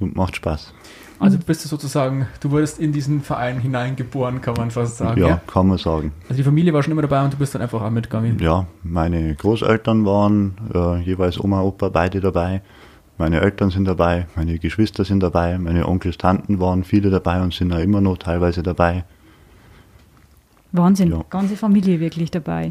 und 0.00 0.16
macht 0.16 0.36
Spaß. 0.36 0.72
Also 1.20 1.36
bist 1.38 1.64
du 1.64 1.68
sozusagen, 1.68 2.28
du 2.40 2.50
wurdest 2.52 2.78
in 2.78 2.92
diesen 2.92 3.22
Verein 3.22 3.58
hineingeboren, 3.58 4.40
kann 4.40 4.54
man 4.54 4.70
fast 4.70 4.98
sagen. 4.98 5.20
Ja, 5.20 5.28
ja, 5.28 5.40
kann 5.46 5.66
man 5.66 5.76
sagen. 5.76 6.12
Also 6.24 6.36
die 6.36 6.44
Familie 6.44 6.72
war 6.72 6.82
schon 6.82 6.92
immer 6.92 7.02
dabei 7.02 7.24
und 7.24 7.32
du 7.32 7.36
bist 7.36 7.54
dann 7.54 7.62
einfach 7.62 7.82
auch 7.82 7.90
mitgegangen. 7.90 8.38
Ja, 8.38 8.66
meine 8.84 9.34
Großeltern 9.34 10.06
waren 10.06 10.56
äh, 10.72 11.00
jeweils 11.00 11.42
Oma, 11.42 11.62
Opa, 11.62 11.88
beide 11.88 12.20
dabei. 12.20 12.62
Meine 13.16 13.40
Eltern 13.40 13.70
sind 13.70 13.86
dabei, 13.86 14.28
meine 14.36 14.60
Geschwister 14.60 15.04
sind 15.04 15.20
dabei, 15.20 15.58
meine 15.58 15.88
Onkels, 15.88 16.18
Tanten 16.18 16.60
waren 16.60 16.84
viele 16.84 17.10
dabei 17.10 17.42
und 17.42 17.52
sind 17.52 17.72
auch 17.72 17.80
immer 17.80 18.00
noch 18.00 18.18
teilweise 18.18 18.62
dabei. 18.62 19.04
Wahnsinn, 20.70 21.10
ja. 21.10 21.24
ganze 21.28 21.56
Familie 21.56 21.98
wirklich 21.98 22.30
dabei 22.30 22.70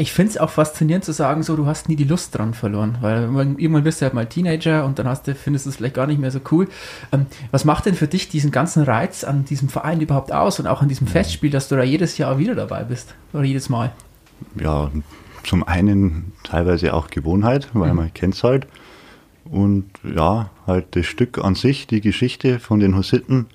ich 0.00 0.12
finde 0.12 0.30
es 0.30 0.38
auch 0.38 0.50
faszinierend 0.50 1.04
zu 1.04 1.12
sagen, 1.12 1.42
so 1.42 1.56
du 1.56 1.66
hast 1.66 1.88
nie 1.88 1.96
die 1.96 2.04
Lust 2.04 2.36
dran 2.36 2.54
verloren, 2.54 2.98
weil 3.02 3.24
irgendwann 3.58 3.84
bist 3.84 4.00
du 4.00 4.06
halt 4.06 4.14
mal 4.14 4.26
Teenager 4.26 4.84
und 4.84 4.98
dann 4.98 5.06
hast 5.06 5.26
du, 5.26 5.34
findest 5.34 5.66
du 5.66 5.70
es 5.70 5.76
vielleicht 5.76 5.94
gar 5.94 6.06
nicht 6.06 6.18
mehr 6.18 6.30
so 6.30 6.40
cool. 6.50 6.68
Ähm, 7.12 7.26
was 7.50 7.64
macht 7.64 7.86
denn 7.86 7.94
für 7.94 8.08
dich 8.08 8.28
diesen 8.28 8.50
ganzen 8.50 8.82
Reiz 8.82 9.24
an 9.24 9.44
diesem 9.44 9.68
Verein 9.68 10.00
überhaupt 10.00 10.32
aus 10.32 10.58
und 10.58 10.66
auch 10.66 10.80
an 10.80 10.88
diesem 10.88 11.06
Festspiel, 11.06 11.50
dass 11.50 11.68
du 11.68 11.76
da 11.76 11.82
jedes 11.82 12.16
Jahr 12.16 12.38
wieder 12.38 12.54
dabei 12.54 12.84
bist 12.84 13.14
oder 13.32 13.44
jedes 13.44 13.68
Mal? 13.68 13.92
Ja, 14.58 14.90
zum 15.44 15.64
einen 15.64 16.32
teilweise 16.44 16.94
auch 16.94 17.08
Gewohnheit, 17.08 17.68
weil 17.74 17.90
mhm. 17.90 17.96
man 17.96 18.14
kennt 18.14 18.34
es 18.34 18.42
halt. 18.42 18.66
Und 19.44 19.86
ja, 20.02 20.50
halt 20.66 20.96
das 20.96 21.06
Stück 21.06 21.38
an 21.44 21.54
sich, 21.54 21.86
die 21.86 22.00
Geschichte 22.00 22.58
von 22.58 22.80
den 22.80 22.96
Hussiten, 22.96 23.46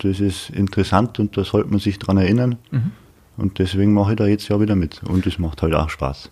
das 0.00 0.20
ist 0.20 0.50
interessant 0.50 1.18
und 1.18 1.36
da 1.36 1.44
sollte 1.44 1.70
man 1.70 1.78
sich 1.78 1.98
dran 1.98 2.18
erinnern. 2.18 2.56
Mhm. 2.70 2.92
Und 3.36 3.58
deswegen 3.58 3.92
mache 3.94 4.12
ich 4.12 4.16
da 4.16 4.26
jetzt 4.26 4.48
ja 4.48 4.60
wieder 4.60 4.76
mit. 4.76 5.02
Und 5.04 5.26
es 5.26 5.38
macht 5.38 5.62
halt 5.62 5.74
auch 5.74 5.90
Spaß. 5.90 6.30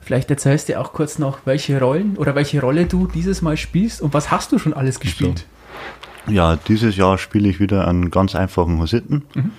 Vielleicht 0.00 0.30
erzählst 0.30 0.68
du 0.68 0.80
auch 0.80 0.92
kurz 0.92 1.18
noch, 1.18 1.40
welche 1.44 1.78
Rollen 1.78 2.16
oder 2.16 2.34
welche 2.34 2.60
Rolle 2.60 2.86
du 2.86 3.06
dieses 3.06 3.40
Mal 3.40 3.56
spielst 3.56 4.02
und 4.02 4.12
was 4.12 4.32
hast 4.32 4.50
du 4.50 4.58
schon 4.58 4.74
alles 4.74 4.98
gespielt? 4.98 5.46
So. 6.26 6.32
Ja, 6.32 6.56
dieses 6.56 6.96
Jahr 6.96 7.18
spiele 7.18 7.48
ich 7.48 7.60
wieder 7.60 7.86
einen 7.86 8.10
ganz 8.10 8.34
einfachen 8.34 8.80
Hussiten. 8.80 9.22
Mhm. 9.34 9.52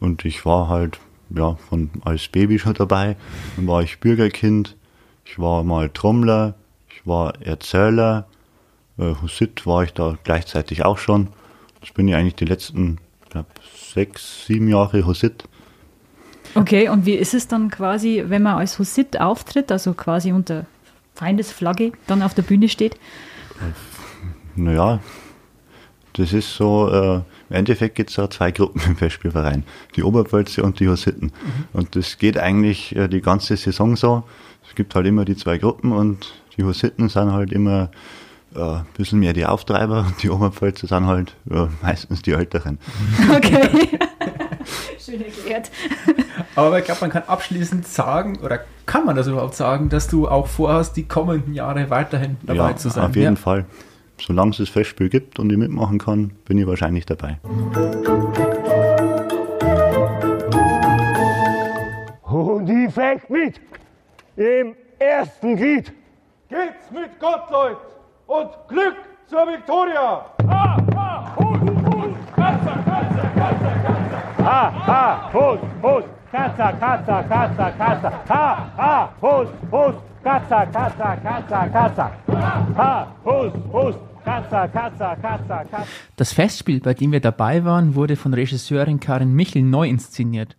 Und 0.00 0.24
ich 0.24 0.44
war 0.44 0.68
halt 0.68 1.00
ja, 1.30 1.56
von, 1.68 1.90
als 2.04 2.28
Baby 2.28 2.58
schon 2.58 2.74
dabei. 2.74 3.16
Dann 3.56 3.66
war 3.66 3.82
ich 3.82 4.00
Bürgerkind, 4.00 4.76
ich 5.24 5.38
war 5.38 5.64
mal 5.64 5.90
Trommler, 5.90 6.54
ich 6.88 7.06
war 7.06 7.40
Erzähler, 7.40 8.26
äh, 8.98 9.14
Hussit 9.22 9.66
war 9.66 9.82
ich 9.82 9.92
da 9.92 10.16
gleichzeitig 10.24 10.84
auch 10.84 10.98
schon. 10.98 11.28
Das 11.80 11.90
bin 11.90 12.08
ich 12.08 12.14
eigentlich 12.14 12.36
die 12.36 12.44
letzten 12.44 12.98
glaub, 13.30 13.46
sechs, 13.92 14.46
sieben 14.46 14.68
Jahre 14.68 15.06
Hussit. 15.06 15.44
Okay, 16.54 16.88
und 16.88 17.06
wie 17.06 17.14
ist 17.14 17.34
es 17.34 17.48
dann 17.48 17.70
quasi, 17.70 18.24
wenn 18.26 18.42
man 18.42 18.56
als 18.56 18.78
Husit 18.78 19.20
auftritt, 19.20 19.70
also 19.70 19.94
quasi 19.94 20.32
unter 20.32 20.66
Feindesflagge 21.14 21.92
dann 22.06 22.22
auf 22.22 22.34
der 22.34 22.42
Bühne 22.42 22.68
steht? 22.68 22.96
Naja, 24.54 25.00
das 26.14 26.32
ist 26.32 26.56
so, 26.56 26.90
äh, 26.90 27.16
im 27.50 27.56
Endeffekt 27.56 27.94
gibt 27.94 28.10
es 28.10 28.16
ja 28.16 28.28
zwei 28.28 28.50
Gruppen 28.50 28.82
im 28.86 28.96
Festspielverein, 28.96 29.64
die 29.94 30.02
Oberpfälzer 30.02 30.64
und 30.64 30.80
die 30.80 30.88
Hussiten. 30.88 31.26
Mhm. 31.26 31.64
Und 31.72 31.96
das 31.96 32.18
geht 32.18 32.38
eigentlich 32.38 32.94
äh, 32.96 33.08
die 33.08 33.20
ganze 33.20 33.56
Saison 33.56 33.96
so. 33.96 34.24
Es 34.68 34.74
gibt 34.74 34.94
halt 34.94 35.06
immer 35.06 35.24
die 35.24 35.36
zwei 35.36 35.58
Gruppen 35.58 35.92
und 35.92 36.34
die 36.56 36.64
Hussiten 36.64 37.08
sind 37.08 37.32
halt 37.32 37.52
immer 37.52 37.90
äh, 38.54 38.60
ein 38.60 38.86
bisschen 38.96 39.20
mehr 39.20 39.32
die 39.32 39.46
Auftreiber 39.46 40.06
und 40.08 40.22
die 40.22 40.30
Oberpfälzer 40.30 40.88
sind 40.88 41.06
halt 41.06 41.34
äh, 41.50 41.66
meistens 41.82 42.22
die 42.22 42.32
Älteren. 42.32 42.78
Okay. 43.34 43.68
Schön 44.98 45.24
erklärt. 45.24 45.70
Aber 46.58 46.76
ich 46.76 46.84
glaube, 46.84 47.02
man 47.02 47.10
kann 47.10 47.22
abschließend 47.28 47.86
sagen, 47.86 48.40
oder 48.42 48.58
kann 48.84 49.06
man 49.06 49.14
das 49.14 49.28
überhaupt 49.28 49.54
sagen, 49.54 49.90
dass 49.90 50.08
du 50.08 50.26
auch 50.26 50.48
vorhast, 50.48 50.96
die 50.96 51.04
kommenden 51.06 51.54
Jahre 51.54 51.88
weiterhin 51.88 52.36
dabei 52.42 52.70
ja, 52.70 52.76
zu 52.76 52.88
sein? 52.88 53.04
Auf 53.04 53.14
jeden 53.14 53.36
ja. 53.36 53.40
Fall. 53.40 53.64
Solange 54.20 54.50
es 54.50 54.56
das 54.56 54.68
Festspiel 54.68 55.08
gibt 55.08 55.38
und 55.38 55.52
ich 55.52 55.56
mitmachen 55.56 55.98
kann, 55.98 56.32
bin 56.46 56.58
ich 56.58 56.66
wahrscheinlich 56.66 57.06
dabei. 57.06 57.38
Und 62.24 62.68
ich 62.68 62.92
fängt 62.92 63.30
mit 63.30 63.60
im 64.34 64.74
ersten 64.98 65.54
Glied. 65.54 65.92
Geht's 66.48 66.90
mit 66.90 67.20
Gott, 67.20 67.48
Leute, 67.52 67.76
und 68.26 68.50
Glück 68.66 68.96
zur 69.28 69.46
Viktoria! 69.46 70.26
Ah, 70.48 70.76
ah, 70.96 71.36
Hut, 71.36 71.77
Ha, 74.48 74.70
ha, 74.86 75.30
Hut, 75.34 75.60
Hut, 75.82 76.04
Katze, 76.32 76.68
Katze, 76.80 77.16
Katze, 77.28 77.66
Katze! 77.78 78.10
Ha, 78.30 78.72
ha, 78.78 79.12
Hut, 79.20 79.48
Hut, 79.70 79.94
Katze, 80.24 80.60
Katze, 80.72 81.08
Katze, 81.22 81.70
Katze! 81.70 82.06
Ha, 82.78 83.06
Hut, 83.26 83.52
Hut, 83.74 83.96
Katze, 84.24 84.70
Katze, 84.72 85.16
Katze, 85.20 85.66
Katze! 85.70 85.86
Das 86.16 86.32
Festspiel, 86.32 86.80
bei 86.80 86.94
dem 86.94 87.12
wir 87.12 87.20
dabei 87.20 87.62
waren, 87.66 87.94
wurde 87.94 88.16
von 88.16 88.32
Regisseurin 88.32 89.00
Karin 89.00 89.34
Michel 89.34 89.60
neu 89.60 89.86
inszeniert. 89.86 90.56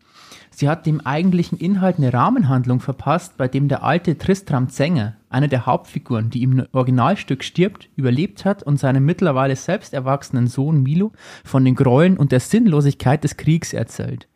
Sie 0.59 0.67
hat 0.67 0.85
dem 0.85 0.99
eigentlichen 0.99 1.57
Inhalt 1.57 1.99
eine 1.99 2.11
Rahmenhandlung 2.11 2.81
verpasst, 2.81 3.37
bei 3.37 3.47
dem 3.47 3.69
der 3.69 3.81
alte 3.81 4.17
Tristram 4.17 4.67
Zenger, 4.67 5.15
einer 5.29 5.47
der 5.47 5.65
Hauptfiguren, 5.65 6.31
die 6.31 6.43
im 6.43 6.65
Originalstück 6.73 7.45
stirbt, 7.45 7.87
überlebt 7.95 8.43
hat 8.43 8.61
und 8.63 8.77
seinem 8.77 9.05
mittlerweile 9.05 9.55
selbst 9.55 9.93
erwachsenen 9.93 10.47
Sohn 10.47 10.83
Milo 10.83 11.13
von 11.45 11.63
den 11.63 11.75
Gräueln 11.75 12.17
und 12.17 12.33
der 12.33 12.41
Sinnlosigkeit 12.41 13.23
des 13.23 13.37
Kriegs 13.37 13.71
erzählt. 13.71 14.27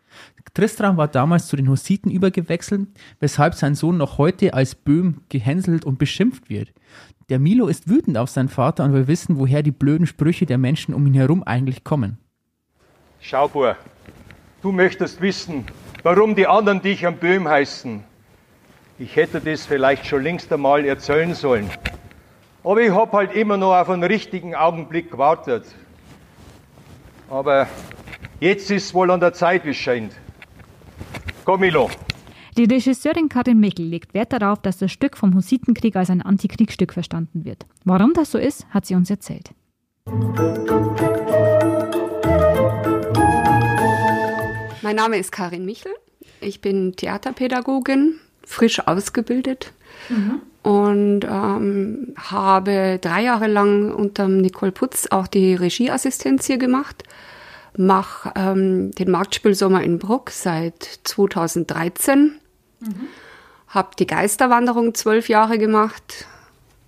Tristram 0.54 0.96
war 0.96 1.10
damals 1.10 1.48
zu 1.48 1.58
den 1.58 1.68
Hussiten 1.68 2.10
übergewechselt, 2.10 2.88
weshalb 3.20 3.54
sein 3.54 3.76
Sohn 3.76 3.98
noch 3.98 4.18
heute 4.18 4.54
als 4.54 4.76
Böhm 4.76 5.24
gehänselt 5.28 5.84
und 5.84 6.00
beschimpft 6.00 6.50
wird. 6.50 6.72
Der 7.28 7.40
Milo 7.40 7.68
ist 7.68 7.90
wütend 7.90 8.18
auf 8.18 8.30
seinen 8.30 8.48
Vater 8.48 8.86
und 8.86 8.94
will 8.94 9.10
wissen, 9.10 9.40
woher 9.40 9.62
die 9.62 9.72
blöden 9.72 10.08
Sprüche 10.08 10.46
der 10.46 10.58
Menschen 10.58 10.94
um 10.94 11.06
ihn 11.06 11.16
herum 11.16 11.44
eigentlich 11.44 11.84
kommen. 11.84 12.18
Schau, 13.20 13.50
Bur, 13.50 13.76
du 14.62 14.72
möchtest 14.72 15.20
wissen, 15.20 15.66
warum 16.04 16.36
die 16.36 16.48
anderen 16.48 16.82
dich 16.82 17.06
am 17.08 17.16
Böhm 17.16 17.48
heißen. 17.48 18.04
Ich 19.00 19.16
hätte 19.16 19.42
das 19.42 19.66
vielleicht 19.66 20.06
schon 20.06 20.22
längst 20.22 20.52
einmal 20.54 20.86
erzählen 20.86 21.34
sollen. 21.34 21.70
Aber 22.64 22.82
ich 22.82 22.92
habe 22.92 23.18
halt 23.18 23.34
immer 23.34 23.58
noch 23.58 23.74
auf 23.74 23.90
einen 23.90 24.04
richtigen 24.04 24.56
Augenblick 24.56 25.12
gewartet. 25.12 25.66
Aber 27.30 27.68
jetzt 28.40 28.70
ist 28.70 28.86
es 28.86 28.94
wohl 28.94 29.10
an 29.12 29.20
der 29.20 29.34
Zeit, 29.34 29.66
wie 29.66 29.72
es 29.72 29.78
scheint. 29.78 30.14
Komm, 31.44 31.62
Milo. 31.62 31.90
Die 32.56 32.66
Regisseurin 32.66 33.30
Karin 33.30 33.60
Mickel 33.60 33.86
legt 33.86 34.14
Wert 34.14 34.32
darauf, 34.32 34.62
dass 34.62 34.78
das 34.78 34.92
Stück 34.92 35.18
vom 35.18 35.34
Hussitenkrieg 35.34 35.96
als 35.96 36.12
ein 36.12 36.22
Antikriegsstück 36.22 36.94
verstanden 36.94 37.46
wird. 37.46 37.66
Warum 37.84 38.14
das 38.14 38.32
so 38.32 38.38
ist, 38.38 38.68
hat 38.70 38.86
sie 38.86 38.94
uns 38.94 39.10
erzählt. 39.10 39.50
Mein 44.84 44.96
Name 44.96 45.18
ist 45.18 45.32
Karin 45.32 45.66
Michel. 45.66 45.94
Ich 46.40 46.62
bin 46.62 46.96
Theaterpädagogin, 46.96 48.20
frisch 48.46 48.80
ausgebildet 48.86 49.74
mhm. 50.10 50.42
und 50.62 51.22
ähm, 51.24 52.14
habe 52.18 53.00
drei 53.02 53.24
Jahre 53.24 53.48
lang 53.48 53.92
unter 53.92 54.28
Nicole 54.28 54.72
Putz 54.72 55.08
auch 55.10 55.28
die 55.28 55.56
Regieassistenz 55.56 56.46
hier 56.46 56.58
gemacht. 56.58 57.04
Mache 57.76 58.32
ähm, 58.36 58.92
den 58.92 59.10
Marktspielsommer 59.10 59.82
in 59.82 59.98
Bruck 59.98 60.30
seit 60.30 60.84
2013 61.04 62.40
Mhm. 62.84 63.08
Habe 63.68 63.90
die 63.98 64.08
Geisterwanderung 64.08 64.94
zwölf 64.94 65.30
Jahre 65.30 65.58
gemacht. 65.58 66.26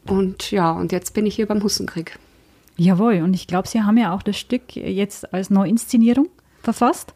Und 0.05 0.51
ja, 0.51 0.71
und 0.71 0.91
jetzt 0.91 1.13
bin 1.13 1.25
ich 1.25 1.35
hier 1.35 1.47
beim 1.47 1.63
Hussenkrieg. 1.63 2.19
Jawohl, 2.77 3.21
und 3.23 3.33
ich 3.33 3.47
glaube, 3.47 3.67
Sie 3.67 3.81
haben 3.81 3.97
ja 3.97 4.13
auch 4.13 4.21
das 4.21 4.37
Stück 4.37 4.75
jetzt 4.75 5.33
als 5.33 5.49
Neuinszenierung 5.49 6.27
verfasst. 6.61 7.13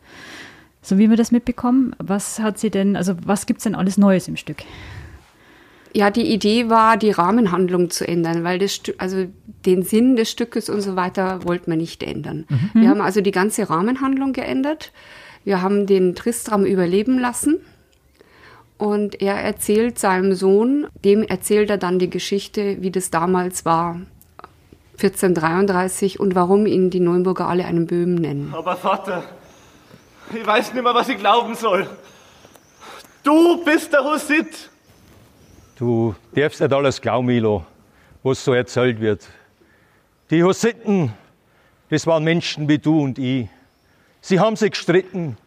So 0.82 0.98
wie 0.98 1.10
wir 1.10 1.18
das 1.18 1.32
mitbekommen. 1.32 1.96
Was 2.00 2.40
hat 2.40 2.58
sie 2.58 2.70
denn, 2.70 2.96
also 2.96 3.16
was 3.26 3.46
gibt 3.46 3.60
es 3.60 3.64
denn 3.64 3.76
alles 3.76 3.98
Neues 3.98 4.28
im 4.28 4.38
Stück? 4.38 4.58
Ja, 5.94 6.12
die 6.12 6.32
Idee 6.32 6.70
war, 6.70 6.98
die 6.98 7.12
Rahmenhandlung 7.12 7.90
zu 7.90 8.08
ändern, 8.08 8.44
weil 8.44 8.60
das 8.60 8.76
Stück, 8.76 8.96
also 9.00 9.26
den 9.66 9.84
Sinn 9.84 10.16
des 10.16 10.30
Stückes 10.30 10.70
und 10.70 10.82
so 10.82 10.96
weiter 10.96 11.44
wollten 11.46 11.72
wir 11.72 11.78
nicht 11.78 12.04
ändern. 12.04 12.46
Mhm. 12.48 12.82
Wir 12.82 12.90
haben 12.90 13.02
also 13.02 13.22
die 13.22 13.32
ganze 13.32 13.70
Rahmenhandlung 13.70 14.34
geändert. 14.34 14.92
Wir 15.44 15.62
haben 15.62 15.88
den 15.88 16.16
Tristram 16.16 16.64
überleben 16.64 17.18
lassen. 17.18 17.60
Und 18.78 19.22
er 19.22 19.36
erzählt 19.36 20.00
seinem 20.00 20.34
Sohn, 20.36 20.88
dem 21.04 21.24
erzählt 21.24 21.70
er 21.70 21.78
dann 21.78 22.00
die 22.00 22.10
Geschichte, 22.10 22.78
wie 22.80 22.92
das 22.92 23.10
damals 23.12 23.66
war, 23.66 24.00
1433 24.94 26.20
und 26.20 26.36
warum 26.36 26.66
ihn 26.66 26.90
die 26.90 27.02
Neuenburger 27.02 27.48
alle 27.48 27.66
einen 27.66 27.88
Böhmen 27.88 28.16
nennen. 28.16 28.54
Aber 28.56 28.78
Vater, 28.78 29.24
ich 30.34 30.46
weiß 30.46 30.74
nicht 30.74 30.84
mehr, 30.84 30.94
was 30.94 31.10
ich 31.10 31.18
glauben 31.18 31.56
soll. 31.56 31.90
Du 33.24 33.64
bist 33.64 33.92
der 33.92 34.04
Husit. 34.04 34.70
Du 35.78 36.16
darfst 36.34 36.62
nicht 36.62 36.74
alles 36.74 37.02
glauben, 37.02 37.28
Milo, 37.28 37.66
was 38.24 38.44
so 38.44 38.54
erzählt 38.54 39.00
wird. 39.00 39.28
Die 40.30 40.44
Hussiten, 40.44 41.14
das 41.90 42.06
waren 42.06 42.24
Menschen 42.24 42.68
wie 42.68 42.78
du 42.78 43.02
und 43.02 43.18
ich. 43.18 43.48
Sie 44.22 44.40
haben 44.40 44.56
sich 44.56 44.72
gestritten, 44.72 45.38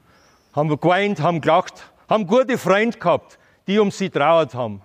haben 0.55 0.69
geweint, 0.69 1.21
haben 1.21 1.41
gelacht, 1.41 1.85
haben 2.09 2.27
gute 2.27 2.59
Freunde 2.59 2.99
gehabt, 2.99 3.39
die 3.67 3.79
um 3.79 3.91
sie 3.91 4.11
trauert 4.11 4.55
haben. 4.55 4.83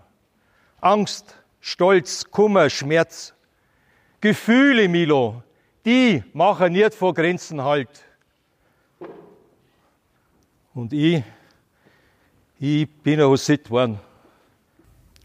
Angst, 0.82 1.36
Stolz, 1.60 2.26
Kummer, 2.30 2.70
Schmerz. 2.70 3.34
Gefühle, 4.22 4.88
Milo, 4.88 5.42
die 5.86 6.24
machen 6.34 6.74
nicht 6.74 6.94
vor 6.94 7.14
Grenzen 7.14 7.64
halt. 7.64 7.90
Und 10.78 10.94
ich, 10.94 11.24
ich 12.60 12.88
bin 12.88 13.20
ein 13.20 13.28
Hussit 13.28 13.66
geworden. 13.66 14.00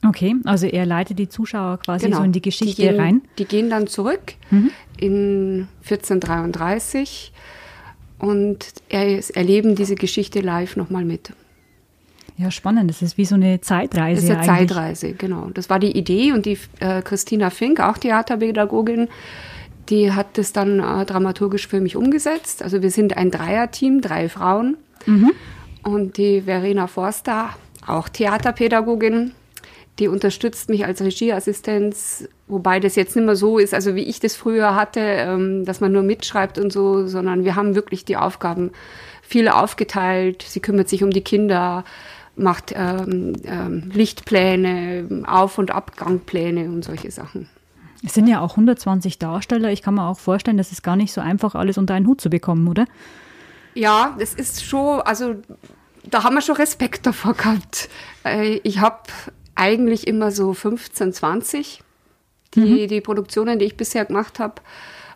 Okay, 0.04 0.34
also 0.44 0.66
er 0.66 0.86
leitet 0.86 1.18
die 1.18 1.28
Zuschauer 1.28 1.78
quasi 1.78 2.06
genau. 2.06 2.18
so 2.18 2.22
in 2.24 2.32
die 2.32 2.40
Geschichte 2.42 2.82
die 2.82 2.88
gehen, 2.88 3.00
rein. 3.00 3.22
Die 3.38 3.44
gehen 3.44 3.70
dann 3.70 3.86
zurück 3.86 4.34
mhm. 4.50 4.70
in 4.96 5.68
1433 5.82 7.32
und 8.18 8.66
er, 8.88 9.36
erleben 9.36 9.76
diese 9.76 9.94
Geschichte 9.94 10.40
live 10.40 10.76
nochmal 10.76 11.04
mit. 11.04 11.32
Ja, 12.38 12.50
spannend. 12.50 12.88
Das 12.88 13.02
ist 13.02 13.18
wie 13.18 13.26
so 13.26 13.34
eine 13.34 13.60
Zeitreise. 13.60 14.22
Das 14.22 14.24
ist 14.24 14.30
eine 14.30 14.40
eigentlich. 14.40 14.68
Zeitreise, 14.70 15.12
genau. 15.12 15.50
Das 15.52 15.68
war 15.70 15.78
die 15.78 15.96
Idee 15.96 16.32
und 16.32 16.46
die 16.46 16.58
äh, 16.80 17.02
Christina 17.02 17.50
Fink, 17.50 17.78
auch 17.78 17.98
Theaterpädagogin, 17.98 19.08
die 19.90 20.12
hat 20.12 20.38
das 20.38 20.52
dann 20.52 20.80
äh, 20.80 21.04
dramaturgisch 21.04 21.68
für 21.68 21.80
mich 21.80 21.94
umgesetzt. 21.94 22.62
Also 22.62 22.82
wir 22.82 22.90
sind 22.90 23.16
ein 23.16 23.30
Dreierteam, 23.30 24.00
drei 24.00 24.28
Frauen. 24.28 24.78
Mhm. 25.06 25.32
Und 25.82 26.16
die 26.16 26.42
Verena 26.42 26.86
Forster, 26.86 27.50
auch 27.86 28.08
Theaterpädagogin, 28.08 29.32
die 29.98 30.08
unterstützt 30.08 30.68
mich 30.68 30.84
als 30.86 31.02
Regieassistenz, 31.02 32.28
wobei 32.48 32.80
das 32.80 32.96
jetzt 32.96 33.14
nicht 33.14 33.24
mehr 33.24 33.36
so 33.36 33.58
ist, 33.58 33.74
also 33.74 33.94
wie 33.94 34.04
ich 34.04 34.20
das 34.20 34.36
früher 34.36 34.74
hatte, 34.74 35.00
ähm, 35.00 35.64
dass 35.64 35.80
man 35.80 35.92
nur 35.92 36.02
mitschreibt 36.02 36.58
und 36.58 36.72
so, 36.72 37.06
sondern 37.06 37.44
wir 37.44 37.56
haben 37.56 37.74
wirklich 37.74 38.04
die 38.04 38.16
Aufgaben 38.16 38.70
viel 39.22 39.48
aufgeteilt. 39.48 40.44
Sie 40.46 40.60
kümmert 40.60 40.88
sich 40.88 41.04
um 41.04 41.10
die 41.10 41.22
Kinder, 41.22 41.84
macht 42.36 42.72
ähm, 42.74 43.34
ähm, 43.44 43.90
Lichtpläne, 43.92 45.24
Auf- 45.26 45.58
und 45.58 45.70
Abgangpläne 45.70 46.68
und 46.70 46.84
solche 46.84 47.10
Sachen. 47.10 47.48
Es 48.04 48.14
sind 48.14 48.26
ja 48.26 48.40
auch 48.40 48.52
120 48.52 49.18
Darsteller. 49.18 49.70
Ich 49.70 49.82
kann 49.82 49.94
mir 49.94 50.06
auch 50.06 50.18
vorstellen, 50.18 50.56
das 50.56 50.72
ist 50.72 50.82
gar 50.82 50.96
nicht 50.96 51.12
so 51.12 51.20
einfach, 51.20 51.54
alles 51.54 51.78
unter 51.78 51.94
einen 51.94 52.06
Hut 52.06 52.20
zu 52.20 52.30
bekommen, 52.30 52.66
oder? 52.66 52.86
Ja, 53.74 54.16
das 54.18 54.34
ist 54.34 54.64
schon, 54.64 55.00
also 55.00 55.36
da 56.04 56.24
haben 56.24 56.34
wir 56.34 56.42
schon 56.42 56.56
Respekt 56.56 57.06
davor 57.06 57.34
gehabt. 57.34 57.88
Äh, 58.24 58.60
ich 58.62 58.80
habe 58.80 59.02
eigentlich 59.54 60.06
immer 60.06 60.30
so 60.30 60.52
15, 60.54 61.12
20, 61.12 61.82
die, 62.54 62.60
mhm. 62.60 62.88
die 62.88 63.00
Produktionen, 63.00 63.58
die 63.58 63.66
ich 63.66 63.76
bisher 63.76 64.04
gemacht 64.04 64.38
habe 64.38 64.56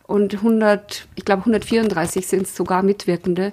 und 0.07 0.35
100, 0.35 1.09
ich 1.17 1.25
glaube 1.25 1.41
134 1.41 2.27
sind 2.27 2.43
es 2.43 2.55
sogar 2.55 2.83
Mitwirkende. 2.83 3.53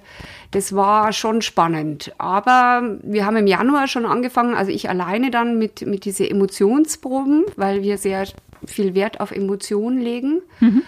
Das 0.51 0.75
war 0.75 1.11
schon 1.11 1.41
spannend. 1.41 2.13
Aber 2.19 2.97
wir 3.01 3.25
haben 3.25 3.37
im 3.37 3.47
Januar 3.47 3.87
schon 3.87 4.05
angefangen, 4.05 4.53
also 4.53 4.71
ich 4.71 4.87
alleine 4.87 5.31
dann 5.31 5.57
mit, 5.57 5.85
mit 5.85 6.05
diese 6.05 6.29
Emotionsproben, 6.29 7.45
weil 7.55 7.81
wir 7.81 7.97
sehr 7.97 8.27
viel 8.65 8.93
Wert 8.93 9.19
auf 9.19 9.31
Emotionen 9.31 9.99
legen. 9.99 10.41
Mhm. 10.59 10.83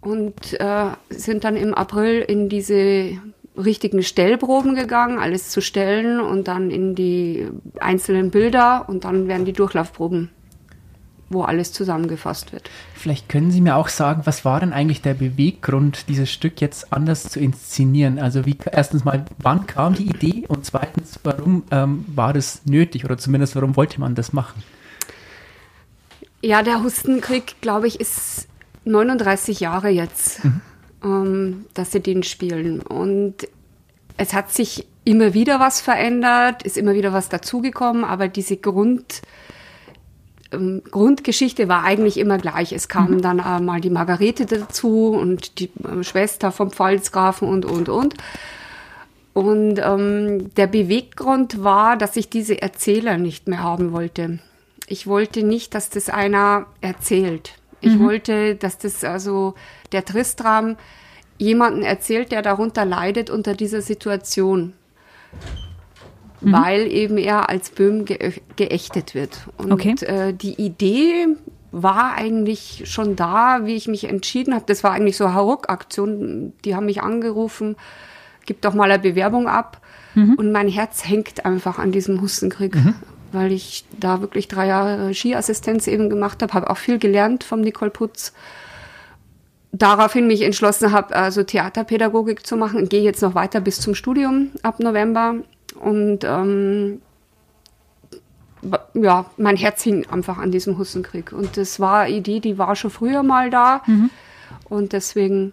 Und 0.00 0.58
äh, 0.58 0.86
sind 1.10 1.44
dann 1.44 1.56
im 1.56 1.74
April 1.74 2.22
in 2.22 2.48
diese 2.48 3.18
richtigen 3.56 4.02
Stellproben 4.02 4.74
gegangen, 4.74 5.18
alles 5.18 5.50
zu 5.50 5.60
stellen 5.60 6.20
und 6.20 6.48
dann 6.48 6.70
in 6.70 6.94
die 6.94 7.48
einzelnen 7.80 8.30
Bilder 8.30 8.88
und 8.88 9.04
dann 9.04 9.28
werden 9.28 9.44
die 9.44 9.52
Durchlaufproben 9.52 10.30
wo 11.34 11.42
alles 11.42 11.72
zusammengefasst 11.72 12.52
wird. 12.52 12.70
Vielleicht 12.94 13.28
können 13.28 13.50
Sie 13.50 13.60
mir 13.60 13.76
auch 13.76 13.88
sagen, 13.88 14.22
was 14.24 14.44
war 14.44 14.60
denn 14.60 14.72
eigentlich 14.72 15.02
der 15.02 15.14
Beweggrund, 15.14 16.08
dieses 16.08 16.30
Stück 16.30 16.60
jetzt 16.60 16.92
anders 16.92 17.24
zu 17.24 17.40
inszenieren? 17.40 18.18
Also 18.18 18.46
wie 18.46 18.56
erstens 18.70 19.04
mal, 19.04 19.24
wann 19.38 19.66
kam 19.66 19.94
die 19.94 20.06
Idee 20.06 20.44
und 20.48 20.64
zweitens, 20.64 21.18
warum 21.22 21.64
ähm, 21.70 22.04
war 22.08 22.32
das 22.32 22.62
nötig 22.64 23.04
oder 23.04 23.18
zumindest 23.18 23.56
warum 23.56 23.76
wollte 23.76 24.00
man 24.00 24.14
das 24.14 24.32
machen? 24.32 24.62
Ja, 26.40 26.62
der 26.62 26.82
Hustenkrieg, 26.82 27.56
glaube 27.60 27.86
ich, 27.86 28.00
ist 28.00 28.48
39 28.84 29.60
Jahre 29.60 29.88
jetzt, 29.88 30.44
mhm. 30.44 30.60
Ähm, 31.04 31.66
dass 31.74 31.92
sie 31.92 32.00
den 32.00 32.22
spielen. 32.22 32.80
Und 32.80 33.48
es 34.16 34.32
hat 34.32 34.52
sich 34.52 34.86
immer 35.04 35.34
wieder 35.34 35.60
was 35.60 35.80
verändert, 35.80 36.62
ist 36.62 36.78
immer 36.78 36.94
wieder 36.94 37.12
was 37.12 37.28
dazugekommen, 37.28 38.04
aber 38.04 38.28
diese 38.28 38.56
Grund 38.56 39.22
ähm, 40.54 40.82
Grundgeschichte 40.90 41.68
war 41.68 41.84
eigentlich 41.84 42.18
immer 42.18 42.38
gleich. 42.38 42.72
Es 42.72 42.88
kam 42.88 43.12
mhm. 43.12 43.22
dann 43.22 43.38
äh, 43.38 43.60
mal 43.60 43.80
die 43.80 43.90
Margarete 43.90 44.46
dazu 44.46 45.08
und 45.10 45.58
die 45.58 45.70
äh, 45.84 46.02
Schwester 46.02 46.52
vom 46.52 46.70
Pfalzgrafen 46.70 47.48
und, 47.48 47.64
und, 47.64 47.88
und. 47.88 48.14
Und 49.32 49.80
ähm, 49.82 50.54
der 50.54 50.68
Beweggrund 50.68 51.64
war, 51.64 51.96
dass 51.96 52.16
ich 52.16 52.30
diese 52.30 52.62
Erzähler 52.62 53.18
nicht 53.18 53.48
mehr 53.48 53.62
haben 53.62 53.92
wollte. 53.92 54.38
Ich 54.86 55.06
wollte 55.06 55.42
nicht, 55.42 55.74
dass 55.74 55.90
das 55.90 56.08
einer 56.08 56.66
erzählt. 56.80 57.54
Ich 57.84 57.96
mhm. 57.96 58.04
wollte, 58.04 58.54
dass 58.54 58.78
das 58.78 59.04
also 59.04 59.54
der 59.92 60.04
Tristram 60.04 60.76
jemanden 61.38 61.82
erzählt, 61.82 62.32
der 62.32 62.42
darunter 62.42 62.84
leidet 62.84 63.30
unter 63.30 63.54
dieser 63.54 63.82
Situation 63.82 64.74
mhm. 66.44 66.52
weil 66.52 66.92
eben 66.92 67.18
er 67.18 67.48
als 67.48 67.70
Böhm 67.70 68.04
ge 68.04 68.32
geächtet 68.56 69.14
wird. 69.14 69.48
Und 69.56 69.72
okay. 69.72 69.94
äh, 70.04 70.32
die 70.32 70.54
Idee 70.54 71.26
war 71.72 72.14
eigentlich 72.14 72.84
schon 72.86 73.16
da, 73.16 73.60
wie 73.64 73.74
ich 73.74 73.88
mich 73.88 74.04
entschieden 74.04 74.54
habe. 74.54 74.64
Das 74.66 74.84
war 74.84 74.92
eigentlich 74.92 75.16
so 75.16 75.24
eine 75.24 75.34
Hauruck-Aktion. 75.34 76.52
Die 76.64 76.76
haben 76.76 76.86
mich 76.86 77.02
angerufen, 77.02 77.76
gib 78.46 78.62
doch 78.62 78.74
mal 78.74 78.90
eine 78.90 79.02
Bewerbung 79.02 79.48
ab. 79.48 79.80
Mhm. 80.14 80.34
Und 80.34 80.52
mein 80.52 80.68
Herz 80.68 81.04
hängt 81.08 81.44
einfach 81.44 81.80
an 81.80 81.90
diesem 81.90 82.20
Hustenkrieg, 82.20 82.76
mhm. 82.76 82.94
Weil 83.34 83.52
ich 83.52 83.84
da 83.98 84.20
wirklich 84.20 84.48
drei 84.48 84.66
Jahre 84.66 85.08
Regieassistenz 85.08 85.86
eben 85.86 86.08
gemacht 86.08 86.42
habe, 86.42 86.52
habe 86.54 86.70
auch 86.70 86.78
viel 86.78 86.98
gelernt 86.98 87.44
vom 87.44 87.60
Nicole 87.60 87.90
Putz. 87.90 88.32
Daraufhin 89.72 90.26
mich 90.26 90.42
entschlossen 90.42 90.92
habe, 90.92 91.14
also 91.16 91.42
Theaterpädagogik 91.42 92.46
zu 92.46 92.56
machen 92.56 92.78
und 92.78 92.90
gehe 92.90 93.02
jetzt 93.02 93.22
noch 93.22 93.34
weiter 93.34 93.60
bis 93.60 93.80
zum 93.80 93.94
Studium 93.94 94.50
ab 94.62 94.78
November 94.78 95.34
und 95.80 96.20
ähm, 96.22 97.02
ja, 98.94 99.26
mein 99.36 99.56
Herz 99.56 99.82
hing 99.82 100.06
einfach 100.06 100.38
an 100.38 100.50
diesem 100.50 100.78
Hussenkrieg. 100.78 101.32
Und 101.32 101.56
das 101.56 101.80
war 101.80 102.02
eine 102.02 102.14
Idee, 102.14 102.40
die 102.40 102.58
war 102.58 102.76
schon 102.76 102.90
früher 102.90 103.22
mal 103.22 103.50
da. 103.50 103.82
Mhm. 103.86 104.10
Und 104.68 104.92
deswegen 104.92 105.52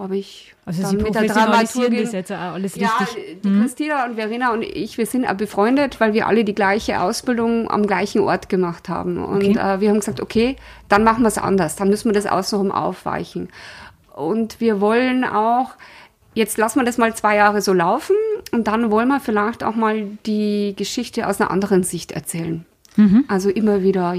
habe 0.00 0.16
ich 0.16 0.54
Also 0.64 0.82
dann 0.82 0.90
Sie 0.90 0.96
mit 0.96 1.14
der 1.14 1.24
Dramaturgin 1.24 2.02
das 2.02 2.12
jetzt 2.12 2.32
alles 2.32 2.76
ja, 2.76 2.88
richtig. 3.00 3.42
die 3.42 3.60
Christina 3.60 4.04
und 4.06 4.16
Verena 4.16 4.52
und 4.52 4.62
ich, 4.62 4.98
wir 4.98 5.06
sind 5.06 5.26
befreundet, 5.36 6.00
weil 6.00 6.14
wir 6.14 6.26
alle 6.26 6.44
die 6.44 6.54
gleiche 6.54 7.00
Ausbildung 7.00 7.70
am 7.70 7.86
gleichen 7.86 8.20
Ort 8.22 8.48
gemacht 8.48 8.88
haben. 8.88 9.22
Und 9.22 9.36
Okay. 9.44 9.58
äh, 9.58 9.80
wir 9.80 9.90
haben 9.90 10.00
gesagt, 10.00 10.20
okay, 10.20 10.56
dann 10.88 11.04
machen 11.04 11.22
wir 11.22 11.28
es 11.28 11.38
anders, 11.38 11.76
dann 11.76 11.88
müssen 11.88 12.06
wir 12.06 12.12
das 12.14 12.26
außenrum 12.26 12.72
aufweichen. 12.72 13.48
Und 14.14 14.60
wir 14.60 14.80
wollen 14.80 15.24
auch, 15.24 15.70
jetzt 16.34 16.58
lassen 16.58 16.80
wir 16.80 16.84
das 16.84 16.98
mal 16.98 17.14
zwei 17.14 17.36
Jahre 17.36 17.62
so 17.62 17.72
laufen 17.72 18.16
und 18.52 18.66
dann 18.66 18.90
wollen 18.90 19.08
wir 19.08 19.20
vielleicht 19.20 19.62
auch 19.64 19.74
mal 19.74 20.06
die 20.26 20.74
Geschichte 20.76 21.26
aus 21.26 21.40
einer 21.40 21.50
anderen 21.50 21.82
Sicht 21.84 22.12
erzählen. 22.12 22.64
Also 23.28 23.48
immer 23.48 23.82
wieder 23.82 24.14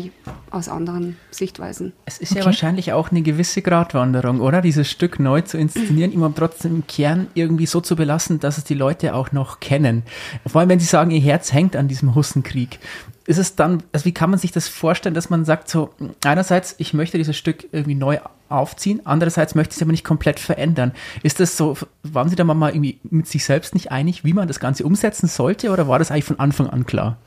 aus 0.50 0.68
anderen 0.70 1.18
Sichtweisen. 1.30 1.94
Es 2.06 2.18
ist 2.18 2.34
ja 2.34 2.44
wahrscheinlich 2.46 2.94
auch 2.94 3.12
eine 3.12 3.22
gewisse 3.22 3.62
Gratwanderung, 3.62 4.42
oder? 4.42 4.62
Dieses 4.62 4.90
Stück 4.90 5.20
neu 5.20 5.42
zu 5.42 5.58
inszenieren, 5.58 6.12
immer 6.12 6.34
trotzdem 6.34 6.76
im 6.76 6.88
Kern 6.88 7.28
irgendwie 7.36 7.66
so 7.66 7.82
zu 7.82 7.96
belassen, 7.96 8.40
dass 8.40 8.58
es 8.58 8.64
die 8.64 8.74
Leute 8.74 9.14
auch 9.14 9.32
noch 9.34 9.60
kennen. 9.60 10.04
Vor 10.48 10.62
allem, 10.62 10.70
wenn 10.70 10.80
sie 10.80 10.86
sagen, 10.86 11.12
ihr 11.12 11.22
Herz 11.22 11.54
hängt 11.54 11.76
an 11.76 11.88
diesem 11.88 12.16
Hussenkrieg. 12.16 12.80
Ist 13.28 13.38
es 13.38 13.56
dann, 13.56 13.84
also 13.92 14.06
wie 14.06 14.14
kann 14.14 14.32
man 14.32 14.40
sich 14.40 14.52
das 14.52 14.68
vorstellen, 14.68 15.14
dass 15.14 15.30
man 15.30 15.46
sagt, 15.46 15.70
so, 15.70 15.92
einerseits, 16.26 16.76
ich 16.80 16.94
möchte 16.94 17.18
dieses 17.18 17.38
Stück 17.38 17.68
irgendwie 17.72 17.96
neu 17.96 18.18
aufziehen, 18.50 19.02
andererseits 19.06 19.54
möchte 19.54 19.74
ich 19.74 19.78
es 19.78 19.82
aber 19.82 19.92
nicht 19.92 20.04
komplett 20.04 20.40
verändern. 20.40 20.92
Ist 21.22 21.40
das 21.40 21.56
so, 21.56 21.78
waren 22.04 22.30
Sie 22.30 22.36
da 22.36 22.44
mal 22.44 22.70
irgendwie 22.70 23.00
mit 23.04 23.28
sich 23.28 23.46
selbst 23.46 23.76
nicht 23.76 23.92
einig, 23.92 24.26
wie 24.26 24.34
man 24.34 24.48
das 24.48 24.60
Ganze 24.60 24.86
umsetzen 24.86 25.28
sollte, 25.28 25.70
oder 25.70 25.88
war 25.88 26.00
das 26.00 26.10
eigentlich 26.10 26.26
von 26.26 26.40
Anfang 26.40 26.68
an 26.68 26.86
klar? 26.86 27.18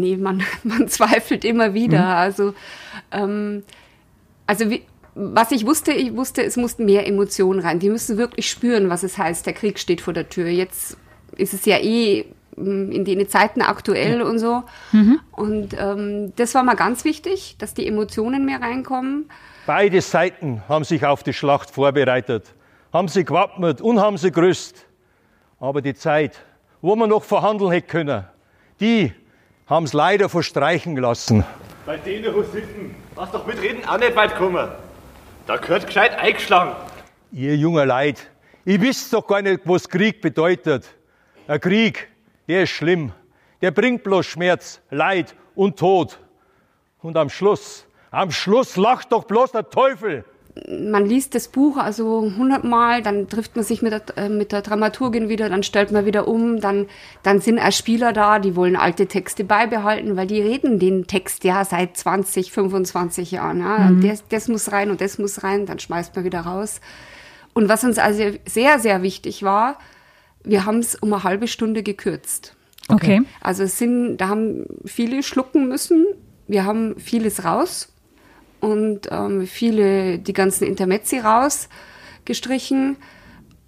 Nee, 0.00 0.16
man, 0.16 0.42
man 0.62 0.88
zweifelt 0.88 1.44
immer 1.44 1.74
wieder. 1.74 2.04
Also, 2.16 2.54
ähm, 3.10 3.62
also 4.46 4.70
wie, 4.70 4.82
was 5.14 5.52
ich 5.52 5.66
wusste, 5.66 5.92
ich 5.92 6.16
wusste, 6.16 6.42
es 6.42 6.56
mussten 6.56 6.84
mehr 6.84 7.06
Emotionen 7.06 7.60
rein. 7.60 7.78
Die 7.78 7.90
müssen 7.90 8.16
wirklich 8.16 8.48
spüren, 8.48 8.88
was 8.88 9.02
es 9.02 9.18
heißt, 9.18 9.46
der 9.46 9.52
Krieg 9.52 9.78
steht 9.78 10.00
vor 10.00 10.14
der 10.14 10.28
Tür. 10.28 10.48
Jetzt 10.48 10.96
ist 11.36 11.54
es 11.54 11.64
ja 11.64 11.78
eh 11.78 12.24
mm, 12.56 12.90
in 12.92 13.04
den 13.04 13.28
Zeiten 13.28 13.62
aktuell 13.62 14.22
und 14.22 14.38
so. 14.38 14.62
Und 15.32 15.76
ähm, 15.78 16.32
das 16.36 16.54
war 16.54 16.62
mal 16.62 16.76
ganz 16.76 17.04
wichtig, 17.04 17.56
dass 17.58 17.74
die 17.74 17.86
Emotionen 17.86 18.44
mehr 18.46 18.60
reinkommen. 18.60 19.28
Beide 19.66 20.00
Seiten 20.00 20.62
haben 20.68 20.84
sich 20.84 21.04
auf 21.04 21.22
die 21.22 21.32
Schlacht 21.32 21.70
vorbereitet, 21.70 22.54
haben 22.92 23.08
sie 23.08 23.24
gewappnet 23.24 23.80
und 23.80 24.00
haben 24.00 24.16
sie 24.16 24.32
gerüstet. 24.32 24.86
Aber 25.60 25.82
die 25.82 25.94
Zeit, 25.94 26.40
wo 26.80 26.96
man 26.96 27.10
noch 27.10 27.22
verhandeln 27.22 27.70
hätte 27.70 27.86
können, 27.86 28.24
die 28.80 29.12
haben 29.66 29.84
es 29.84 29.92
leider 29.92 30.28
verstreichen 30.28 30.96
lassen. 30.96 31.44
Bei 31.86 31.96
denen 31.96 32.34
Hussiten, 32.34 32.94
was 33.14 33.30
doch 33.30 33.46
mitreden 33.46 33.84
auch 33.84 33.98
nicht 33.98 34.14
weit 34.14 34.36
kommen. 34.36 34.68
Da 35.46 35.56
gehört 35.56 35.86
gescheit 35.86 36.18
eingeschlagen. 36.18 36.74
Ihr 37.32 37.56
junger 37.56 37.86
Leid, 37.86 38.28
ihr 38.64 38.80
wisst 38.80 39.12
doch 39.12 39.26
gar 39.26 39.42
nicht, 39.42 39.60
was 39.64 39.88
Krieg 39.88 40.20
bedeutet. 40.20 40.94
Ein 41.48 41.60
Krieg, 41.60 42.08
der 42.46 42.64
ist 42.64 42.70
schlimm. 42.70 43.12
Der 43.60 43.70
bringt 43.70 44.02
bloß 44.02 44.26
Schmerz, 44.26 44.80
Leid 44.90 45.34
und 45.54 45.78
Tod. 45.78 46.18
Und 47.00 47.16
am 47.16 47.30
Schluss, 47.30 47.86
am 48.10 48.30
Schluss 48.30 48.76
lacht 48.76 49.10
doch 49.10 49.24
bloß 49.24 49.52
der 49.52 49.68
Teufel. 49.68 50.24
Man 50.68 51.06
liest 51.06 51.34
das 51.34 51.48
Buch 51.48 51.78
also 51.78 52.30
hundertmal, 52.36 53.02
dann 53.02 53.28
trifft 53.28 53.56
man 53.56 53.64
sich 53.64 53.80
mit 53.80 53.92
der, 53.92 54.02
äh, 54.18 54.28
mit 54.28 54.52
der 54.52 54.60
Dramaturgin 54.60 55.28
wieder, 55.28 55.48
dann 55.48 55.62
stellt 55.62 55.92
man 55.92 56.04
wieder 56.04 56.28
um, 56.28 56.60
dann, 56.60 56.88
dann 57.22 57.40
sind 57.40 57.58
auch 57.58 57.72
Spieler 57.72 58.12
da, 58.12 58.38
die 58.38 58.54
wollen 58.54 58.76
alte 58.76 59.06
Texte 59.06 59.44
beibehalten, 59.44 60.16
weil 60.16 60.26
die 60.26 60.42
reden 60.42 60.78
den 60.78 61.06
Text 61.06 61.44
ja 61.44 61.64
seit 61.64 61.96
20, 61.96 62.52
25 62.52 63.30
Jahren. 63.30 63.60
Ja. 63.60 63.90
Das, 64.02 64.24
das 64.28 64.48
muss 64.48 64.72
rein 64.72 64.90
und 64.90 65.00
das 65.00 65.18
muss 65.18 65.42
rein, 65.42 65.64
dann 65.64 65.78
schmeißt 65.78 66.14
man 66.14 66.24
wieder 66.24 66.40
raus. 66.40 66.80
Und 67.54 67.68
was 67.68 67.84
uns 67.84 67.98
also 67.98 68.22
sehr, 68.44 68.78
sehr 68.78 69.02
wichtig 69.02 69.42
war, 69.42 69.78
wir 70.44 70.66
haben 70.66 70.80
es 70.80 70.96
um 70.96 71.12
eine 71.12 71.24
halbe 71.24 71.48
Stunde 71.48 71.82
gekürzt. 71.82 72.54
Okay. 72.88 73.22
Also 73.40 73.62
es 73.62 73.78
sind, 73.78 74.18
da 74.18 74.28
haben 74.28 74.66
viele 74.84 75.22
schlucken 75.22 75.68
müssen. 75.68 76.06
Wir 76.48 76.64
haben 76.64 76.98
vieles 76.98 77.44
raus 77.44 77.91
und 78.62 79.08
ähm, 79.10 79.46
viele, 79.46 80.18
die 80.20 80.32
ganzen 80.32 80.66
Intermezzi 80.66 81.18
rausgestrichen. 81.18 82.96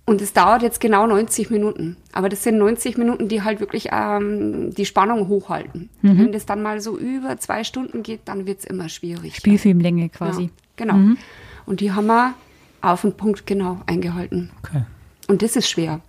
Und 0.07 0.21
es 0.21 0.35
dauert 0.35 0.63
jetzt 0.63 0.81
genau 0.81 1.07
90 1.07 1.49
Minuten. 1.51 1.97
Aber 2.13 2.29
das 2.29 2.43
sind 2.43 2.59
90 2.59 2.99
Minuten, 2.99 3.29
die 3.29 3.43
halt 3.43 3.59
wirklich 3.59 3.89
ähm, 3.91 4.73
die 4.75 4.85
Spannung 4.85 5.29
hochhalten. 5.29 5.89
Wenn 6.03 6.31
das 6.31 6.45
dann 6.45 6.63
mal 6.63 6.81
so 6.81 6.99
über 6.99 7.39
zwei 7.39 7.65
Stunden 7.65 8.03
geht, 8.03 8.21
dann 8.27 8.47
wird's 8.47 8.65
immer 8.67 8.91
schwierig. 8.91 9.35
Spielfilmlänge 9.37 10.11
quasi. 10.11 10.43
Ja, 10.43 10.51
genau. 10.77 11.17
Und 11.65 11.81
die 11.81 11.93
haben 11.93 12.07
wir 12.07 12.35
auf 12.83 13.01
den 13.01 13.17
Punkt 13.17 13.47
genau 13.47 13.81
eingehalten. 13.87 14.51
Okay. 14.63 14.83
Und 15.27 15.41
das 15.41 15.57
ist 15.57 15.71
schwer. 15.71 16.01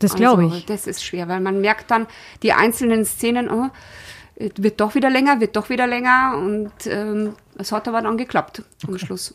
Das 0.00 0.14
glaube 0.14 0.42
Also, 0.42 0.56
ich. 0.56 0.66
Das 0.66 0.86
ist 0.86 1.02
schwer, 1.02 1.26
weil 1.28 1.40
man 1.40 1.62
merkt 1.62 1.90
dann 1.90 2.06
die 2.42 2.52
einzelnen 2.52 3.06
Szenen, 3.06 3.50
oh, 3.50 3.68
es 3.68 4.09
wird 4.56 4.80
doch 4.80 4.94
wieder 4.94 5.10
länger, 5.10 5.40
wird 5.40 5.56
doch 5.56 5.68
wieder 5.68 5.86
länger 5.86 6.34
und 6.38 6.72
ähm, 6.86 7.34
es 7.58 7.72
hat 7.72 7.86
aber 7.88 8.02
dann 8.02 8.16
geklappt 8.16 8.62
am 8.86 8.98
Schluss. 8.98 9.34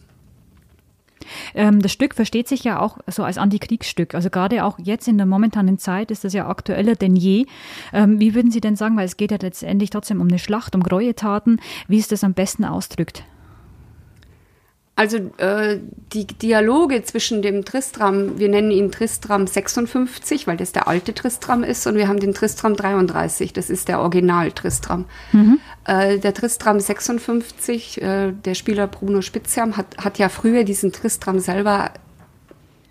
Ähm, 1.54 1.82
das 1.82 1.92
Stück 1.92 2.16
versteht 2.16 2.48
sich 2.48 2.64
ja 2.64 2.80
auch 2.80 2.98
so 3.08 3.24
als 3.24 3.38
Antikriegsstück. 3.38 4.16
Also 4.16 4.30
gerade 4.30 4.64
auch 4.64 4.78
jetzt 4.80 5.08
in 5.08 5.18
der 5.18 5.26
momentanen 5.26 5.78
Zeit 5.78 6.12
ist 6.12 6.24
das 6.24 6.34
ja 6.34 6.48
aktueller 6.48 6.96
denn 6.96 7.16
je. 7.16 7.46
Ähm, 7.94 8.20
wie 8.20 8.36
würden 8.36 8.52
Sie 8.52 8.62
denn 8.62 8.76
sagen, 8.76 8.98
weil 8.98 9.06
es 9.06 9.18
geht 9.18 9.32
ja 9.32 9.38
letztendlich 9.42 9.90
trotzdem 9.90 10.22
um 10.22 10.28
eine 10.28 10.40
Schlacht, 10.40 10.76
um 10.76 10.84
Gräueltaten, 10.84 11.60
wie 11.88 12.00
es 12.00 12.08
das 12.08 12.24
am 12.24 12.34
besten 12.34 12.66
ausdrückt? 12.66 13.24
Also 14.98 15.18
äh, 15.38 15.80
die 16.14 16.26
Dialoge 16.26 17.04
zwischen 17.04 17.42
dem 17.42 17.66
Tristram, 17.66 18.40
wir 18.40 18.48
nennen 18.48 18.72
ihn 18.72 18.92
Tristram 18.92 19.46
56, 19.46 20.48
weil 20.48 20.56
das 20.56 20.72
der 20.72 20.88
alte 20.88 21.14
Tristram 21.14 21.64
ist, 21.64 21.86
und 21.86 21.96
wir 21.96 22.08
haben 22.08 22.22
den 22.22 22.34
Tristram 22.34 22.78
33, 22.78 23.52
das 23.52 23.70
ist 23.70 23.90
der 23.90 24.00
Original 24.00 24.54
Tristram. 24.54 25.04
Äh, 25.86 26.20
der 26.20 26.34
Tristram 26.34 26.80
56, 26.80 28.02
äh, 28.02 28.32
der 28.32 28.54
Spieler 28.54 28.88
Bruno 28.88 29.22
Spitzham, 29.22 29.76
hat, 29.76 29.98
hat 29.98 30.18
ja 30.18 30.30
früher 30.30 30.64
diesen 30.64 30.94
Tristram 30.94 31.40
selber 31.40 31.92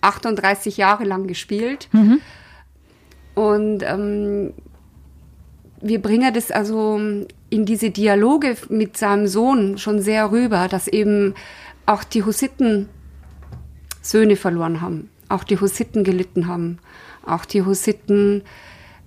38 0.03 0.77
Jahre 0.77 1.05
lang 1.05 1.27
gespielt. 1.27 1.89
Und 3.35 3.83
ähm, 3.83 4.53
wir 5.81 6.03
bringen 6.03 6.33
das 6.35 6.51
also 6.51 7.01
in 7.51 7.65
diese 7.65 7.91
Dialoge 7.91 8.57
mit 8.69 8.97
seinem 8.97 9.27
Sohn 9.27 9.79
schon 9.79 10.01
sehr 10.01 10.31
rüber, 10.31 10.69
dass 10.69 10.89
eben 10.89 11.35
auch 11.87 12.05
die 12.05 12.25
Hussiten 12.25 12.89
Söhne 14.03 14.37
verloren 14.37 14.81
haben, 14.81 15.11
auch 15.29 15.45
die 15.45 15.59
Hussiten 15.59 16.05
gelitten 16.05 16.47
haben, 16.47 16.79
auch 17.27 17.45
die 17.45 17.63
Hussiten 17.63 18.43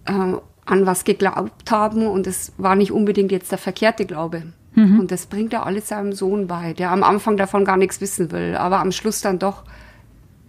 äh, 0.06 0.12
an 0.12 0.86
was 0.86 1.04
geglaubt 1.04 1.72
haben 1.72 2.08
und 2.08 2.28
es 2.28 2.54
war 2.58 2.76
nicht 2.76 2.92
unbedingt 2.92 3.32
jetzt 3.32 3.52
der 3.52 3.60
verkehrte 3.60 4.06
Glaube. 4.06 4.44
Und 4.78 5.10
das 5.10 5.26
bringt 5.26 5.54
er 5.54 5.66
alles 5.66 5.88
seinem 5.88 6.14
Sohn 6.14 6.46
bei, 6.46 6.74
der 6.74 6.92
am 6.92 7.02
Anfang 7.02 7.36
davon 7.36 7.66
gar 7.66 7.78
nichts 7.78 8.00
wissen 8.00 8.32
will, 8.32 8.56
aber 8.56 8.80
am 8.80 8.92
Schluss 8.92 9.22
dann 9.22 9.40
doch 9.40 9.64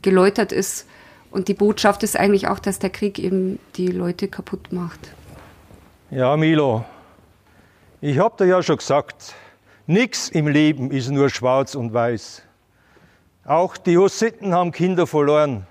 geläutert 0.02 0.52
ist. 0.52 0.86
Und 1.30 1.48
die 1.48 1.54
Botschaft 1.54 2.02
ist 2.02 2.14
eigentlich 2.14 2.46
auch, 2.46 2.58
dass 2.58 2.78
der 2.78 2.90
Krieg 2.90 3.18
eben 3.18 3.58
die 3.76 3.86
Leute 3.86 4.28
kaputt 4.28 4.70
macht. 4.70 5.14
Ja, 6.10 6.36
Milo, 6.36 6.84
ich 8.02 8.18
hab 8.18 8.36
dir 8.36 8.44
ja 8.44 8.62
schon 8.62 8.76
gesagt, 8.76 9.34
nichts 9.88 10.28
im 10.28 10.46
Leben 10.46 10.92
ist 10.92 11.10
nur 11.10 11.30
schwarz 11.30 11.74
und 11.74 11.92
weiß. 11.92 12.42
Auch 13.44 13.76
die 13.76 13.96
Hussiten 13.98 14.54
haben 14.54 14.70
Kinder 14.70 15.06
verloren. 15.06 15.66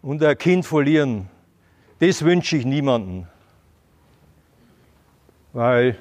Und 0.00 0.22
ein 0.24 0.36
Kind 0.36 0.66
verlieren, 0.66 1.28
das 2.00 2.24
wünsche 2.24 2.56
ich 2.56 2.64
niemandem. 2.64 3.28
Weil 5.52 5.96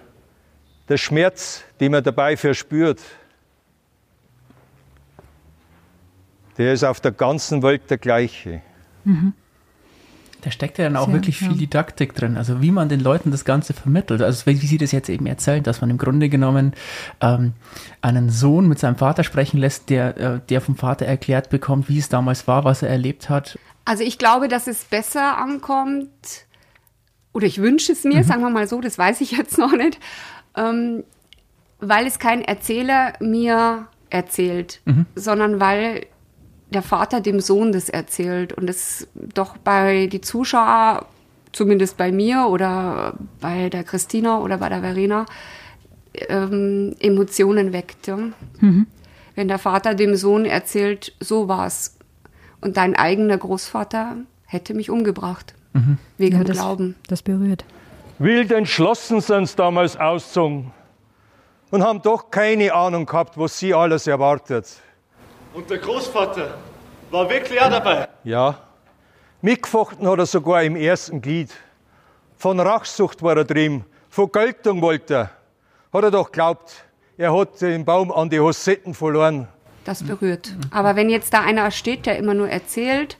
der 0.89 0.97
Schmerz, 0.97 1.63
den 1.79 1.91
man 1.91 2.03
dabei 2.03 2.35
verspürt, 2.35 2.99
der 6.57 6.73
ist 6.73 6.83
auf 6.83 6.99
der 6.99 7.11
ganzen 7.11 7.61
Welt 7.61 7.89
der 7.89 7.97
gleiche. 7.97 8.61
Da 10.41 10.51
steckt 10.51 10.77
ja 10.77 10.85
dann 10.85 10.95
auch 10.95 11.05
Sehr, 11.05 11.13
wirklich 11.13 11.37
viel 11.37 11.51
ja. 11.51 11.57
Didaktik 11.57 12.15
drin, 12.15 12.35
also 12.35 12.61
wie 12.61 12.71
man 12.71 12.89
den 12.89 12.99
Leuten 12.99 13.31
das 13.31 13.45
Ganze 13.45 13.73
vermittelt. 13.73 14.21
Also 14.21 14.45
wie, 14.47 14.55
Sie 14.55 14.77
das 14.77 14.91
jetzt 14.91 15.09
eben 15.09 15.27
erzählen, 15.27 15.63
dass 15.63 15.81
man 15.81 15.89
im 15.89 15.97
Grunde 15.97 16.29
genommen 16.29 16.73
ähm, 17.21 17.53
einen 18.01 18.29
Sohn 18.29 18.67
mit 18.67 18.79
seinem 18.79 18.95
Vater 18.95 19.23
sprechen 19.23 19.59
lässt, 19.59 19.89
der, 19.89 20.17
äh, 20.17 20.39
der 20.49 20.61
vom 20.61 20.75
Vater 20.75 21.05
erklärt 21.05 21.49
bekommt, 21.49 21.89
wie 21.89 21.99
es 21.99 22.09
damals 22.09 22.47
war, 22.47 22.63
was 22.63 22.81
er 22.81 22.89
erlebt 22.89 23.29
hat. 23.29 23.59
Also 23.85 24.03
ich 24.03 24.17
glaube, 24.17 24.47
dass 24.47 24.67
es 24.67 24.83
besser 24.85 25.37
ankommt, 25.37 26.09
oder 27.33 27.45
ich 27.45 27.61
wünsche 27.61 27.91
es 27.91 28.03
mir, 28.03 28.23
sagen 28.23 28.41
wir 28.41 28.49
mal 28.49 28.67
so, 28.67 28.81
das 28.81 28.97
weiß 28.97 29.21
ich 29.21 29.31
jetzt 29.31 29.57
noch 29.57 29.71
nicht, 29.73 29.99
ähm, 30.57 31.03
weil 31.79 32.05
es 32.05 32.19
kein 32.19 32.41
Erzähler 32.41 33.13
mir 33.19 33.87
erzählt, 34.09 34.81
sondern 35.15 35.59
weil 35.59 36.05
der 36.71 36.81
Vater 36.81 37.21
dem 37.21 37.39
Sohn 37.39 37.71
das 37.71 37.89
erzählt 37.89 38.53
und 38.53 38.69
es 38.69 39.07
doch 39.13 39.57
bei 39.57 40.07
die 40.07 40.21
Zuschauer 40.21 41.05
zumindest 41.51 41.97
bei 41.97 42.11
mir 42.11 42.47
oder 42.47 43.13
bei 43.39 43.69
der 43.69 43.83
Christina 43.83 44.39
oder 44.39 44.57
bei 44.57 44.69
der 44.69 44.81
Verena, 44.81 45.25
ähm, 46.13 46.95
Emotionen 46.99 47.73
weckt. 47.73 48.07
Ja? 48.07 48.17
Mhm. 48.59 48.87
Wenn 49.35 49.47
der 49.47 49.59
Vater 49.59 49.95
dem 49.95 50.15
Sohn 50.15 50.45
erzählt, 50.45 51.13
so 51.19 51.47
war's, 51.47 51.97
und 52.61 52.77
dein 52.77 52.95
eigener 52.95 53.37
Großvater 53.37 54.17
hätte 54.45 54.73
mich 54.73 54.89
umgebracht. 54.89 55.55
Mhm. 55.73 55.97
Wegen 56.17 56.37
ja, 56.37 56.43
das, 56.43 56.57
Glauben. 56.57 56.95
Das 57.07 57.21
berührt. 57.21 57.65
Wild 58.19 58.51
entschlossen 58.51 59.19
sind 59.21 59.47
sie 59.47 59.55
damals 59.55 59.97
ausgezogen 59.97 60.71
und 61.71 61.83
haben 61.83 62.01
doch 62.01 62.29
keine 62.29 62.73
Ahnung 62.73 63.05
gehabt, 63.05 63.37
was 63.37 63.57
sie 63.57 63.73
alles 63.73 64.05
erwartet. 64.05 64.67
Und 65.53 65.69
der 65.69 65.79
Großvater 65.79 66.57
war 67.09 67.29
wirklich 67.29 67.61
auch 67.61 67.69
dabei? 67.69 68.07
Ja. 68.23 68.57
Mitgefochten 69.41 70.07
hat 70.07 70.19
er 70.19 70.25
sogar 70.25 70.63
im 70.63 70.75
ersten 70.75 71.21
Glied. 71.21 71.51
Von 72.37 72.59
Rachsucht 72.59 73.21
war 73.21 73.35
er 73.35 73.43
drin, 73.43 73.83
von 74.09 74.31
Geltung 74.31 74.81
wollte 74.81 75.13
er. 75.13 75.29
Hat 75.93 76.03
er 76.03 76.11
doch 76.11 76.31
glaubt, 76.31 76.85
er 77.17 77.35
hat 77.37 77.59
den 77.61 77.83
Baum 77.83 78.11
an 78.11 78.29
die 78.29 78.39
Hossetten 78.39 78.93
verloren. 78.93 79.47
Das 79.83 80.03
berührt. 80.03 80.55
Aber 80.71 80.95
wenn 80.95 81.09
jetzt 81.09 81.33
da 81.33 81.41
einer 81.41 81.69
steht, 81.71 82.05
der 82.05 82.17
immer 82.17 82.33
nur 82.33 82.49
erzählt, 82.49 83.17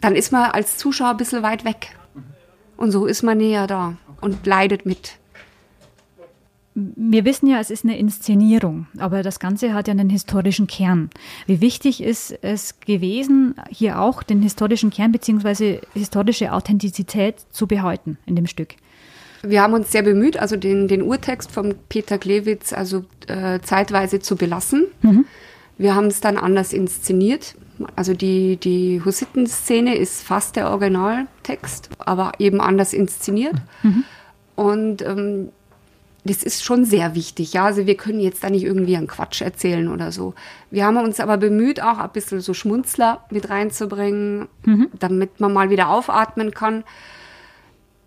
dann 0.00 0.14
ist 0.14 0.30
man 0.30 0.50
als 0.50 0.76
Zuschauer 0.76 1.10
ein 1.10 1.16
bisschen 1.16 1.42
weit 1.42 1.64
weg. 1.64 1.96
Und 2.76 2.92
so 2.92 3.06
ist 3.06 3.22
man 3.22 3.38
näher 3.38 3.66
da 3.66 3.94
und 4.20 4.46
leidet 4.46 4.86
mit. 4.86 5.18
Wir 6.96 7.24
wissen 7.24 7.48
ja, 7.48 7.58
es 7.58 7.70
ist 7.70 7.84
eine 7.84 7.98
Inszenierung, 7.98 8.86
aber 8.98 9.22
das 9.22 9.40
Ganze 9.40 9.74
hat 9.74 9.88
ja 9.88 9.92
einen 9.92 10.10
historischen 10.10 10.66
Kern. 10.66 11.10
Wie 11.46 11.60
wichtig 11.60 12.02
ist 12.02 12.38
es 12.42 12.78
gewesen, 12.80 13.54
hier 13.68 14.00
auch 14.00 14.22
den 14.22 14.42
historischen 14.42 14.90
Kern 14.90 15.10
bzw. 15.10 15.80
historische 15.94 16.52
Authentizität 16.52 17.36
zu 17.50 17.66
behalten 17.66 18.18
in 18.26 18.36
dem 18.36 18.46
Stück? 18.46 18.76
Wir 19.42 19.62
haben 19.62 19.72
uns 19.72 19.90
sehr 19.90 20.02
bemüht, 20.02 20.38
also 20.38 20.56
den, 20.56 20.88
den 20.88 21.02
Urtext 21.02 21.50
von 21.50 21.74
Peter 21.88 22.18
Glewitz 22.18 22.72
also 22.72 23.04
äh, 23.26 23.60
zeitweise 23.60 24.20
zu 24.20 24.36
belassen. 24.36 24.86
Mhm. 25.02 25.24
Wir 25.78 25.94
haben 25.94 26.06
es 26.06 26.20
dann 26.20 26.36
anders 26.36 26.72
inszeniert. 26.72 27.54
Also 27.94 28.14
die, 28.14 28.56
die 28.56 29.00
Hussiten-Szene 29.04 29.96
ist 29.96 30.22
fast 30.22 30.56
der 30.56 30.70
Originaltext, 30.70 31.90
aber 31.98 32.32
eben 32.38 32.60
anders 32.60 32.92
inszeniert. 32.92 33.54
Mhm. 33.82 34.04
Und 34.56 35.02
ähm, 35.02 35.50
das 36.28 36.42
ist 36.42 36.62
schon 36.62 36.84
sehr 36.84 37.14
wichtig. 37.14 37.54
Ja, 37.54 37.64
also 37.64 37.86
wir 37.86 37.96
können 37.96 38.20
jetzt 38.20 38.44
da 38.44 38.50
nicht 38.50 38.64
irgendwie 38.64 38.96
einen 38.96 39.06
Quatsch 39.06 39.40
erzählen 39.40 39.88
oder 39.88 40.12
so. 40.12 40.34
Wir 40.70 40.84
haben 40.84 40.96
uns 40.98 41.20
aber 41.20 41.38
bemüht, 41.38 41.82
auch 41.82 41.98
ein 41.98 42.10
bisschen 42.12 42.40
so 42.40 42.54
Schmunzler 42.54 43.24
mit 43.30 43.48
reinzubringen, 43.48 44.48
mhm. 44.64 44.88
damit 44.98 45.40
man 45.40 45.52
mal 45.52 45.70
wieder 45.70 45.88
aufatmen 45.88 46.52
kann, 46.52 46.84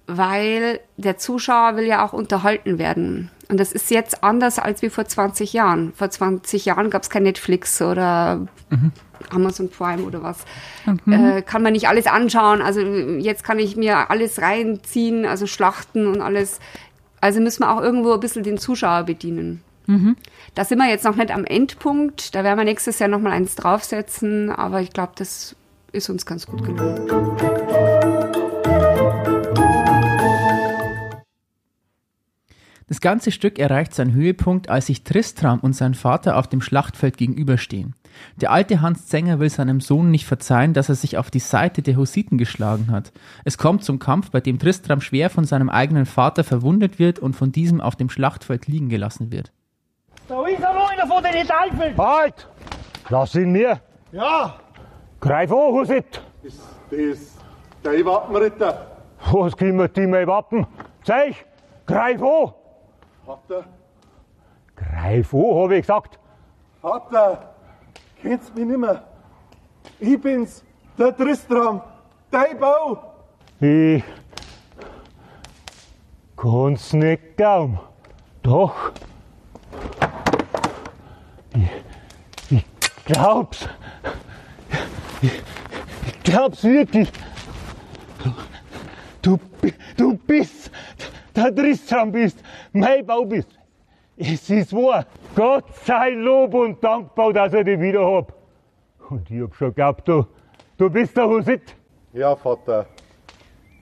weil 0.08 0.80
der 0.98 1.18
Zuschauer 1.18 1.78
will 1.78 1.86
ja 1.86 2.06
auch 2.06 2.14
unterhalten 2.14 2.78
werden. 2.78 3.32
Und 3.50 3.60
das 3.60 3.72
ist 3.72 3.92
jetzt 3.92 4.24
anders 4.24 4.60
als 4.60 4.82
wie 4.82 4.90
vor 4.90 5.06
20 5.06 5.54
Jahren. 5.54 5.92
Vor 5.94 6.10
20 6.10 6.66
Jahren 6.66 6.90
gab 6.90 7.04
es 7.04 7.10
kein 7.10 7.24
Netflix 7.24 7.82
oder 7.82 8.48
mhm. 8.70 8.92
Amazon 9.30 9.70
Prime 9.70 10.04
oder 10.04 10.24
was. 10.24 10.46
Mhm. 10.86 11.14
Äh, 11.14 11.42
kann 11.42 11.64
man 11.64 11.74
nicht 11.74 11.88
alles 11.88 12.08
anschauen. 12.08 12.62
Also 12.62 12.82
jetzt 12.82 13.44
kann 13.44 13.60
ich 13.60 13.76
mir 13.76 14.10
alles 14.10 14.42
reinziehen, 14.42 15.26
also 15.26 15.48
Schlachten 15.48 16.08
und 16.08 16.22
alles. 16.22 16.60
Also 17.22 17.40
müssen 17.40 17.62
wir 17.64 17.72
auch 17.72 17.82
irgendwo 17.82 18.14
ein 18.14 18.20
bisschen 18.20 18.44
den 18.44 18.58
Zuschauer 18.58 19.04
bedienen. 19.04 19.62
Mhm. 19.88 20.16
Da 20.56 20.66
sind 20.66 20.80
wir 20.80 20.90
jetzt 20.90 21.06
noch 21.06 21.16
nicht 21.16 21.32
am 21.32 21.46
Endpunkt. 21.46 22.36
Da 22.36 22.44
werden 22.44 22.58
wir 22.58 22.66
nächstes 22.66 23.00
Jahr 23.00 23.10
nochmal 23.10 23.34
eins 23.34 23.56
draufsetzen. 23.56 24.50
Aber 24.50 24.82
ich 24.82 24.92
glaube, 24.92 25.14
das 25.16 25.56
ist 25.92 26.10
uns 26.10 26.26
ganz 26.26 26.48
gut 26.48 26.64
gelungen. 26.64 28.21
Das 32.92 33.00
ganze 33.00 33.32
Stück 33.32 33.58
erreicht 33.58 33.96
seinen 33.96 34.12
Höhepunkt, 34.12 34.70
als 34.70 34.88
sich 34.88 35.06
Tristram 35.06 35.62
und 35.62 35.72
sein 35.72 35.94
Vater 35.94 36.36
auf 36.36 36.48
dem 36.48 36.60
Schlachtfeld 36.60 37.16
gegenüberstehen. 37.16 37.96
Der 38.36 38.52
alte 38.52 38.82
Hans 38.82 39.08
Zenger 39.08 39.40
will 39.40 39.50
seinem 39.50 39.80
Sohn 39.80 40.12
nicht 40.12 40.26
verzeihen, 40.26 40.74
dass 40.74 40.90
er 40.90 40.96
sich 40.96 41.18
auf 41.18 41.32
die 41.32 41.40
Seite 41.40 41.84
der 41.84 41.96
Hussiten 41.96 42.38
geschlagen 42.38 42.92
hat. 42.92 43.14
Es 43.46 43.58
kommt 43.58 43.86
zum 43.86 43.98
Kampf, 43.98 44.30
bei 44.32 44.42
dem 44.42 44.60
Tristram 44.60 45.00
schwer 45.00 45.30
von 45.30 45.46
seinem 45.46 45.70
eigenen 45.70 46.06
Vater 46.06 46.44
verwundet 46.44 47.00
wird 47.00 47.18
und 47.18 47.34
von 47.34 47.54
diesem 47.54 47.80
auf 47.80 47.96
dem 47.96 48.10
Schlachtfeld 48.10 48.68
liegen 48.68 48.90
gelassen 48.90 49.32
wird. 49.32 49.54
Da 50.28 50.46
ist 50.46 50.60
er 50.60 50.74
noch 50.74 50.92
einer 50.92 51.08
von 51.08 51.24
den 51.24 51.48
Teufel! 51.48 51.98
Halt! 51.98 52.50
Lass 53.08 53.34
ihn 53.36 53.54
mir! 53.54 53.80
Ja! 54.12 54.56
Greif 55.22 55.50
an, 55.50 55.72
Hussit! 55.72 56.22
Ist 56.44 56.60
das 56.90 57.38
dein 57.84 58.04
Wappenritter? 58.04 58.86
Was 59.32 59.56
kümmert 59.56 59.96
die 59.96 60.08
mein 60.08 60.28
Wappen? 60.28 60.68
Zeig! 61.06 61.46
Greif 61.86 62.22
an! 62.22 62.52
Vater? 63.26 63.66
Greif 64.76 65.34
an, 65.34 65.56
habe 65.56 65.76
ich 65.76 65.82
gesagt. 65.82 66.20
Vater, 66.82 67.54
kennst 68.22 68.56
mich 68.56 68.66
nicht 68.66 68.80
mehr? 68.80 69.04
Ich 70.00 70.20
bin's, 70.20 70.64
der 70.98 71.16
Tristram, 71.16 71.82
dein 72.32 72.58
Bau. 72.58 73.14
Ich 73.60 74.04
kann's 76.36 76.94
nicht 76.94 77.38
glauben. 77.38 77.80
Doch. 78.42 78.92
Ich, 81.54 82.58
ich 82.58 82.66
glaub's. 83.06 83.68
Ich, 85.22 85.44
ich 86.08 86.24
glaub's 86.24 86.64
wirklich. 86.64 87.12
Du, 89.22 89.40
du 89.98 90.18
bist 90.18 90.72
der 91.36 91.54
Tristram 91.54 92.12
bist, 92.12 92.42
mein 92.72 93.06
Bau 93.06 93.26
bist. 93.26 93.50
Es 94.18 94.50
ist 94.50 94.74
wahr. 94.74 95.06
Gott 95.36 95.66
sei 95.86 96.12
Lob 96.12 96.54
und 96.54 96.84
dankbar, 96.84 97.34
dass 97.34 97.54
ich 97.54 97.64
dich 97.64 97.80
wieder 97.80 98.06
hab. 98.06 98.34
Und 99.10 99.30
ich 99.32 99.42
hab 99.42 99.56
schon 99.56 99.70
geglaubt, 99.70 100.08
du, 100.08 100.26
du 100.78 100.90
bist 100.90 101.18
der 101.18 101.28
Husit. 101.28 101.76
Ja, 102.14 102.36
Vater. 102.36 102.86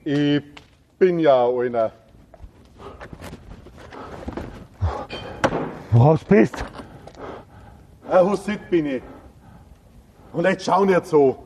Ich 0.04 0.42
bin 0.98 1.18
ja 1.18 1.46
einer. 1.46 1.92
Was 5.92 6.24
bist? 6.24 6.64
Ein 8.08 8.30
Husit 8.30 8.70
bin 8.70 8.86
ich. 8.86 9.02
Und 10.32 10.44
jetzt 10.44 10.64
schau 10.64 10.84
nicht 10.84 11.06
so. 11.06 11.44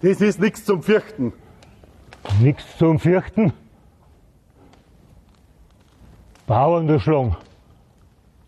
Das 0.00 0.20
ist 0.20 0.40
nichts 0.40 0.64
zum 0.64 0.82
Fürchten. 0.82 1.32
Nichts 2.40 2.64
zum 2.78 2.98
Fürchten? 2.98 3.52
Bauern 6.46 6.88
der 6.88 6.98
Schlung. 6.98 7.36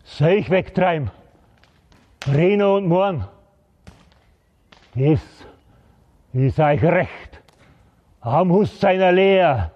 Soll 0.03 0.33
ich 0.33 0.49
wegtreiben? 0.49 1.11
Rena 2.27 2.67
und 2.67 2.87
Morn. 2.87 3.27
Das 4.95 5.21
ist 6.33 6.59
euch 6.59 6.83
recht. 6.83 7.41
Am 8.19 8.51
Hus 8.51 8.79
seiner 8.79 9.11
Lehr. 9.11 9.71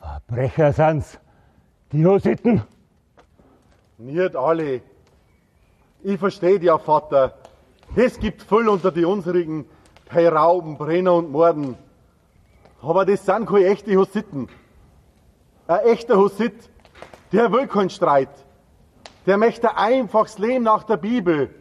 Verbrecher 0.00 0.72
sind's, 0.72 1.18
die 1.92 2.06
Hussiten. 2.06 2.62
Nicht 3.98 4.36
alle. 4.36 4.80
Ich 6.02 6.18
verstehe 6.18 6.60
ja, 6.60 6.78
Vater. 6.78 7.34
Es 7.96 8.18
gibt 8.18 8.42
voll 8.42 8.68
unter 8.68 8.92
die 8.92 9.04
unsrigen, 9.04 9.66
bei 10.12 10.28
Rauben, 10.28 10.78
Brenner 10.78 11.14
und 11.14 11.32
Morden. 11.32 11.76
Aber 12.80 13.04
das 13.04 13.26
sind 13.26 13.46
keine 13.46 13.66
echte 13.66 13.96
Hussiten. 13.96 14.48
Ein 15.66 15.80
echter 15.80 16.16
Hussit 16.16 16.70
der 17.32 17.52
will 17.52 17.66
keinen 17.66 17.90
Streit. 17.90 18.30
Der 19.26 19.36
möchte 19.36 19.76
einfach 19.76 20.24
das 20.24 20.38
Leben 20.38 20.64
nach 20.64 20.84
der 20.84 20.96
Bibel. 20.96 21.54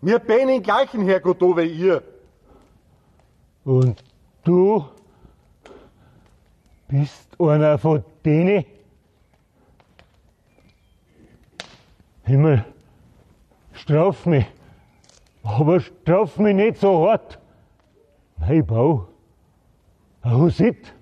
Wir 0.00 0.18
bin 0.18 0.48
den 0.48 0.62
gleichen 0.62 1.04
Herrgott 1.04 1.40
da 1.40 1.56
wie 1.56 1.66
ihr. 1.66 2.02
Und 3.64 4.02
du 4.42 4.84
bist 6.88 7.40
einer 7.40 7.78
von 7.78 8.04
denen? 8.24 8.64
Himmel, 12.24 12.64
straf 13.72 14.26
mich. 14.26 14.46
Aber 15.42 15.80
straf 15.80 16.38
mich 16.38 16.54
nicht 16.54 16.80
so 16.80 17.08
hart. 17.08 17.38
Mein 18.38 18.66
Bau, 18.66 19.08
ein 20.22 20.36
Husit. 20.36 20.92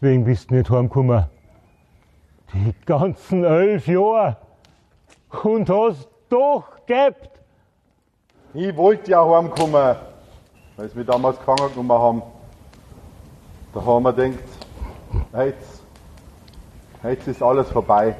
Deswegen 0.00 0.22
bist 0.22 0.48
du 0.48 0.54
nicht 0.54 0.70
heimgekommen. 0.70 1.24
Die 2.54 2.72
ganzen 2.86 3.42
elf 3.42 3.88
Jahre. 3.88 4.36
Und 5.42 5.68
hast 5.68 6.08
doch 6.28 6.86
gehabt. 6.86 7.40
Ich 8.54 8.76
wollte 8.76 9.10
ja 9.10 9.28
heimkommen, 9.28 9.96
weil 10.76 10.88
sie 10.88 10.98
mich 10.98 11.06
damals 11.06 11.36
gefangen 11.40 11.68
genommen 11.74 11.90
haben. 11.90 12.22
Da 13.74 13.84
haben 13.84 14.04
wir 14.04 14.12
gedacht, 14.12 14.38
jetzt, 15.34 15.82
jetzt 17.02 17.26
ist 17.26 17.42
alles 17.42 17.68
vorbei. 17.68 18.14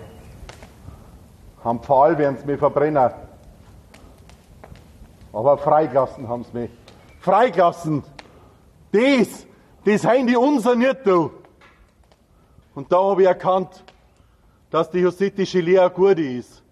Am 1.63 1.81
Pfahl 1.81 2.19
werden 2.19 2.39
sie 2.39 2.47
mich 2.47 2.59
verbrennen. 2.59 3.09
Aber 5.33 5.57
freigelassen 5.59 6.29
haben 6.29 6.43
sie 6.43 6.59
mich. 6.59 6.71
Freigelassen. 7.21 8.03
Das, 8.91 9.47
das 9.85 10.05
haben 10.05 10.27
die 10.27 10.37
unser 10.37 10.75
nicht, 10.75 11.07
du. 11.07 11.38
Und 12.79 12.93
da 12.93 12.99
habe 12.99 13.23
ich 13.23 13.27
erkannt, 13.27 13.83
dass 14.71 14.89
die 14.89 15.05
hussitische 15.05 15.59
Lehre 15.59 15.91
gut 15.91 16.17
ist. 16.21 16.63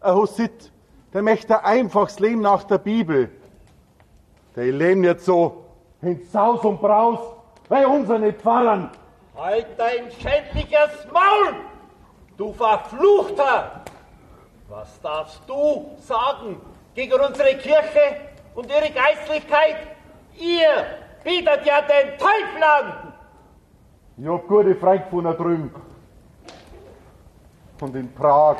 Ein 0.00 0.14
Hussit, 0.14 0.70
der 1.12 1.22
möchte 1.22 1.58
ein 1.58 1.80
einfaches 1.80 2.20
Leben 2.20 2.42
nach 2.42 2.62
der 2.62 2.78
Bibel. 2.78 3.28
Der 4.54 4.66
leben 4.66 5.00
nicht 5.00 5.18
so 5.22 5.64
in 6.00 6.24
Saus 6.26 6.60
und 6.64 6.80
Braus, 6.80 7.18
weil 7.68 7.86
unser 7.86 8.20
nicht 8.20 8.40
Pfarrern. 8.40 8.88
Halt 9.36 9.66
dein 9.76 10.12
schändliches 10.12 11.04
Maul, 11.12 11.56
du 12.36 12.52
Verfluchter! 12.52 13.82
Was 14.68 15.00
darfst 15.00 15.42
du 15.48 15.90
sagen 16.06 16.60
gegen 16.94 17.20
unsere 17.20 17.56
Kirche 17.56 18.16
und 18.54 18.70
ihre 18.70 18.92
Geistlichkeit? 18.92 19.88
Ihr 20.38 20.86
bietet 21.24 21.66
ja 21.66 21.80
den 21.80 22.16
Teufel 22.16 22.62
an! 22.62 23.09
Ich 24.20 24.26
hab 24.28 24.46
gute 24.48 24.74
Freunde 24.74 25.06
von 25.10 25.24
da 25.24 25.32
drüben. 25.32 25.70
Und 27.80 27.96
in 27.96 28.12
Prag, 28.12 28.58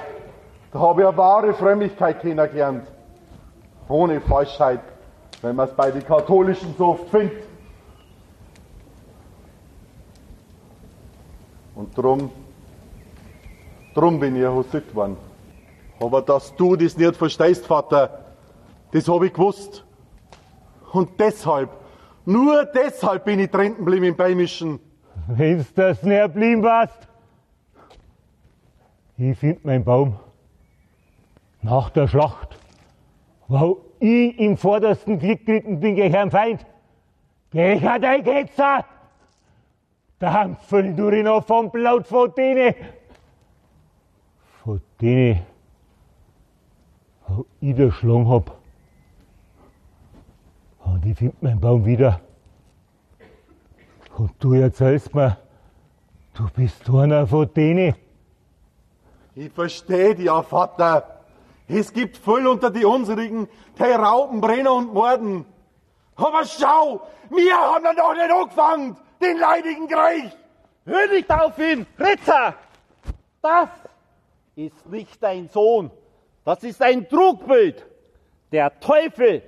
da 0.72 0.78
habe 0.78 1.02
ich 1.02 1.06
eine 1.06 1.16
wahre 1.18 1.52
Frömmigkeit 1.52 2.22
kennengelernt. 2.22 2.88
Ohne 3.86 4.22
Falschheit, 4.22 4.80
wenn 5.42 5.54
man 5.56 5.68
es 5.68 5.74
bei 5.74 5.90
den 5.90 6.02
Katholischen 6.02 6.74
so 6.78 6.86
oft 6.86 7.10
findet. 7.10 7.44
Und 11.74 11.96
drum, 11.98 12.30
drum 13.94 14.18
bin 14.18 14.36
ich 14.36 14.46
ein 14.46 14.54
Hussit 14.54 14.88
geworden. 14.88 15.18
Aber 16.00 16.22
dass 16.22 16.56
du 16.56 16.74
das 16.74 16.96
nicht 16.96 17.16
verstehst, 17.16 17.66
Vater, 17.66 18.24
das 18.92 19.06
habe 19.08 19.26
ich 19.26 19.34
gewusst. 19.34 19.84
Und 20.92 21.20
deshalb, 21.20 21.68
nur 22.24 22.64
deshalb 22.64 23.26
bin 23.26 23.40
ich 23.40 23.50
drin 23.50 23.76
geblieben 23.76 24.06
im 24.06 24.16
Beimischen. 24.16 24.80
Wenn's 25.32 25.72
das 25.74 26.02
nicht 26.02 26.34
blieben 26.34 26.62
warst. 26.62 27.08
Ich 29.16 29.38
find 29.38 29.64
meinen 29.64 29.84
Baum. 29.84 30.18
Nach 31.62 31.90
der 31.90 32.08
Schlacht, 32.08 32.58
wo 33.46 33.80
ich 34.00 34.38
im 34.38 34.56
vordersten 34.56 35.18
Glück 35.18 35.44
geritten 35.46 35.78
bin 35.78 35.94
gegen 35.94 36.12
Herrn 36.12 36.30
Feind. 36.30 36.66
Gegen 37.50 38.00
dein 38.00 38.24
Ketzer! 38.24 38.84
Der 40.20 40.32
Hampfen 40.32 40.96
du 40.96 41.10
noch 41.22 41.46
vom 41.46 41.70
Blut 41.70 42.06
von 42.06 42.34
denen. 42.34 42.74
Von 44.64 44.80
denen, 45.00 45.42
wo 47.28 47.46
ich 47.60 47.76
geschlagen 47.76 48.28
hab. 48.28 48.58
Und 50.84 51.06
ich 51.06 51.16
find 51.16 51.40
meinen 51.42 51.60
Baum 51.60 51.84
wieder. 51.84 52.20
Und 54.20 54.32
du 54.38 54.52
erzählst 54.52 55.14
mir, 55.14 55.38
du 56.34 56.46
bist 56.54 56.90
einer 56.90 57.26
von 57.26 57.50
denen. 57.54 57.94
Ich 59.34 59.50
verstehe 59.50 60.14
dich 60.14 60.26
ja, 60.26 60.42
Vater. 60.42 61.22
Es 61.66 61.90
gibt 61.90 62.18
voll 62.18 62.46
unter 62.46 62.68
die 62.68 62.84
unsrigen, 62.84 63.48
die 63.78 63.82
rauben, 63.82 64.42
brennen 64.42 64.66
und 64.66 64.92
morden. 64.92 65.46
Aber 66.16 66.44
schau, 66.44 67.00
wir 67.30 67.56
haben 67.56 67.82
ja 67.82 67.94
noch 67.94 68.12
nicht 68.12 68.30
angefangen, 68.30 68.96
den 69.22 69.38
leidigen 69.38 69.88
Krieg. 69.88 70.36
Hör 70.84 71.06
nicht 71.06 71.30
auf 71.30 71.58
ihn, 71.58 71.86
Ritzer! 71.98 72.56
Das 73.40 73.70
ist 74.54 74.86
nicht 74.90 75.22
dein 75.22 75.48
Sohn. 75.48 75.90
Das 76.44 76.62
ist 76.62 76.82
ein 76.82 77.08
Trugbild. 77.08 77.86
Der 78.52 78.80
Teufel 78.80 79.42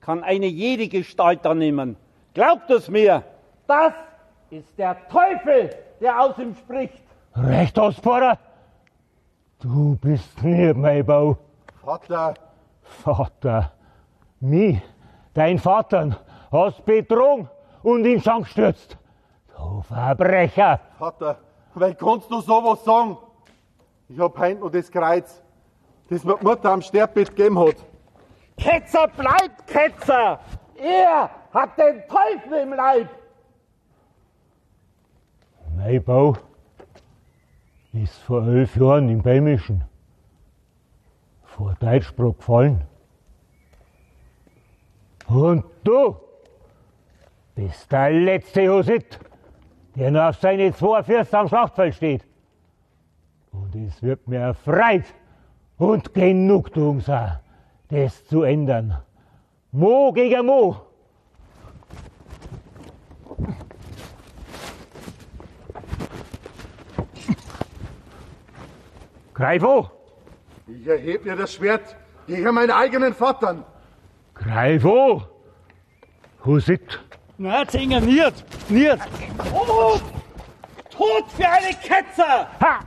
kann 0.00 0.24
eine 0.24 0.46
jede 0.46 0.88
Gestalt 0.88 1.46
annehmen. 1.46 1.96
Glaubt 2.34 2.68
es 2.70 2.88
mir. 2.88 3.22
Das 3.68 3.92
ist 4.50 4.78
der 4.78 4.96
Teufel, 5.08 5.70
der 6.00 6.20
aus 6.20 6.38
ihm 6.38 6.54
spricht. 6.54 7.02
Recht 7.34 7.78
aus, 7.78 7.96
Pfarrer. 7.96 8.38
Du 9.60 9.96
bist 9.96 10.42
nicht 10.42 10.76
mein 10.76 11.04
Bau. 11.04 11.36
Vater, 11.82 12.34
Vater, 12.82 13.72
mich, 14.40 14.80
dein 15.34 15.58
Vater, 15.58 16.18
hast 16.50 16.84
betrogen 16.84 17.48
und 17.82 18.04
in 18.04 18.20
Schrank 18.20 18.44
gestürzt. 18.44 18.96
Du 19.56 19.82
Verbrecher. 19.82 20.80
Vater, 20.98 21.38
weil 21.74 21.94
kannst 21.94 22.30
du 22.30 22.40
sowas 22.40 22.84
sagen? 22.84 23.16
Ich 24.08 24.18
hab 24.18 24.38
heint 24.38 24.60
noch 24.60 24.70
das 24.70 24.90
Kreuz, 24.90 25.42
das 26.08 26.24
mir 26.24 26.36
die 26.36 26.44
Mutter 26.44 26.70
am 26.70 26.82
Sterbbett 26.82 27.34
gegeben 27.34 27.58
hat. 27.58 27.76
Ketzer 28.56 29.08
bleibt 29.08 29.66
Ketzer. 29.66 30.38
Er 30.76 31.30
hat 31.52 31.78
den 31.78 32.02
Teufel 32.08 32.58
im 32.62 32.72
Leib. 32.72 33.08
Mein 35.86 36.02
Bau 36.02 36.36
ist 37.92 38.18
vor 38.22 38.44
elf 38.44 38.74
Jahren 38.74 39.08
im 39.08 39.22
Beimischen 39.22 39.84
vor 41.44 41.76
Deutschbruch 41.78 42.36
gefallen. 42.36 42.82
Und 45.28 45.64
du 45.84 46.16
bist 47.54 47.92
der 47.92 48.10
letzte 48.10 48.68
Husit, 48.68 49.20
der 49.94 50.10
noch 50.10 50.30
auf 50.30 50.36
seine 50.38 50.74
zwei 50.74 51.04
Fürsten 51.04 51.36
am 51.36 51.46
Schlachtfeld 51.46 51.94
steht. 51.94 52.24
Und 53.52 53.76
es 53.76 54.02
wird 54.02 54.26
mir 54.26 54.40
erfreut 54.40 55.04
und 55.78 56.12
Genugtuung 56.12 56.98
sein, 56.98 57.38
das 57.90 58.26
zu 58.26 58.42
ändern. 58.42 58.98
Mo 59.70 60.10
gegen 60.12 60.46
Mo. 60.46 60.80
Greif 69.36 69.62
an! 69.62 69.90
Ich 70.66 70.86
erheb 70.86 71.26
mir 71.26 71.36
das 71.36 71.52
Schwert 71.52 71.94
gegen 72.26 72.54
meinen 72.54 72.70
eigenen 72.70 73.12
Vater. 73.12 73.66
Greif 74.32 74.82
an! 74.86 75.26
Husit! 76.42 76.98
Na, 77.36 77.68
Zinger, 77.68 78.00
nicht, 78.00 78.70
nicht. 78.70 78.98
Oh, 79.52 80.00
Tod 80.88 81.30
für 81.36 81.46
eine 81.46 81.74
Ketzer! 81.82 82.48
Ha! 82.60 82.80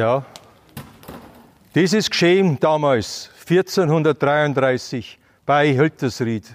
Ja, 0.00 0.24
das 1.74 1.92
ist 1.92 2.10
geschehen 2.10 2.58
damals, 2.58 3.28
1433, 3.40 5.18
bei 5.44 5.76
Höltersried. 5.76 6.46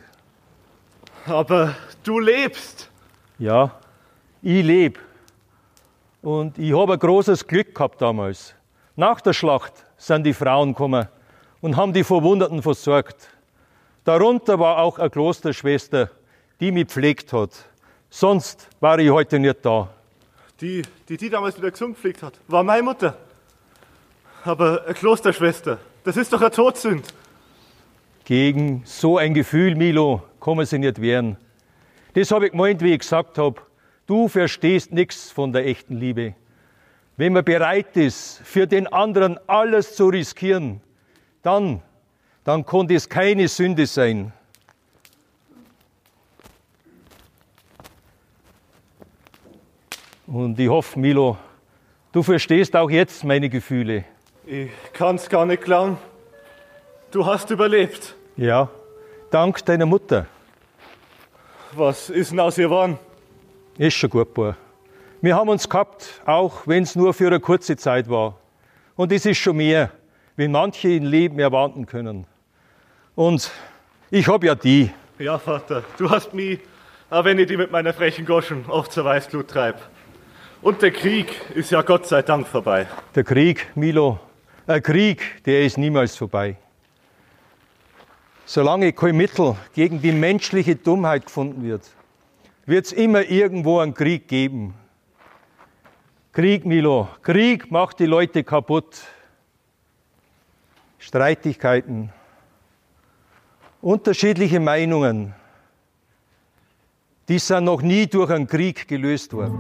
Aber 1.28 1.76
du 2.04 2.20
lebst. 2.20 2.90
Ja, 3.38 3.70
ich 4.42 4.66
lebe. 4.66 5.00
Und 6.24 6.58
ich 6.58 6.76
habe 6.76 6.94
ein 6.94 7.00
großes 7.00 7.46
Glück 7.46 7.76
gehabt 7.76 8.02
damals. 8.02 8.56
Nach 8.96 9.22
der 9.22 9.34
Schlacht 9.34 9.74
sind 9.96 10.24
die 10.24 10.34
Frauen 10.34 10.70
gekommen 10.70 11.08
und 11.62 11.78
haben 11.78 11.94
die 11.94 12.04
Verwundeten 12.04 12.64
versorgt. 12.64 13.30
Darunter 14.06 14.58
war 14.58 14.80
auch 14.80 14.98
eine 14.98 15.12
Klosterschwester, 15.12 16.10
die 16.60 16.72
mich 16.72 16.88
pflegt 16.88 17.32
hat. 17.32 17.52
Sonst 18.10 18.68
war 18.80 18.98
ich 18.98 19.12
heute 19.12 19.38
nicht 19.38 19.64
da. 19.64 19.88
Die, 20.60 20.82
die 21.08 21.18
die 21.18 21.30
damals 21.30 21.56
wieder 21.60 21.70
gesund 21.70 21.94
gepflegt 21.94 22.24
hat, 22.24 22.34
war 22.48 22.64
meine 22.64 22.82
Mutter. 22.82 23.16
Aber 24.46 24.84
eine 24.86 24.94
Klosterschwester, 24.94 25.80
das 26.04 26.18
ist 26.18 26.32
doch 26.32 26.40
eine 26.40 26.52
Todsünd. 26.52 27.12
Gegen 28.26 28.84
so 28.86 29.18
ein 29.18 29.34
Gefühl, 29.34 29.76
Milo, 29.76 30.22
kann 30.40 30.58
man 30.58 30.68
sich 30.68 30.80
nicht 30.80 31.02
wehren. 31.02 31.38
Das 32.14 32.30
habe 32.30 32.46
ich 32.46 32.52
gemeint, 32.52 32.82
wie 32.82 32.94
ich 32.94 33.00
gesagt 33.00 33.40
habe. 33.40 33.60
Du 34.06 34.28
verstehst 34.28 34.92
nichts 34.92 35.32
von 35.32 35.52
der 35.52 35.66
echten 35.66 35.98
Liebe. 35.98 36.36
Wenn 37.18 37.34
man 37.34 37.44
bereit 37.44 37.98
ist, 37.98 38.40
für 38.44 38.68
den 38.68 38.86
anderen 38.86 39.40
alles 39.48 39.96
zu 39.96 40.10
riskieren, 40.10 40.80
dann, 41.42 41.82
dann 42.44 42.68
kann 42.68 42.88
das 42.88 43.10
keine 43.10 43.48
Sünde 43.48 43.88
sein. 43.88 44.32
Und 50.28 50.60
ich 50.60 50.70
hoffe, 50.70 51.00
Milo, 51.00 51.36
du 52.12 52.22
verstehst 52.22 52.76
auch 52.76 52.92
jetzt 52.92 53.24
meine 53.24 53.50
Gefühle. 53.50 54.06
Ich 54.48 54.70
kann's 54.94 55.28
gar 55.28 55.48
nicht 55.48 55.64
glauben. 55.64 55.98
Du 57.10 57.26
hast 57.26 57.50
überlebt. 57.50 58.14
Ja, 58.38 58.70
dank 59.32 59.66
deiner 59.66 59.88
Mutter. 59.88 60.28
Was 61.72 62.12
ist 62.12 62.30
denn 62.30 62.40
aus 62.40 62.60
ihr 62.60 62.66
geworden? 62.66 63.00
Ist 63.80 63.96
schon 63.96 64.12
gut, 64.12 64.36
Bub. 64.36 64.56
Wir 65.20 65.36
haben 65.36 65.50
uns 65.50 65.68
gehabt, 65.68 66.22
auch 66.28 66.68
wenn 66.68 66.84
es 66.84 66.96
nur 66.96 67.16
für 67.16 67.26
eine 67.26 67.40
kurze 67.40 67.76
Zeit 67.76 68.08
war. 68.08 68.38
Und 68.96 69.12
es 69.12 69.26
ist 69.26 69.40
schon 69.40 69.58
mehr, 69.58 69.90
wie 70.36 70.48
manche 70.48 70.90
im 70.90 71.06
Leben 71.06 71.40
erwarten 71.40 71.88
können. 71.88 72.28
Und 73.16 73.50
ich 74.12 74.28
habe 74.28 74.46
ja 74.46 74.54
die. 74.54 74.92
Ja, 75.18 75.40
Vater, 75.40 75.84
du 75.98 76.08
hast 76.12 76.36
mich, 76.36 76.60
auch 77.10 77.26
wenn 77.26 77.40
ich 77.40 77.48
die 77.48 77.58
mit 77.58 77.72
meiner 77.72 77.94
frechen 77.94 78.28
Goschen 78.28 78.66
oft 78.68 78.92
zur 78.92 79.06
Weißglut 79.06 79.48
treib. 79.48 79.82
Und 80.62 80.84
der 80.84 80.92
Krieg 80.92 81.42
ist 81.56 81.72
ja 81.72 81.82
Gott 81.82 82.06
sei 82.06 82.22
Dank 82.22 82.48
vorbei. 82.48 82.86
Der 83.16 83.24
Krieg, 83.24 83.72
Milo, 83.76 84.20
ein 84.68 84.82
Krieg, 84.82 85.44
der 85.46 85.64
ist 85.64 85.78
niemals 85.78 86.16
vorbei. 86.16 86.58
Solange 88.46 88.94
kein 88.94 89.18
Mittel 89.18 89.56
gegen 89.74 90.02
die 90.02 90.12
menschliche 90.12 90.76
Dummheit 90.76 91.26
gefunden 91.26 91.64
wird, 91.64 91.90
wird 92.66 92.86
es 92.86 92.92
immer 92.92 93.24
irgendwo 93.24 93.80
einen 93.80 93.94
Krieg 93.94 94.28
geben. 94.28 94.76
Krieg, 96.32 96.66
Milo, 96.66 97.08
Krieg 97.22 97.72
macht 97.72 98.00
die 98.00 98.06
Leute 98.06 98.44
kaputt. 98.44 99.02
Streitigkeiten, 101.00 102.12
unterschiedliche 103.82 104.60
Meinungen, 104.60 105.36
die 107.28 107.38
sind 107.38 107.66
noch 107.66 107.84
nie 107.84 108.08
durch 108.08 108.32
einen 108.32 108.48
Krieg 108.48 108.88
gelöst 108.88 109.32
worden. 109.34 109.60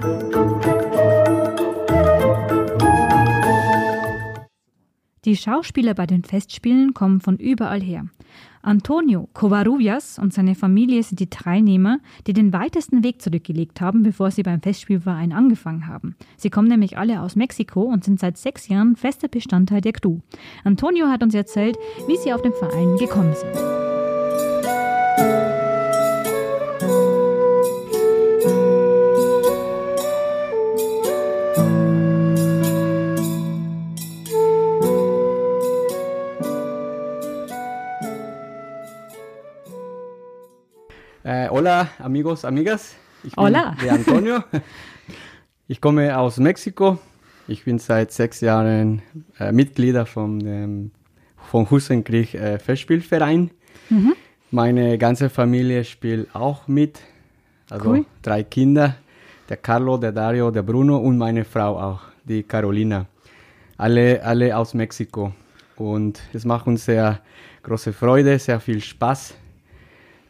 Die 5.26 5.36
Schauspieler 5.36 5.96
bei 5.96 6.06
den 6.06 6.24
Festspielen 6.24 6.94
kommen 6.94 7.20
von 7.20 7.38
überall 7.38 7.82
her. 7.82 8.06
Antonio 8.62 9.28
Covarrubias 9.34 10.20
und 10.20 10.34
seine 10.34 10.54
Familie 10.54 11.02
sind 11.02 11.20
die 11.20 11.30
Teilnehmer, 11.30 12.00
die 12.28 12.34
den 12.34 12.54
weitesten 12.54 13.04
Weg 13.04 13.22
zurückgelegt 13.22 13.82
haben, 13.82 14.04
bevor 14.04 14.30
sie 14.30 14.44
beim 14.44 14.62
Festspielverein 14.62 15.32
angefangen 15.32 15.88
haben. 15.88 16.16
Sie 16.38 16.52
kommen 16.52 16.68
nämlich 16.68 16.98
alle 16.98 17.22
aus 17.22 17.36
Mexiko 17.36 17.82
und 17.82 18.04
sind 18.04 18.20
seit 18.20 18.38
sechs 18.38 18.68
Jahren 18.68 18.96
fester 18.96 19.28
Bestandteil 19.28 19.82
der 19.82 19.94
Crew. 19.94 20.20
Antonio 20.64 21.08
hat 21.08 21.24
uns 21.24 21.34
erzählt, 21.34 21.78
wie 22.08 22.18
sie 22.18 22.32
auf 22.32 22.44
den 22.44 22.54
Verein 22.54 22.98
gekommen 22.98 23.34
sind. 23.34 23.95
Hola, 41.66 41.90
amigos, 41.98 42.46
amigas. 42.46 42.96
Ich 43.24 43.36
bin 43.36 43.44
Hola. 43.44 43.76
der 43.84 43.94
Antonio. 43.94 44.44
Ich 45.68 45.82
komme 45.82 46.16
aus 46.16 46.38
Mexiko. 46.38 47.00
Ich 47.48 47.64
bin 47.66 47.80
seit 47.80 48.12
sechs 48.12 48.40
Jahren 48.40 49.02
äh, 49.40 49.52
Mitglieder 49.52 50.06
vom, 50.06 50.40
dem, 50.40 50.92
vom 51.50 51.68
Husenkrieg 51.72 52.36
äh, 52.36 52.60
Festspielverein. 52.60 53.50
Mhm. 53.90 54.14
Meine 54.52 55.00
ganze 55.00 55.32
Familie 55.32 55.84
spielt 55.86 56.36
auch 56.36 56.68
mit. 56.68 57.00
Also 57.72 57.90
Cool. 57.90 58.06
drei 58.22 58.44
Kinder. 58.44 58.98
Der 59.50 59.58
Carlo, 59.58 59.98
der 59.98 60.12
Dario, 60.12 60.52
der 60.52 60.62
Bruno 60.62 60.98
und 60.98 61.18
meine 61.18 61.46
Frau 61.46 61.80
auch, 61.80 62.02
die 62.26 62.44
Carolina. 62.44 63.08
Alle, 63.76 64.24
alle 64.24 64.56
aus 64.56 64.76
Mexiko. 64.76 65.34
Und 65.78 66.22
es 66.32 66.46
macht 66.46 66.68
uns 66.68 66.86
sehr 66.86 67.22
große 67.64 67.92
Freude, 67.92 68.38
sehr 68.38 68.60
viel 68.60 68.82
Spaß 68.82 69.34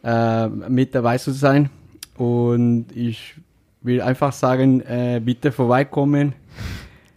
äh, 0.06 0.48
mit 0.48 0.94
dabei 0.94 1.18
zu 1.18 1.32
sein. 1.32 1.68
Und 2.16 2.86
ich 2.94 3.34
will 3.82 4.00
einfach 4.00 4.32
sagen, 4.32 4.80
äh, 4.82 5.20
bitte 5.22 5.50
vorbeikommen, 5.50 6.32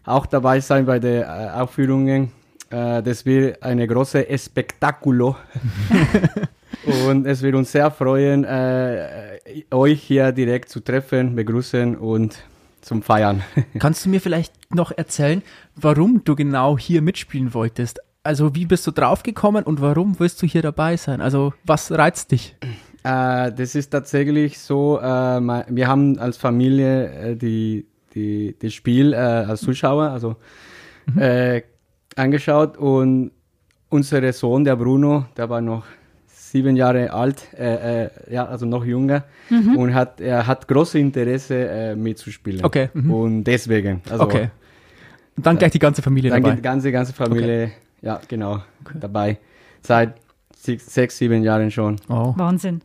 auch 0.06 0.26
dabei 0.26 0.60
sein 0.60 0.86
bei 0.86 1.00
den 1.00 1.22
äh, 1.22 1.26
Aufführungen. 1.54 2.32
Äh, 2.70 3.04
das 3.04 3.26
wird 3.26 3.62
eine 3.62 3.88
große 3.88 4.26
Spektakulo. 4.38 5.36
und 7.10 7.28
es 7.28 7.44
wird 7.44 7.56
uns 7.56 7.72
sehr 7.72 7.92
freuen, 7.92 8.44
äh, 8.44 9.30
euch 9.72 10.02
hier 10.02 10.32
direkt 10.32 10.70
zu 10.70 10.80
treffen, 10.80 11.36
begrüßen 11.36 11.96
und 11.96 12.40
zum 12.82 13.04
Feiern. 13.04 13.44
Kannst 13.78 14.06
du 14.06 14.10
mir 14.10 14.20
vielleicht 14.20 14.74
noch 14.74 14.92
erzählen, 14.92 15.44
warum 15.76 16.24
du 16.24 16.36
genau 16.36 16.78
hier 16.78 17.02
mitspielen 17.04 17.54
wolltest? 17.54 18.00
Also 18.30 18.54
wie 18.54 18.68
bist 18.68 18.86
du 18.86 18.92
draufgekommen 18.92 19.64
und 19.64 19.82
warum 19.82 20.20
willst 20.20 20.40
du 20.44 20.46
hier 20.46 20.62
dabei 20.62 20.98
sein? 20.98 21.20
Also 21.20 21.52
was 21.66 21.92
reizt 21.92 22.32
dich? 22.32 22.56
Äh, 23.04 23.52
das 23.52 23.74
ist 23.74 23.90
tatsächlich 23.90 24.60
so, 24.60 25.00
äh, 25.00 25.04
wir 25.04 25.88
haben 25.88 26.20
als 26.20 26.38
Familie 26.38 27.12
äh, 27.32 27.36
die, 27.36 27.88
die, 28.14 28.56
das 28.62 28.76
Spiel 28.76 29.14
äh, 29.14 29.16
als 29.16 29.62
Zuschauer 29.62 30.12
also, 30.12 30.36
äh, 31.18 31.64
angeschaut 32.16 32.78
und 32.78 33.32
unser 33.90 34.32
Sohn, 34.32 34.64
der 34.64 34.76
Bruno, 34.76 35.26
der 35.36 35.50
war 35.50 35.62
noch 35.62 35.86
sieben 36.28 36.76
Jahre 36.76 37.12
alt, 37.12 37.52
äh, 37.58 38.10
ja, 38.32 38.46
also 38.46 38.68
noch 38.68 38.86
jünger 38.86 39.24
Mhm. 39.50 39.76
und 39.76 39.96
hat, 39.96 40.22
er 40.22 40.46
hat 40.46 40.68
große 40.68 41.00
Interesse 41.00 41.96
mitzuspielen. 41.98 42.64
Okay, 42.64 42.90
mhm. 42.94 43.12
Und 43.12 43.44
deswegen. 43.46 44.04
Also, 44.08 44.26
Okay. 44.26 44.50
Und 45.36 45.46
dann 45.48 45.58
gleich 45.58 45.72
die 45.72 45.80
ganze 45.80 46.04
Familie 46.04 46.30
dann 46.30 46.44
dabei. 46.44 46.58
die 46.58 46.62
ganze, 46.62 46.92
ganze 46.92 47.14
Familie, 47.14 47.72
ja, 48.02 48.20
genau, 48.28 48.62
dabei. 48.94 49.38
Seit 49.82 50.16
sechs, 50.56 50.94
sechs, 50.94 51.18
sieben 51.18 51.44
Jahren 51.44 51.72
schon. 51.72 51.98
Oh. 52.10 52.34
Wahnsinn. 52.36 52.82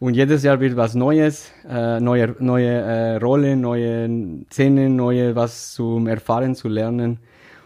Und 0.00 0.14
jedes 0.14 0.42
Jahr 0.42 0.60
wird 0.60 0.76
was 0.76 0.94
Neues, 0.94 1.50
äh, 1.68 1.98
neue, 2.00 2.34
neue 2.38 2.68
äh, 2.68 3.16
Rollen, 3.16 3.60
neue 3.60 4.44
Szenen, 4.50 4.96
neue 4.96 5.34
was 5.34 5.72
zum 5.72 6.06
Erfahren, 6.08 6.54
zu 6.54 6.68
lernen. 6.68 7.18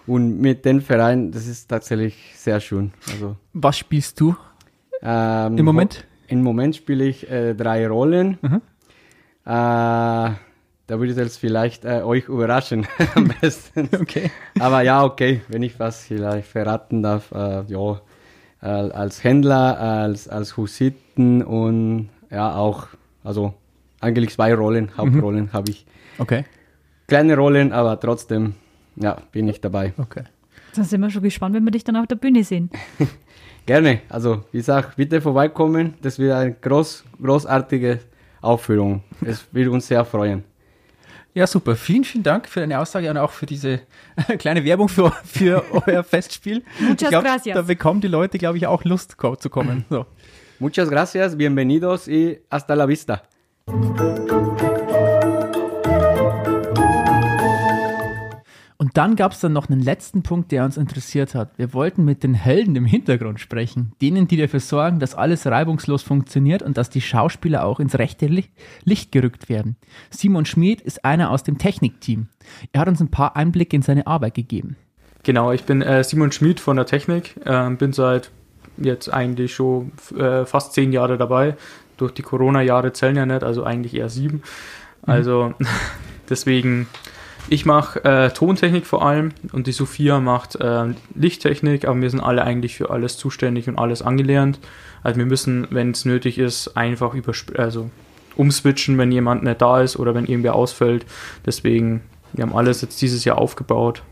Und 0.07 0.39
mit 0.41 0.65
dem 0.65 0.81
Verein, 0.81 1.33
das 1.33 1.47
ist 1.47 1.69
tatsächlich 1.69 2.33
sehr 2.37 2.61
schön. 2.61 2.93
Also, 3.11 3.37
Was 3.55 3.77
spielst 3.79 4.21
du? 4.21 4.37
ähm, 5.03 5.59
Im 5.59 5.65
Moment? 5.65 6.07
Im 6.29 6.43
Moment 6.43 6.77
spiele 6.77 7.05
ich 7.05 7.29
äh, 7.31 7.55
drei 7.55 7.89
Rollen. 7.89 8.39
Äh, 9.45 10.31
da 10.89 10.99
würde 10.99 11.13
ich 11.13 11.19
jetzt 11.19 11.37
vielleicht 11.37 11.85
äh, 11.85 12.03
euch 12.03 12.29
überraschen 12.29 12.87
am 13.15 13.31
besten. 13.41 13.89
Okay. 14.01 14.31
Aber 14.59 14.83
ja, 14.83 15.05
okay, 15.05 15.43
wenn 15.49 15.63
ich 15.63 15.79
was 15.79 16.07
vielleicht 16.07 16.49
verraten 16.49 17.03
darf, 17.03 17.31
äh, 17.31 17.63
ja, 17.69 18.01
äh, 18.63 18.67
als 18.67 19.23
Händler, 19.23 19.79
als, 19.79 20.29
als 20.29 20.57
Hussiten 20.57 21.43
und 21.43 22.09
ja 22.31 22.57
auch, 22.57 22.89
also 23.23 23.55
eigentlich 24.01 24.31
zwei 24.31 24.55
Rollen, 24.55 24.97
Hauptrollen 24.97 25.53
habe 25.53 25.71
ich. 25.71 25.87
Okay. 26.19 26.45
Kleine 27.07 27.37
Rollen, 27.37 27.73
aber 27.73 28.01
trotzdem, 28.01 28.55
ja, 28.97 29.19
bin 29.31 29.47
ich 29.49 29.61
dabei. 29.61 29.93
Okay. 29.99 30.25
Da 30.75 30.85
sind 30.85 31.01
wir 31.01 31.11
schon 31.11 31.23
gespannt, 31.23 31.55
wenn 31.55 31.65
wir 31.65 31.71
dich 31.71 31.85
dann 31.85 31.97
auf 31.97 32.07
der 32.07 32.17
Bühne 32.17 32.43
sehen. 32.45 32.71
Gerne, 33.67 34.01
also 34.09 34.45
wie 34.53 34.59
gesagt, 34.59 34.97
bitte 34.97 35.21
vorbeikommen, 35.21 35.95
das 36.01 36.19
wird 36.19 36.33
eine 36.33 36.55
groß, 36.55 37.05
großartige 37.23 38.01
Aufführung. 38.41 39.03
Es 39.21 39.47
wird 39.53 39.69
uns 39.69 39.87
sehr 39.87 40.07
freuen. 40.07 40.45
Ja, 41.39 41.47
super. 41.47 41.77
Vielen, 41.77 42.03
vielen 42.03 42.25
Dank 42.25 42.49
für 42.49 42.59
deine 42.59 42.81
Aussage 42.81 43.09
und 43.09 43.17
auch 43.17 43.31
für 43.31 43.47
diese 43.47 43.83
kleine 44.41 44.65
Werbung 44.65 44.89
für, 44.89 45.13
für 45.25 45.63
euer 45.87 46.03
Festspiel. 46.03 46.65
Muchas 46.81 47.03
ich 47.03 47.09
glaub, 47.11 47.23
gracias. 47.23 47.55
Da 47.55 47.63
bekommen 47.63 48.01
die 48.01 48.09
Leute, 48.09 48.39
glaube 48.39 48.59
ich, 48.59 48.67
auch 48.67 48.83
Lust 48.83 49.15
zu 49.39 49.49
kommen. 49.49 49.85
So. 49.89 50.05
Muchas 50.59 50.91
gracias, 50.91 51.37
bienvenidos 51.37 52.09
y 52.09 52.41
hasta 52.51 52.75
la 52.75 52.89
vista. 52.89 53.23
Und 58.89 58.97
dann 58.97 59.17
gab 59.17 59.33
es 59.33 59.41
dann 59.41 59.53
noch 59.53 59.69
einen 59.69 59.83
letzten 59.83 60.23
Punkt, 60.23 60.51
der 60.51 60.65
uns 60.65 60.79
interessiert 60.79 61.35
hat. 61.35 61.51
Wir 61.59 61.75
wollten 61.75 62.07
mit 62.07 62.23
den 62.23 62.33
Helden 62.33 62.75
im 62.75 62.87
Hintergrund 62.87 63.39
sprechen. 63.39 63.93
Denen, 64.01 64.29
die 64.29 64.39
dafür 64.39 64.61
sorgen, 64.61 64.99
dass 64.99 65.15
alles 65.15 65.45
reibungslos 65.45 66.03
funktioniert 66.03 66.63
und 66.63 66.79
dass 66.79 66.89
die 66.89 67.03
Schauspieler 67.03 67.67
auch 67.67 67.81
ins 67.81 67.99
rechte 67.99 68.29
Licht, 68.29 69.13
gerückt 69.13 69.51
werden. 69.51 69.77
Simon 70.09 70.47
Schmid 70.47 70.81
ist 70.81 71.05
einer 71.05 71.31
aus 71.31 71.43
dem 71.43 71.59
Technikteam. 71.59 72.29
Er 72.73 72.81
hat 72.81 72.89
uns 72.89 73.01
ein 73.03 73.11
paar 73.11 73.37
Einblicke 73.37 73.77
in 73.77 73.83
seine 73.83 74.07
Arbeit 74.07 74.33
gegeben. 74.33 74.77
Genau, 75.23 75.53
ich 75.53 75.65
bin 75.65 75.83
äh, 75.83 76.03
Simon 76.03 76.33
Schmid 76.33 76.59
von 76.59 76.77
der 76.77 76.87
Technik, 76.87 77.35
ähm, 77.45 77.77
bin 77.77 77.93
seit 77.93 78.31
jetzt 78.79 79.13
eigentlich 79.13 79.55
schon 79.55 79.93
äh, 80.19 80.47
fast 80.47 80.73
zehn 80.73 80.95
Jahre 80.95 81.19
dabei. 81.19 81.59
Durch 81.99 82.13
die 82.13 82.23
Corona-Jahre 82.23 82.95
zählen 82.95 83.17
ja 83.17 83.27
nicht, 83.27 83.45
also 83.45 83.65
eigentlich 83.65 83.93
eher 83.93 84.09
sieben. 84.09 84.43
Also 85.03 85.53
deswegen, 86.31 86.87
ich 87.51 87.67
mache 87.67 88.05
äh, 88.05 88.31
Tontechnik 88.31 88.87
vor 88.87 89.07
allem 89.07 89.33
und 89.53 89.67
die 89.67 89.73
Sophia 89.73 90.21
macht 90.21 90.57
äh, 90.57 90.87
Lichttechnik, 91.15 91.87
aber 91.87 92.01
wir 92.01 92.11
sind 92.11 92.21
alle 92.21 92.45
eigentlich 92.45 92.77
für 92.77 92.91
alles 92.91 93.17
zuständig 93.17 93.69
und 93.69 93.79
alles 93.79 94.03
angelernt. 94.03 94.59
Also 95.03 95.19
wir 95.19 95.27
müssen, 95.27 95.67
wenn 95.71 95.93
es 95.93 96.05
nötig 96.05 96.39
ist, 96.39 96.77
einfach 96.77 97.15
also 97.57 97.91
umswitchen, 98.37 98.99
wenn 98.99 99.13
jemand 99.13 99.45
nicht 99.45 99.61
da 99.61 99.81
ist 99.81 99.99
oder 99.99 100.15
wenn 100.15 100.27
irgendwer 100.27 100.55
ausfällt. 100.55 101.07
Deswegen, 101.47 102.03
wir 102.33 102.43
haben 102.43 102.55
alles 102.55 102.83
jetzt 102.83 103.01
dieses 103.01 103.25
Jahr 103.25 103.39
aufgebaut. 103.39 104.03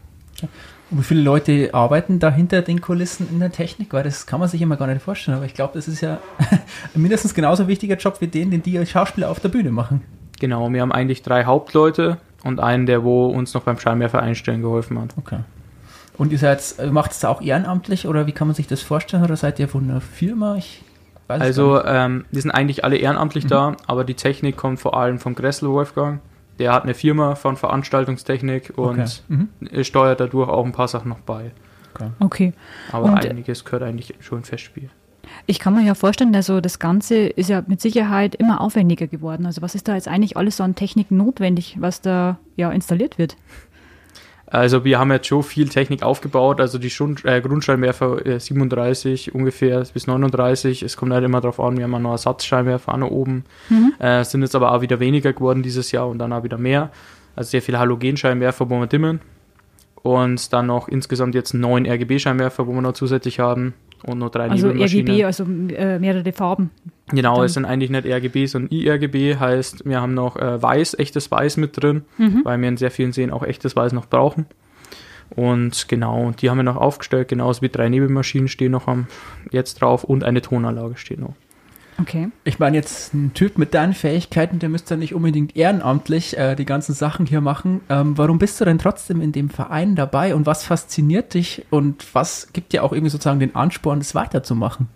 Und 0.91 1.01
wie 1.01 1.05
viele 1.05 1.23
Leute 1.23 1.71
arbeiten 1.75 2.21
da 2.21 2.31
hinter 2.31 2.63
den 2.63 2.81
Kulissen 2.81 3.29
in 3.31 3.41
der 3.41 3.51
Technik? 3.51 3.93
Weil 3.93 4.05
das 4.05 4.27
kann 4.27 4.39
man 4.39 4.49
sich 4.49 4.63
immer 4.63 4.77
gar 4.77 4.87
nicht 4.87 5.03
vorstellen. 5.03 5.37
Aber 5.37 5.47
ich 5.47 5.55
glaube, 5.55 5.75
das 5.75 5.89
ist 5.89 6.01
ja 6.01 6.21
mindestens 6.95 7.35
genauso 7.35 7.67
wichtiger 7.67 7.97
Job 7.97 8.21
wie 8.21 8.29
den, 8.29 8.51
den 8.51 8.63
die 8.63 8.85
Schauspieler 8.87 9.31
auf 9.31 9.41
der 9.41 9.49
Bühne 9.49 9.73
machen. 9.73 10.03
Genau, 10.41 10.71
wir 10.73 10.83
haben 10.83 10.93
eigentlich 10.93 11.23
drei 11.23 11.45
Hauptleute 11.45 12.19
und 12.45 12.61
einen, 12.61 12.87
der 12.87 13.05
wo 13.05 13.27
uns 13.27 13.55
noch 13.55 13.63
beim 13.63 13.79
Scheinwerfer 13.79 14.23
einstellen 14.23 14.63
geholfen 14.63 15.01
hat. 15.01 15.15
Okay. 15.17 15.39
Und 16.19 16.33
ihr 16.33 16.39
seid, 16.39 16.79
äh, 16.79 16.87
macht 16.87 17.13
es 17.13 17.25
auch 17.25 17.43
ehrenamtlich 17.43 18.07
oder 18.07 18.27
wie 18.27 18.33
kann 18.33 18.49
man 18.49 18.55
sich 18.55 18.67
das 18.67 18.83
vorstellen? 18.83 19.23
Oder 19.23 19.37
seid 19.37 19.59
ihr 19.59 19.69
von 19.69 19.85
einer 19.85 20.01
Firma? 20.01 20.57
Ich 20.57 20.83
weiß 21.29 21.43
also, 21.43 21.85
ähm, 21.85 22.25
die 22.31 22.41
sind 22.41 22.51
eigentlich 22.51 22.85
alle 22.85 22.97
ehrenamtlich 22.97 23.45
mhm. 23.45 23.49
da, 23.49 23.77
aber 23.87 24.05
die 24.05 24.15
Technik 24.15 24.57
kommt 24.57 24.81
vor 24.81 24.97
allem 24.97 25.19
von 25.19 25.35
Gressel 25.35 25.69
Wolfgang. 25.69 26.21
Der 26.59 26.73
hat 26.73 26.85
eine 26.85 26.95
Firma 26.95 27.35
von 27.35 27.57
Veranstaltungstechnik 27.57 28.73
und 28.77 29.01
okay. 29.01 29.09
mhm. 29.29 29.85
steuert 29.85 30.21
dadurch 30.21 30.49
auch 30.49 30.65
ein 30.65 30.73
paar 30.73 30.89
Sachen 30.89 31.11
noch 31.11 31.21
bei. 31.21 31.51
Okay. 31.95 32.11
okay. 32.21 32.53
Aber 32.93 33.07
und, 33.07 33.27
einiges 33.27 33.65
gehört 33.65 33.83
eigentlich 33.83 34.15
schon 34.21 34.43
Festspiel. 34.43 34.89
Ich 35.47 35.59
kann 35.59 35.75
mir 35.75 35.83
ja 35.83 35.95
vorstellen, 35.95 36.35
also 36.35 36.61
das 36.61 36.79
Ganze 36.79 37.27
ist 37.27 37.49
ja 37.49 37.63
mit 37.67 37.81
Sicherheit 37.81 38.35
immer 38.35 38.61
aufwendiger 38.61 39.07
geworden. 39.07 39.47
Also 39.47 39.63
was 39.63 39.75
ist 39.75 39.89
da 39.89 39.95
jetzt 39.95 40.09
eigentlich 40.09 40.37
alles 40.37 40.57
so 40.57 40.65
an 40.65 40.75
Technik 40.75 41.11
notwendig, 41.11 41.77
was 41.81 42.01
da 42.01 42.39
ja 42.57 42.71
installiert 42.71 43.19
wird? 43.19 43.37
Also 44.49 44.85
wir 44.85 44.99
haben 44.99 45.11
jetzt 45.11 45.27
schon 45.27 45.43
viel 45.43 45.69
Technik 45.69 46.05
aufgebaut, 46.05 46.61
also 46.61 46.79
die 46.79 46.91
Schund 46.91 47.25
äh, 47.25 47.41
Grundscheinwerfer 47.41 48.25
äh, 48.25 48.39
37 48.39 49.35
ungefähr 49.35 49.85
bis 49.93 50.07
39. 50.07 50.83
Es 50.83 50.97
kommt 50.97 51.13
halt 51.13 51.25
immer 51.25 51.41
darauf 51.41 51.59
an, 51.59 51.77
wir 51.77 51.85
haben 51.85 52.03
noch 52.03 52.13
Ersatzscheinwerfer 52.13 52.95
an 52.95 53.03
oben. 53.03 53.45
Mhm. 53.69 53.95
Äh, 53.99 54.25
sind 54.25 54.43
jetzt 54.43 54.55
aber 54.55 54.73
auch 54.73 54.83
wieder 54.83 55.01
weniger 55.01 55.33
geworden 55.33 55.63
dieses 55.63 55.91
Jahr 55.91 56.09
und 56.09 56.19
dann 56.19 56.33
auch 56.33 56.45
wieder 56.45 56.59
mehr. 56.59 56.91
Also 57.35 57.51
sehr 57.51 57.63
viele 57.63 57.81
Halogenscheinwerfer, 57.81 58.71
wo 58.71 58.79
wir 58.79 58.87
dimmen. 58.87 59.21
Und 60.03 60.53
dann 60.53 60.67
noch 60.67 60.87
insgesamt 60.87 61.35
jetzt 61.35 61.53
neun 61.53 61.85
RGB-Scheinwerfer, 61.85 62.69
wo 62.69 62.73
wir 62.73 62.83
noch 62.83 62.93
zusätzlich 62.93 63.41
haben 63.41 63.75
und 64.05 64.19
noch 64.19 64.31
drei 64.31 64.51
Also 64.51 64.69
RGB, 64.69 65.25
also 65.25 65.45
äh, 65.45 65.99
mehrere 65.99 66.33
Farben. 66.33 66.71
Genau, 67.09 67.37
Dann. 67.37 67.45
es 67.45 67.55
sind 67.55 67.65
eigentlich 67.65 67.91
nicht 67.91 68.07
RGB, 68.07 68.47
sondern 68.47 68.71
iRGB, 68.71 69.37
heißt, 69.37 69.87
wir 69.87 70.01
haben 70.01 70.15
noch 70.15 70.37
äh, 70.37 70.61
Weiß, 70.61 70.99
echtes 70.99 71.31
Weiß 71.31 71.57
mit 71.57 71.81
drin, 71.81 72.03
mhm. 72.19 72.41
weil 72.45 72.61
wir 72.61 72.69
in 72.69 72.77
sehr 72.77 72.91
vielen 72.91 73.13
Seen 73.13 73.31
auch 73.31 73.43
echtes 73.43 73.77
Weiß 73.77 73.93
noch 73.93 74.07
brauchen. 74.07 74.47
Und 75.31 75.89
genau, 75.89 76.33
die 76.33 76.51
haben 76.51 76.59
wir 76.59 76.63
noch 76.63 76.77
aufgestellt, 76.77 77.29
genauso 77.29 77.63
wie 77.63 77.69
drei 77.69 77.89
Nebelmaschinen 77.89 78.49
stehen 78.49 78.73
noch 78.73 78.87
am, 78.87 79.07
jetzt 79.51 79.81
drauf 79.81 80.05
und 80.05 80.25
eine 80.25 80.41
Tonanlage 80.41 80.97
steht 80.97 81.19
noch. 81.19 81.35
Okay. 82.01 82.29
Ich 82.45 82.59
meine, 82.59 82.77
jetzt 82.77 83.15
ein 83.15 83.33
Typ 83.35 83.59
mit 83.59 83.73
deinen 83.75 83.95
Fähigkeiten, 83.95 84.59
der 84.59 84.69
müsste 84.69 84.95
ja 84.95 84.99
nicht 84.99 85.15
unbedingt 85.15 85.57
ehrenamtlich 85.57 86.37
äh, 86.37 86.55
die 86.55 86.67
ganzen 86.67 86.95
Sachen 86.95 87.27
hier 87.27 87.41
machen. 87.41 87.81
Ähm, 87.89 88.19
warum 88.19 88.39
bist 88.39 88.61
du 88.61 88.65
denn 88.65 88.79
trotzdem 88.79 89.21
in 89.21 89.33
dem 89.33 89.49
Verein 89.49 89.97
dabei 89.97 90.35
und 90.35 90.47
was 90.47 90.65
fasziniert 90.65 91.35
dich 91.35 91.65
und 91.71 92.07
was 92.15 92.53
gibt 92.53 92.73
dir 92.73 92.85
auch 92.85 92.93
irgendwie 92.93 93.11
sozusagen 93.11 93.41
den 93.41 93.55
Ansporn, 93.55 94.01
das 94.01 94.15
weiterzumachen? 94.15 94.89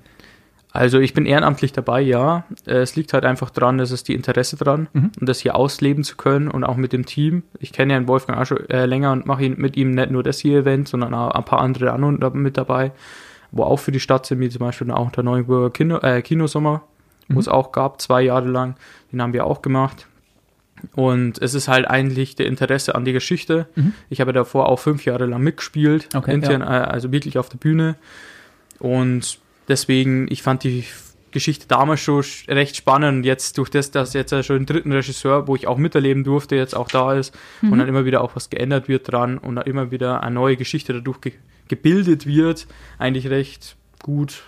Also 0.72 1.00
ich 1.00 1.14
bin 1.14 1.26
ehrenamtlich 1.26 1.72
dabei, 1.72 2.00
ja. 2.00 2.44
Es 2.64 2.94
liegt 2.94 3.12
halt 3.12 3.24
einfach 3.24 3.50
daran, 3.50 3.78
dass 3.78 3.90
es 3.90 4.04
die 4.04 4.14
Interesse 4.14 4.56
dran 4.56 4.88
mhm. 4.92 5.10
und 5.18 5.28
das 5.28 5.40
hier 5.40 5.56
ausleben 5.56 6.04
zu 6.04 6.16
können 6.16 6.48
und 6.48 6.64
auch 6.64 6.76
mit 6.76 6.92
dem 6.92 7.06
Team. 7.06 7.42
Ich 7.58 7.72
kenne 7.72 7.94
ja 7.94 7.98
den 7.98 8.08
Wolfgang 8.08 8.38
auch 8.38 8.46
schon 8.46 8.68
äh, 8.70 8.86
länger 8.86 9.12
und 9.12 9.26
mache 9.26 9.48
mit 9.48 9.76
ihm 9.76 9.92
nicht 9.92 10.10
nur 10.10 10.22
das 10.22 10.38
hier 10.38 10.60
Event, 10.60 10.88
sondern 10.88 11.12
auch 11.14 11.32
ein 11.32 11.44
paar 11.44 11.60
andere 11.60 11.92
an 11.92 12.04
und 12.04 12.34
mit 12.34 12.56
dabei, 12.56 12.92
wo 13.50 13.64
auch 13.64 13.78
für 13.78 13.90
die 13.90 14.00
Stadt 14.00 14.26
sind, 14.26 14.38
wie 14.38 14.48
zum 14.48 14.60
Beispiel 14.60 14.90
auch 14.92 15.10
der 15.10 15.24
Neuenburger 15.24 15.70
Kino, 15.70 15.98
äh, 15.98 16.22
Kinosommer, 16.22 16.82
mhm. 17.30 17.36
wo 17.36 17.40
es 17.40 17.48
auch 17.48 17.72
gab, 17.72 18.00
zwei 18.00 18.22
Jahre 18.22 18.48
lang. 18.48 18.76
Den 19.12 19.22
haben 19.22 19.32
wir 19.32 19.46
auch 19.46 19.62
gemacht. 19.62 20.06
Und 20.94 21.40
es 21.42 21.54
ist 21.54 21.68
halt 21.68 21.88
eigentlich 21.88 22.36
der 22.36 22.46
Interesse 22.46 22.94
an 22.94 23.04
die 23.04 23.12
Geschichte. 23.12 23.66
Mhm. 23.74 23.92
Ich 24.08 24.20
habe 24.20 24.32
davor 24.32 24.68
auch 24.68 24.78
fünf 24.78 25.04
Jahre 25.04 25.26
lang 25.26 25.42
mitgespielt, 25.42 26.08
okay, 26.14 26.32
intern, 26.34 26.60
ja. 26.62 26.84
Äh, 26.84 26.86
also 26.86 27.12
wirklich 27.12 27.38
auf 27.38 27.48
der 27.48 27.58
Bühne. 27.58 27.96
Und 28.78 29.38
deswegen, 29.68 30.26
ich 30.30 30.42
fand 30.42 30.64
die 30.64 30.84
Geschichte 31.32 31.66
damals 31.68 32.00
schon 32.00 32.24
recht 32.48 32.76
spannend. 32.76 33.24
Jetzt 33.24 33.58
durch 33.58 33.70
das, 33.70 33.90
dass 33.90 34.14
jetzt 34.14 34.30
schon 34.44 34.56
einen 34.56 34.66
dritten 34.66 34.92
Regisseur, 34.92 35.46
wo 35.46 35.54
ich 35.54 35.66
auch 35.66 35.78
miterleben 35.78 36.24
durfte, 36.24 36.56
jetzt 36.56 36.74
auch 36.74 36.88
da 36.88 37.14
ist 37.14 37.36
mhm. 37.60 37.72
und 37.72 37.78
dann 37.78 37.88
immer 37.88 38.04
wieder 38.04 38.22
auch 38.22 38.34
was 38.34 38.50
geändert 38.50 38.88
wird 38.88 39.10
dran 39.10 39.38
und 39.38 39.56
dann 39.56 39.66
immer 39.66 39.90
wieder 39.90 40.22
eine 40.22 40.34
neue 40.34 40.56
Geschichte 40.56 40.92
dadurch 40.92 41.20
ge 41.20 41.32
gebildet 41.68 42.26
wird, 42.26 42.66
eigentlich 42.98 43.30
recht 43.30 43.76
gut. 44.02 44.42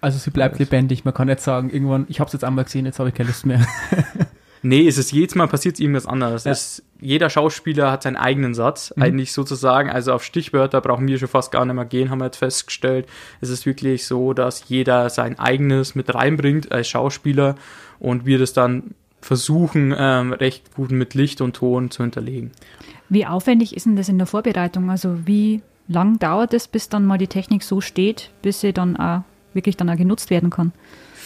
Also 0.00 0.18
sie 0.18 0.30
bleibt 0.30 0.58
lebendig. 0.58 1.04
Man 1.04 1.14
kann 1.14 1.28
nicht 1.28 1.40
sagen, 1.40 1.70
irgendwann, 1.70 2.06
ich 2.08 2.20
habe 2.20 2.28
es 2.28 2.32
jetzt 2.32 2.44
einmal 2.44 2.64
gesehen, 2.64 2.86
jetzt 2.86 2.98
habe 2.98 3.10
ich 3.10 3.14
keine 3.14 3.28
Lust 3.28 3.46
mehr. 3.46 3.66
Nee, 4.62 4.86
es 4.86 4.98
ist 4.98 5.12
jedes 5.12 5.34
Mal 5.34 5.48
passiert 5.48 5.80
irgendwas 5.80 6.06
anderes. 6.06 6.44
Ja. 6.44 6.52
Es, 6.52 6.82
jeder 7.00 7.30
Schauspieler 7.30 7.90
hat 7.90 8.02
seinen 8.02 8.16
eigenen 8.16 8.54
Satz, 8.54 8.92
mhm. 8.94 9.02
eigentlich 9.02 9.32
sozusagen. 9.32 9.88
Also 9.88 10.12
auf 10.12 10.22
Stichwörter 10.22 10.80
brauchen 10.80 11.08
wir 11.08 11.18
schon 11.18 11.28
fast 11.28 11.50
gar 11.50 11.64
nicht 11.64 11.74
mehr 11.74 11.86
gehen, 11.86 12.10
haben 12.10 12.18
wir 12.18 12.26
jetzt 12.26 12.36
festgestellt. 12.36 13.06
Es 13.40 13.48
ist 13.48 13.64
wirklich 13.64 14.06
so, 14.06 14.34
dass 14.34 14.68
jeder 14.68 15.08
sein 15.08 15.38
eigenes 15.38 15.94
mit 15.94 16.14
reinbringt 16.14 16.72
als 16.72 16.88
Schauspieler 16.88 17.54
und 17.98 18.26
wir 18.26 18.38
das 18.38 18.52
dann 18.52 18.94
versuchen, 19.22 19.94
ähm, 19.96 20.32
recht 20.32 20.74
gut 20.74 20.90
mit 20.90 21.14
Licht 21.14 21.40
und 21.40 21.56
Ton 21.56 21.90
zu 21.90 22.02
hinterlegen. 22.02 22.52
Wie 23.08 23.26
aufwendig 23.26 23.76
ist 23.76 23.86
denn 23.86 23.96
das 23.96 24.08
in 24.08 24.18
der 24.18 24.26
Vorbereitung? 24.26 24.90
Also 24.90 25.26
wie 25.26 25.62
lang 25.88 26.18
dauert 26.18 26.54
es, 26.54 26.68
bis 26.68 26.88
dann 26.88 27.04
mal 27.04 27.18
die 27.18 27.26
Technik 27.26 27.62
so 27.62 27.80
steht, 27.80 28.30
bis 28.42 28.60
sie 28.60 28.72
dann 28.72 28.96
auch 28.96 29.22
wirklich 29.54 29.76
dann 29.76 29.90
auch 29.90 29.96
genutzt 29.96 30.30
werden 30.30 30.50
kann? 30.50 30.72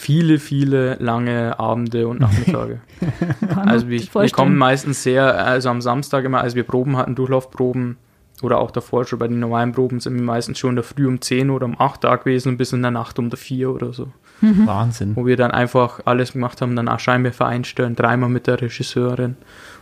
viele, 0.05 0.37
viele 0.37 0.95
lange 0.95 1.57
Abende 1.57 2.07
und 2.07 2.19
Nachmittage. 2.19 2.79
also 3.55 3.89
wir, 3.89 4.01
wir, 4.01 4.29
kommen 4.29 4.55
meistens 4.55 5.01
sehr, 5.01 5.43
also 5.43 5.69
am 5.69 5.81
Samstag 5.81 6.25
immer, 6.25 6.41
als 6.41 6.53
wir 6.53 6.63
Proben 6.63 6.95
hatten, 6.95 7.15
Durchlaufproben 7.15 7.97
oder 8.43 8.59
auch 8.59 8.69
davor 8.69 9.05
schon 9.05 9.17
bei 9.17 9.27
den 9.27 9.39
normalen 9.39 9.71
Proben, 9.71 9.99
sind 9.99 10.13
wir 10.13 10.21
meistens 10.21 10.59
schon 10.59 10.71
in 10.71 10.75
der 10.75 10.83
Früh 10.83 11.07
um 11.07 11.21
10 11.21 11.49
oder 11.49 11.65
um 11.65 11.79
8 11.79 12.03
da 12.03 12.17
gewesen 12.17 12.49
und 12.49 12.57
bis 12.57 12.71
in 12.71 12.83
der 12.83 12.91
Nacht 12.91 13.17
um 13.17 13.31
der 13.31 13.39
4 13.39 13.71
oder 13.71 13.93
so. 13.93 14.09
Mhm. 14.41 14.67
Wahnsinn. 14.67 15.15
Wo 15.15 15.25
wir 15.25 15.37
dann 15.37 15.49
einfach 15.49 16.01
alles 16.05 16.33
gemacht 16.33 16.61
haben, 16.61 16.75
dann 16.75 16.87
auch 16.87 16.99
Scheinwerfer 16.99 17.47
einstellen, 17.47 17.95
dreimal 17.95 18.29
mit 18.29 18.45
der 18.45 18.61
Regisseurin 18.61 19.37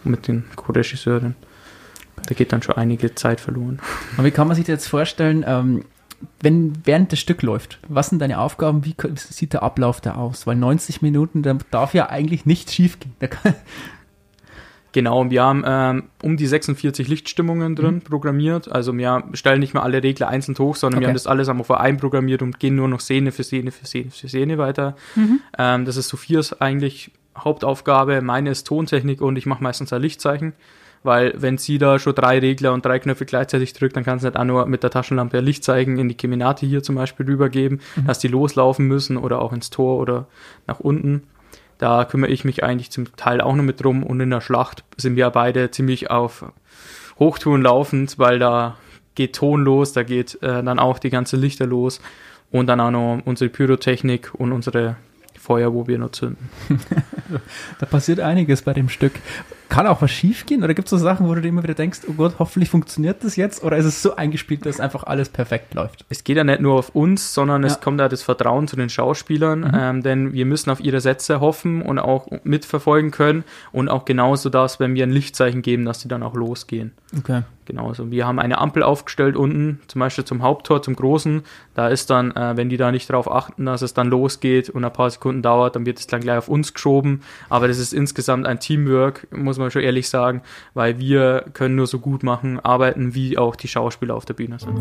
und 0.05 0.11
mit 0.11 0.29
den 0.29 0.45
Co-Regisseuren. 0.55 1.35
Da 2.27 2.33
geht 2.33 2.53
dann 2.53 2.61
schon 2.61 2.77
einige 2.77 3.13
Zeit 3.15 3.41
verloren. 3.41 3.79
Und 4.15 4.23
wie 4.23 4.31
kann 4.31 4.47
man 4.47 4.55
sich 4.55 4.65
das 4.65 4.73
jetzt 4.73 4.87
vorstellen? 4.87 5.43
Ähm, 5.45 5.83
wenn 6.41 6.73
während 6.85 7.11
das 7.11 7.19
Stück 7.19 7.41
läuft, 7.41 7.79
was 7.87 8.09
sind 8.09 8.19
deine 8.19 8.39
Aufgaben? 8.39 8.85
Wie 8.85 8.95
sieht 9.15 9.53
der 9.53 9.63
Ablauf 9.63 10.01
da 10.01 10.15
aus? 10.15 10.47
Weil 10.47 10.55
90 10.55 11.01
Minuten, 11.01 11.43
da 11.43 11.57
darf 11.71 11.93
ja 11.93 12.09
eigentlich 12.09 12.45
nichts 12.45 12.73
schief 12.73 12.99
gehen. 12.99 13.15
Genau, 14.93 15.27
wir 15.31 15.41
haben 15.41 15.63
ähm, 15.65 16.03
um 16.21 16.37
die 16.37 16.45
46 16.45 17.07
Lichtstimmungen 17.07 17.75
drin 17.75 17.95
mhm. 17.95 18.01
programmiert. 18.01 18.71
Also 18.71 18.95
wir 18.95 19.23
stellen 19.33 19.59
nicht 19.59 19.73
mehr 19.73 19.81
alle 19.81 20.03
Regler 20.03 20.27
einzeln 20.27 20.55
hoch, 20.59 20.75
sondern 20.75 20.99
okay. 20.99 21.01
wir 21.01 21.07
haben 21.07 21.15
das 21.15 21.25
alles 21.25 21.49
einmal 21.49 21.65
einprogrammiert 21.79 22.43
und 22.43 22.59
gehen 22.59 22.75
nur 22.75 22.87
noch 22.87 22.99
Szene 22.99 23.31
für 23.31 23.43
Szene 23.43 23.71
für 23.71 23.87
Szene 23.87 24.11
für 24.11 24.27
Szene 24.27 24.59
weiter. 24.59 24.95
Mhm. 25.15 25.39
Ähm, 25.57 25.85
das 25.85 25.97
ist 25.97 26.09
Sophias 26.09 26.61
eigentlich 26.61 27.09
Hauptaufgabe. 27.35 28.21
Meine 28.21 28.51
ist 28.51 28.67
Tontechnik 28.67 29.19
und 29.19 29.35
ich 29.35 29.47
mache 29.47 29.63
meistens 29.63 29.91
ein 29.91 30.01
Lichtzeichen 30.01 30.53
weil 31.03 31.33
wenn 31.35 31.57
sie 31.57 31.77
da 31.77 31.99
schon 31.99 32.15
drei 32.15 32.39
Regler 32.39 32.73
und 32.73 32.85
drei 32.85 32.99
Knöpfe 32.99 33.25
gleichzeitig 33.25 33.73
drückt, 33.73 33.95
dann 33.95 34.03
kann 34.03 34.19
sie 34.19 34.27
nicht 34.27 34.37
auch 34.37 34.43
nur 34.43 34.65
mit 34.65 34.83
der 34.83 34.89
Taschenlampe 34.89 35.39
Licht 35.39 35.63
zeigen, 35.63 35.97
in 35.97 36.09
die 36.09 36.15
Keminate 36.15 36.65
hier 36.65 36.81
zum 36.81 36.95
Beispiel 36.95 37.25
rübergeben, 37.25 37.81
mhm. 37.95 38.07
dass 38.07 38.19
die 38.19 38.29
loslaufen 38.29 38.87
müssen 38.87 39.17
oder 39.17 39.41
auch 39.41 39.53
ins 39.53 39.69
Tor 39.69 39.99
oder 39.99 40.27
nach 40.67 40.79
unten. 40.79 41.23
Da 41.77 42.05
kümmere 42.05 42.31
ich 42.31 42.45
mich 42.45 42.63
eigentlich 42.63 42.91
zum 42.91 43.13
Teil 43.15 43.41
auch 43.41 43.55
noch 43.55 43.63
mit 43.63 43.83
drum 43.83 44.03
und 44.03 44.19
in 44.21 44.29
der 44.29 44.41
Schlacht 44.41 44.83
sind 44.95 45.15
wir 45.15 45.29
beide 45.29 45.71
ziemlich 45.71 46.09
auf 46.09 46.45
Hochtouren 47.19 47.61
laufend, 47.61 48.17
weil 48.19 48.39
da 48.39 48.77
geht 49.15 49.35
Ton 49.35 49.63
los, 49.63 49.93
da 49.93 50.03
geht 50.03 50.41
äh, 50.41 50.63
dann 50.63 50.79
auch 50.79 50.99
die 50.99 51.09
ganze 51.09 51.35
Lichter 51.37 51.67
los 51.67 51.99
und 52.51 52.67
dann 52.67 52.79
auch 52.79 52.91
noch 52.91 53.21
unsere 53.25 53.49
Pyrotechnik 53.49 54.31
und 54.33 54.51
unsere 54.51 54.95
Feuer, 55.37 55.73
wo 55.73 55.87
wir 55.87 55.99
noch 55.99 56.11
zünden. 56.11 56.49
da 57.79 57.85
passiert 57.85 58.21
einiges 58.21 58.61
bei 58.61 58.73
dem 58.73 58.87
Stück 58.87 59.13
kann 59.73 59.87
auch 59.87 60.03
was 60.03 60.11
schief 60.11 60.45
gehen? 60.45 60.63
Oder 60.63 60.75
gibt 60.75 60.85
es 60.85 60.91
so 60.91 60.97
Sachen, 60.97 61.27
wo 61.27 61.33
du 61.33 61.41
dir 61.41 61.47
immer 61.47 61.63
wieder 61.63 61.73
denkst, 61.73 62.01
oh 62.07 62.13
Gott, 62.13 62.35
hoffentlich 62.37 62.69
funktioniert 62.69 63.23
das 63.23 63.35
jetzt? 63.35 63.63
Oder 63.63 63.77
ist 63.77 63.85
es 63.85 64.03
so 64.03 64.15
eingespielt, 64.15 64.67
dass 64.67 64.79
einfach 64.79 65.05
alles 65.05 65.29
perfekt 65.29 65.73
läuft? 65.73 66.05
Es 66.09 66.23
geht 66.23 66.37
ja 66.37 66.43
nicht 66.43 66.61
nur 66.61 66.77
auf 66.77 66.89
uns, 66.89 67.33
sondern 67.33 67.63
ja. 67.63 67.69
es 67.69 67.81
kommt 67.81 67.99
da 67.99 68.07
das 68.07 68.21
Vertrauen 68.21 68.67
zu 68.67 68.75
den 68.75 68.89
Schauspielern, 68.89 69.61
mhm. 69.61 69.71
ähm, 69.73 70.03
denn 70.03 70.33
wir 70.33 70.45
müssen 70.45 70.69
auf 70.69 70.79
ihre 70.79 71.01
Sätze 71.01 71.39
hoffen 71.39 71.81
und 71.81 71.97
auch 71.97 72.27
mitverfolgen 72.43 73.09
können 73.09 73.43
und 73.71 73.89
auch 73.89 74.05
genauso 74.05 74.51
das, 74.51 74.79
wenn 74.79 74.93
wir 74.93 75.07
ein 75.07 75.11
Lichtzeichen 75.11 75.63
geben, 75.63 75.85
dass 75.85 76.01
sie 76.01 76.07
dann 76.07 76.21
auch 76.21 76.35
losgehen. 76.35 76.91
Okay. 77.17 77.41
Genauso. 77.65 78.11
Wir 78.11 78.27
haben 78.27 78.39
eine 78.39 78.57
Ampel 78.57 78.83
aufgestellt 78.83 79.35
unten, 79.35 79.79
zum 79.87 79.99
Beispiel 79.99 80.25
zum 80.25 80.43
Haupttor, 80.43 80.81
zum 80.81 80.95
Großen. 80.95 81.43
Da 81.75 81.87
ist 81.87 82.09
dann, 82.09 82.31
äh, 82.31 82.57
wenn 82.57 82.69
die 82.69 82.77
da 82.77 82.91
nicht 82.91 83.09
darauf 83.09 83.31
achten, 83.31 83.65
dass 83.65 83.81
es 83.81 83.93
dann 83.93 84.09
losgeht 84.09 84.69
und 84.69 84.83
ein 84.83 84.91
paar 84.91 85.09
Sekunden 85.09 85.41
dauert, 85.41 85.75
dann 85.75 85.85
wird 85.85 85.99
es 85.99 86.07
dann 86.07 86.21
gleich 86.21 86.37
auf 86.37 86.49
uns 86.49 86.73
geschoben. 86.73 87.21
Aber 87.49 87.67
das 87.67 87.79
ist 87.79 87.93
insgesamt 87.93 88.47
ein 88.47 88.59
Teamwork, 88.59 89.27
muss 89.31 89.57
man 89.57 89.62
schon 89.71 89.81
ehrlich 89.81 90.09
sagen, 90.09 90.41
weil 90.73 90.99
wir 90.99 91.45
können 91.53 91.75
nur 91.75 91.87
so 91.87 91.99
gut 91.99 92.23
machen, 92.23 92.59
arbeiten, 92.59 93.15
wie 93.15 93.37
auch 93.37 93.55
die 93.55 93.67
Schauspieler 93.67 94.15
auf 94.15 94.25
der 94.25 94.33
Bühne 94.33 94.59
sind. 94.59 94.79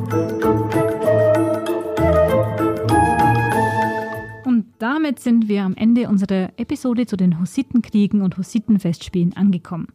damit 4.82 5.20
sind 5.20 5.48
wir 5.48 5.62
am 5.62 5.76
Ende 5.76 6.08
unserer 6.08 6.50
Episode 6.56 7.06
zu 7.06 7.16
den 7.16 7.38
Hussitenkriegen 7.38 8.20
und 8.20 8.36
Hussitenfestspielen 8.36 9.36
angekommen. 9.36 9.86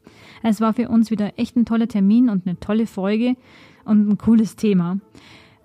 Es 0.43 0.61
war 0.61 0.73
für 0.73 0.87
uns 0.87 1.11
wieder 1.11 1.37
echt 1.37 1.57
ein 1.57 1.65
toller 1.65 1.89
Termin 1.89 2.29
und 2.29 2.47
eine 2.47 2.57
tolle 2.59 2.87
Folge 2.87 3.35
und 3.83 4.07
ein 4.09 4.17
cooles 4.17 4.55
Thema. 4.55 4.99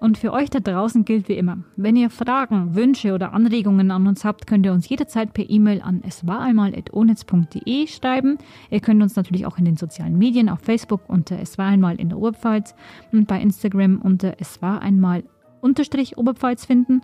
Und 0.02 0.18
für 0.18 0.32
euch 0.32 0.50
da 0.50 0.58
draußen 0.58 1.04
gilt 1.04 1.28
wie 1.28 1.34
immer, 1.34 1.58
wenn 1.76 1.94
ihr 1.94 2.10
Fragen, 2.10 2.74
Wünsche 2.74 3.14
oder 3.14 3.32
Anregungen 3.32 3.92
an 3.92 4.08
uns 4.08 4.24
habt, 4.24 4.48
könnt 4.48 4.66
ihr 4.66 4.72
uns 4.72 4.88
jederzeit 4.88 5.32
per 5.32 5.48
E-Mail 5.48 5.80
an 5.80 6.02
es 6.04 6.26
war 6.26 6.40
einmal.onetz.de 6.40 7.86
schreiben. 7.86 8.36
Ihr 8.68 8.80
könnt 8.80 9.00
uns 9.00 9.14
natürlich 9.14 9.46
auch 9.46 9.58
in 9.58 9.64
den 9.64 9.76
sozialen 9.76 10.18
Medien 10.18 10.48
auf 10.48 10.58
Facebook 10.58 11.02
unter 11.06 11.38
es 11.38 11.56
war 11.56 11.66
einmal 11.66 12.00
in 12.00 12.08
der 12.08 12.18
Oberpfalz 12.18 12.74
und 13.12 13.28
bei 13.28 13.40
Instagram 13.40 14.00
unter 14.02 14.34
es 14.40 14.60
war 14.60 14.82
einmal 14.82 15.22
unterstrich 15.60 16.18
Oberpfalz 16.18 16.64
finden. 16.64 17.02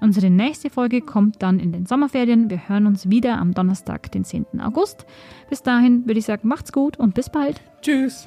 Unsere 0.00 0.30
nächste 0.30 0.70
Folge 0.70 1.02
kommt 1.02 1.42
dann 1.42 1.60
in 1.60 1.72
den 1.72 1.84
Sommerferien. 1.84 2.48
Wir 2.48 2.66
hören 2.66 2.86
uns 2.86 3.10
wieder 3.10 3.36
am 3.36 3.52
Donnerstag, 3.52 4.10
den 4.12 4.24
10. 4.24 4.58
August. 4.62 5.04
Bis 5.50 5.62
dahin 5.62 6.06
würde 6.06 6.18
ich 6.18 6.24
sagen, 6.24 6.48
macht's 6.48 6.72
gut 6.72 6.98
und 6.98 7.14
bis 7.14 7.28
bald. 7.28 7.60
Tschüss. 7.82 8.26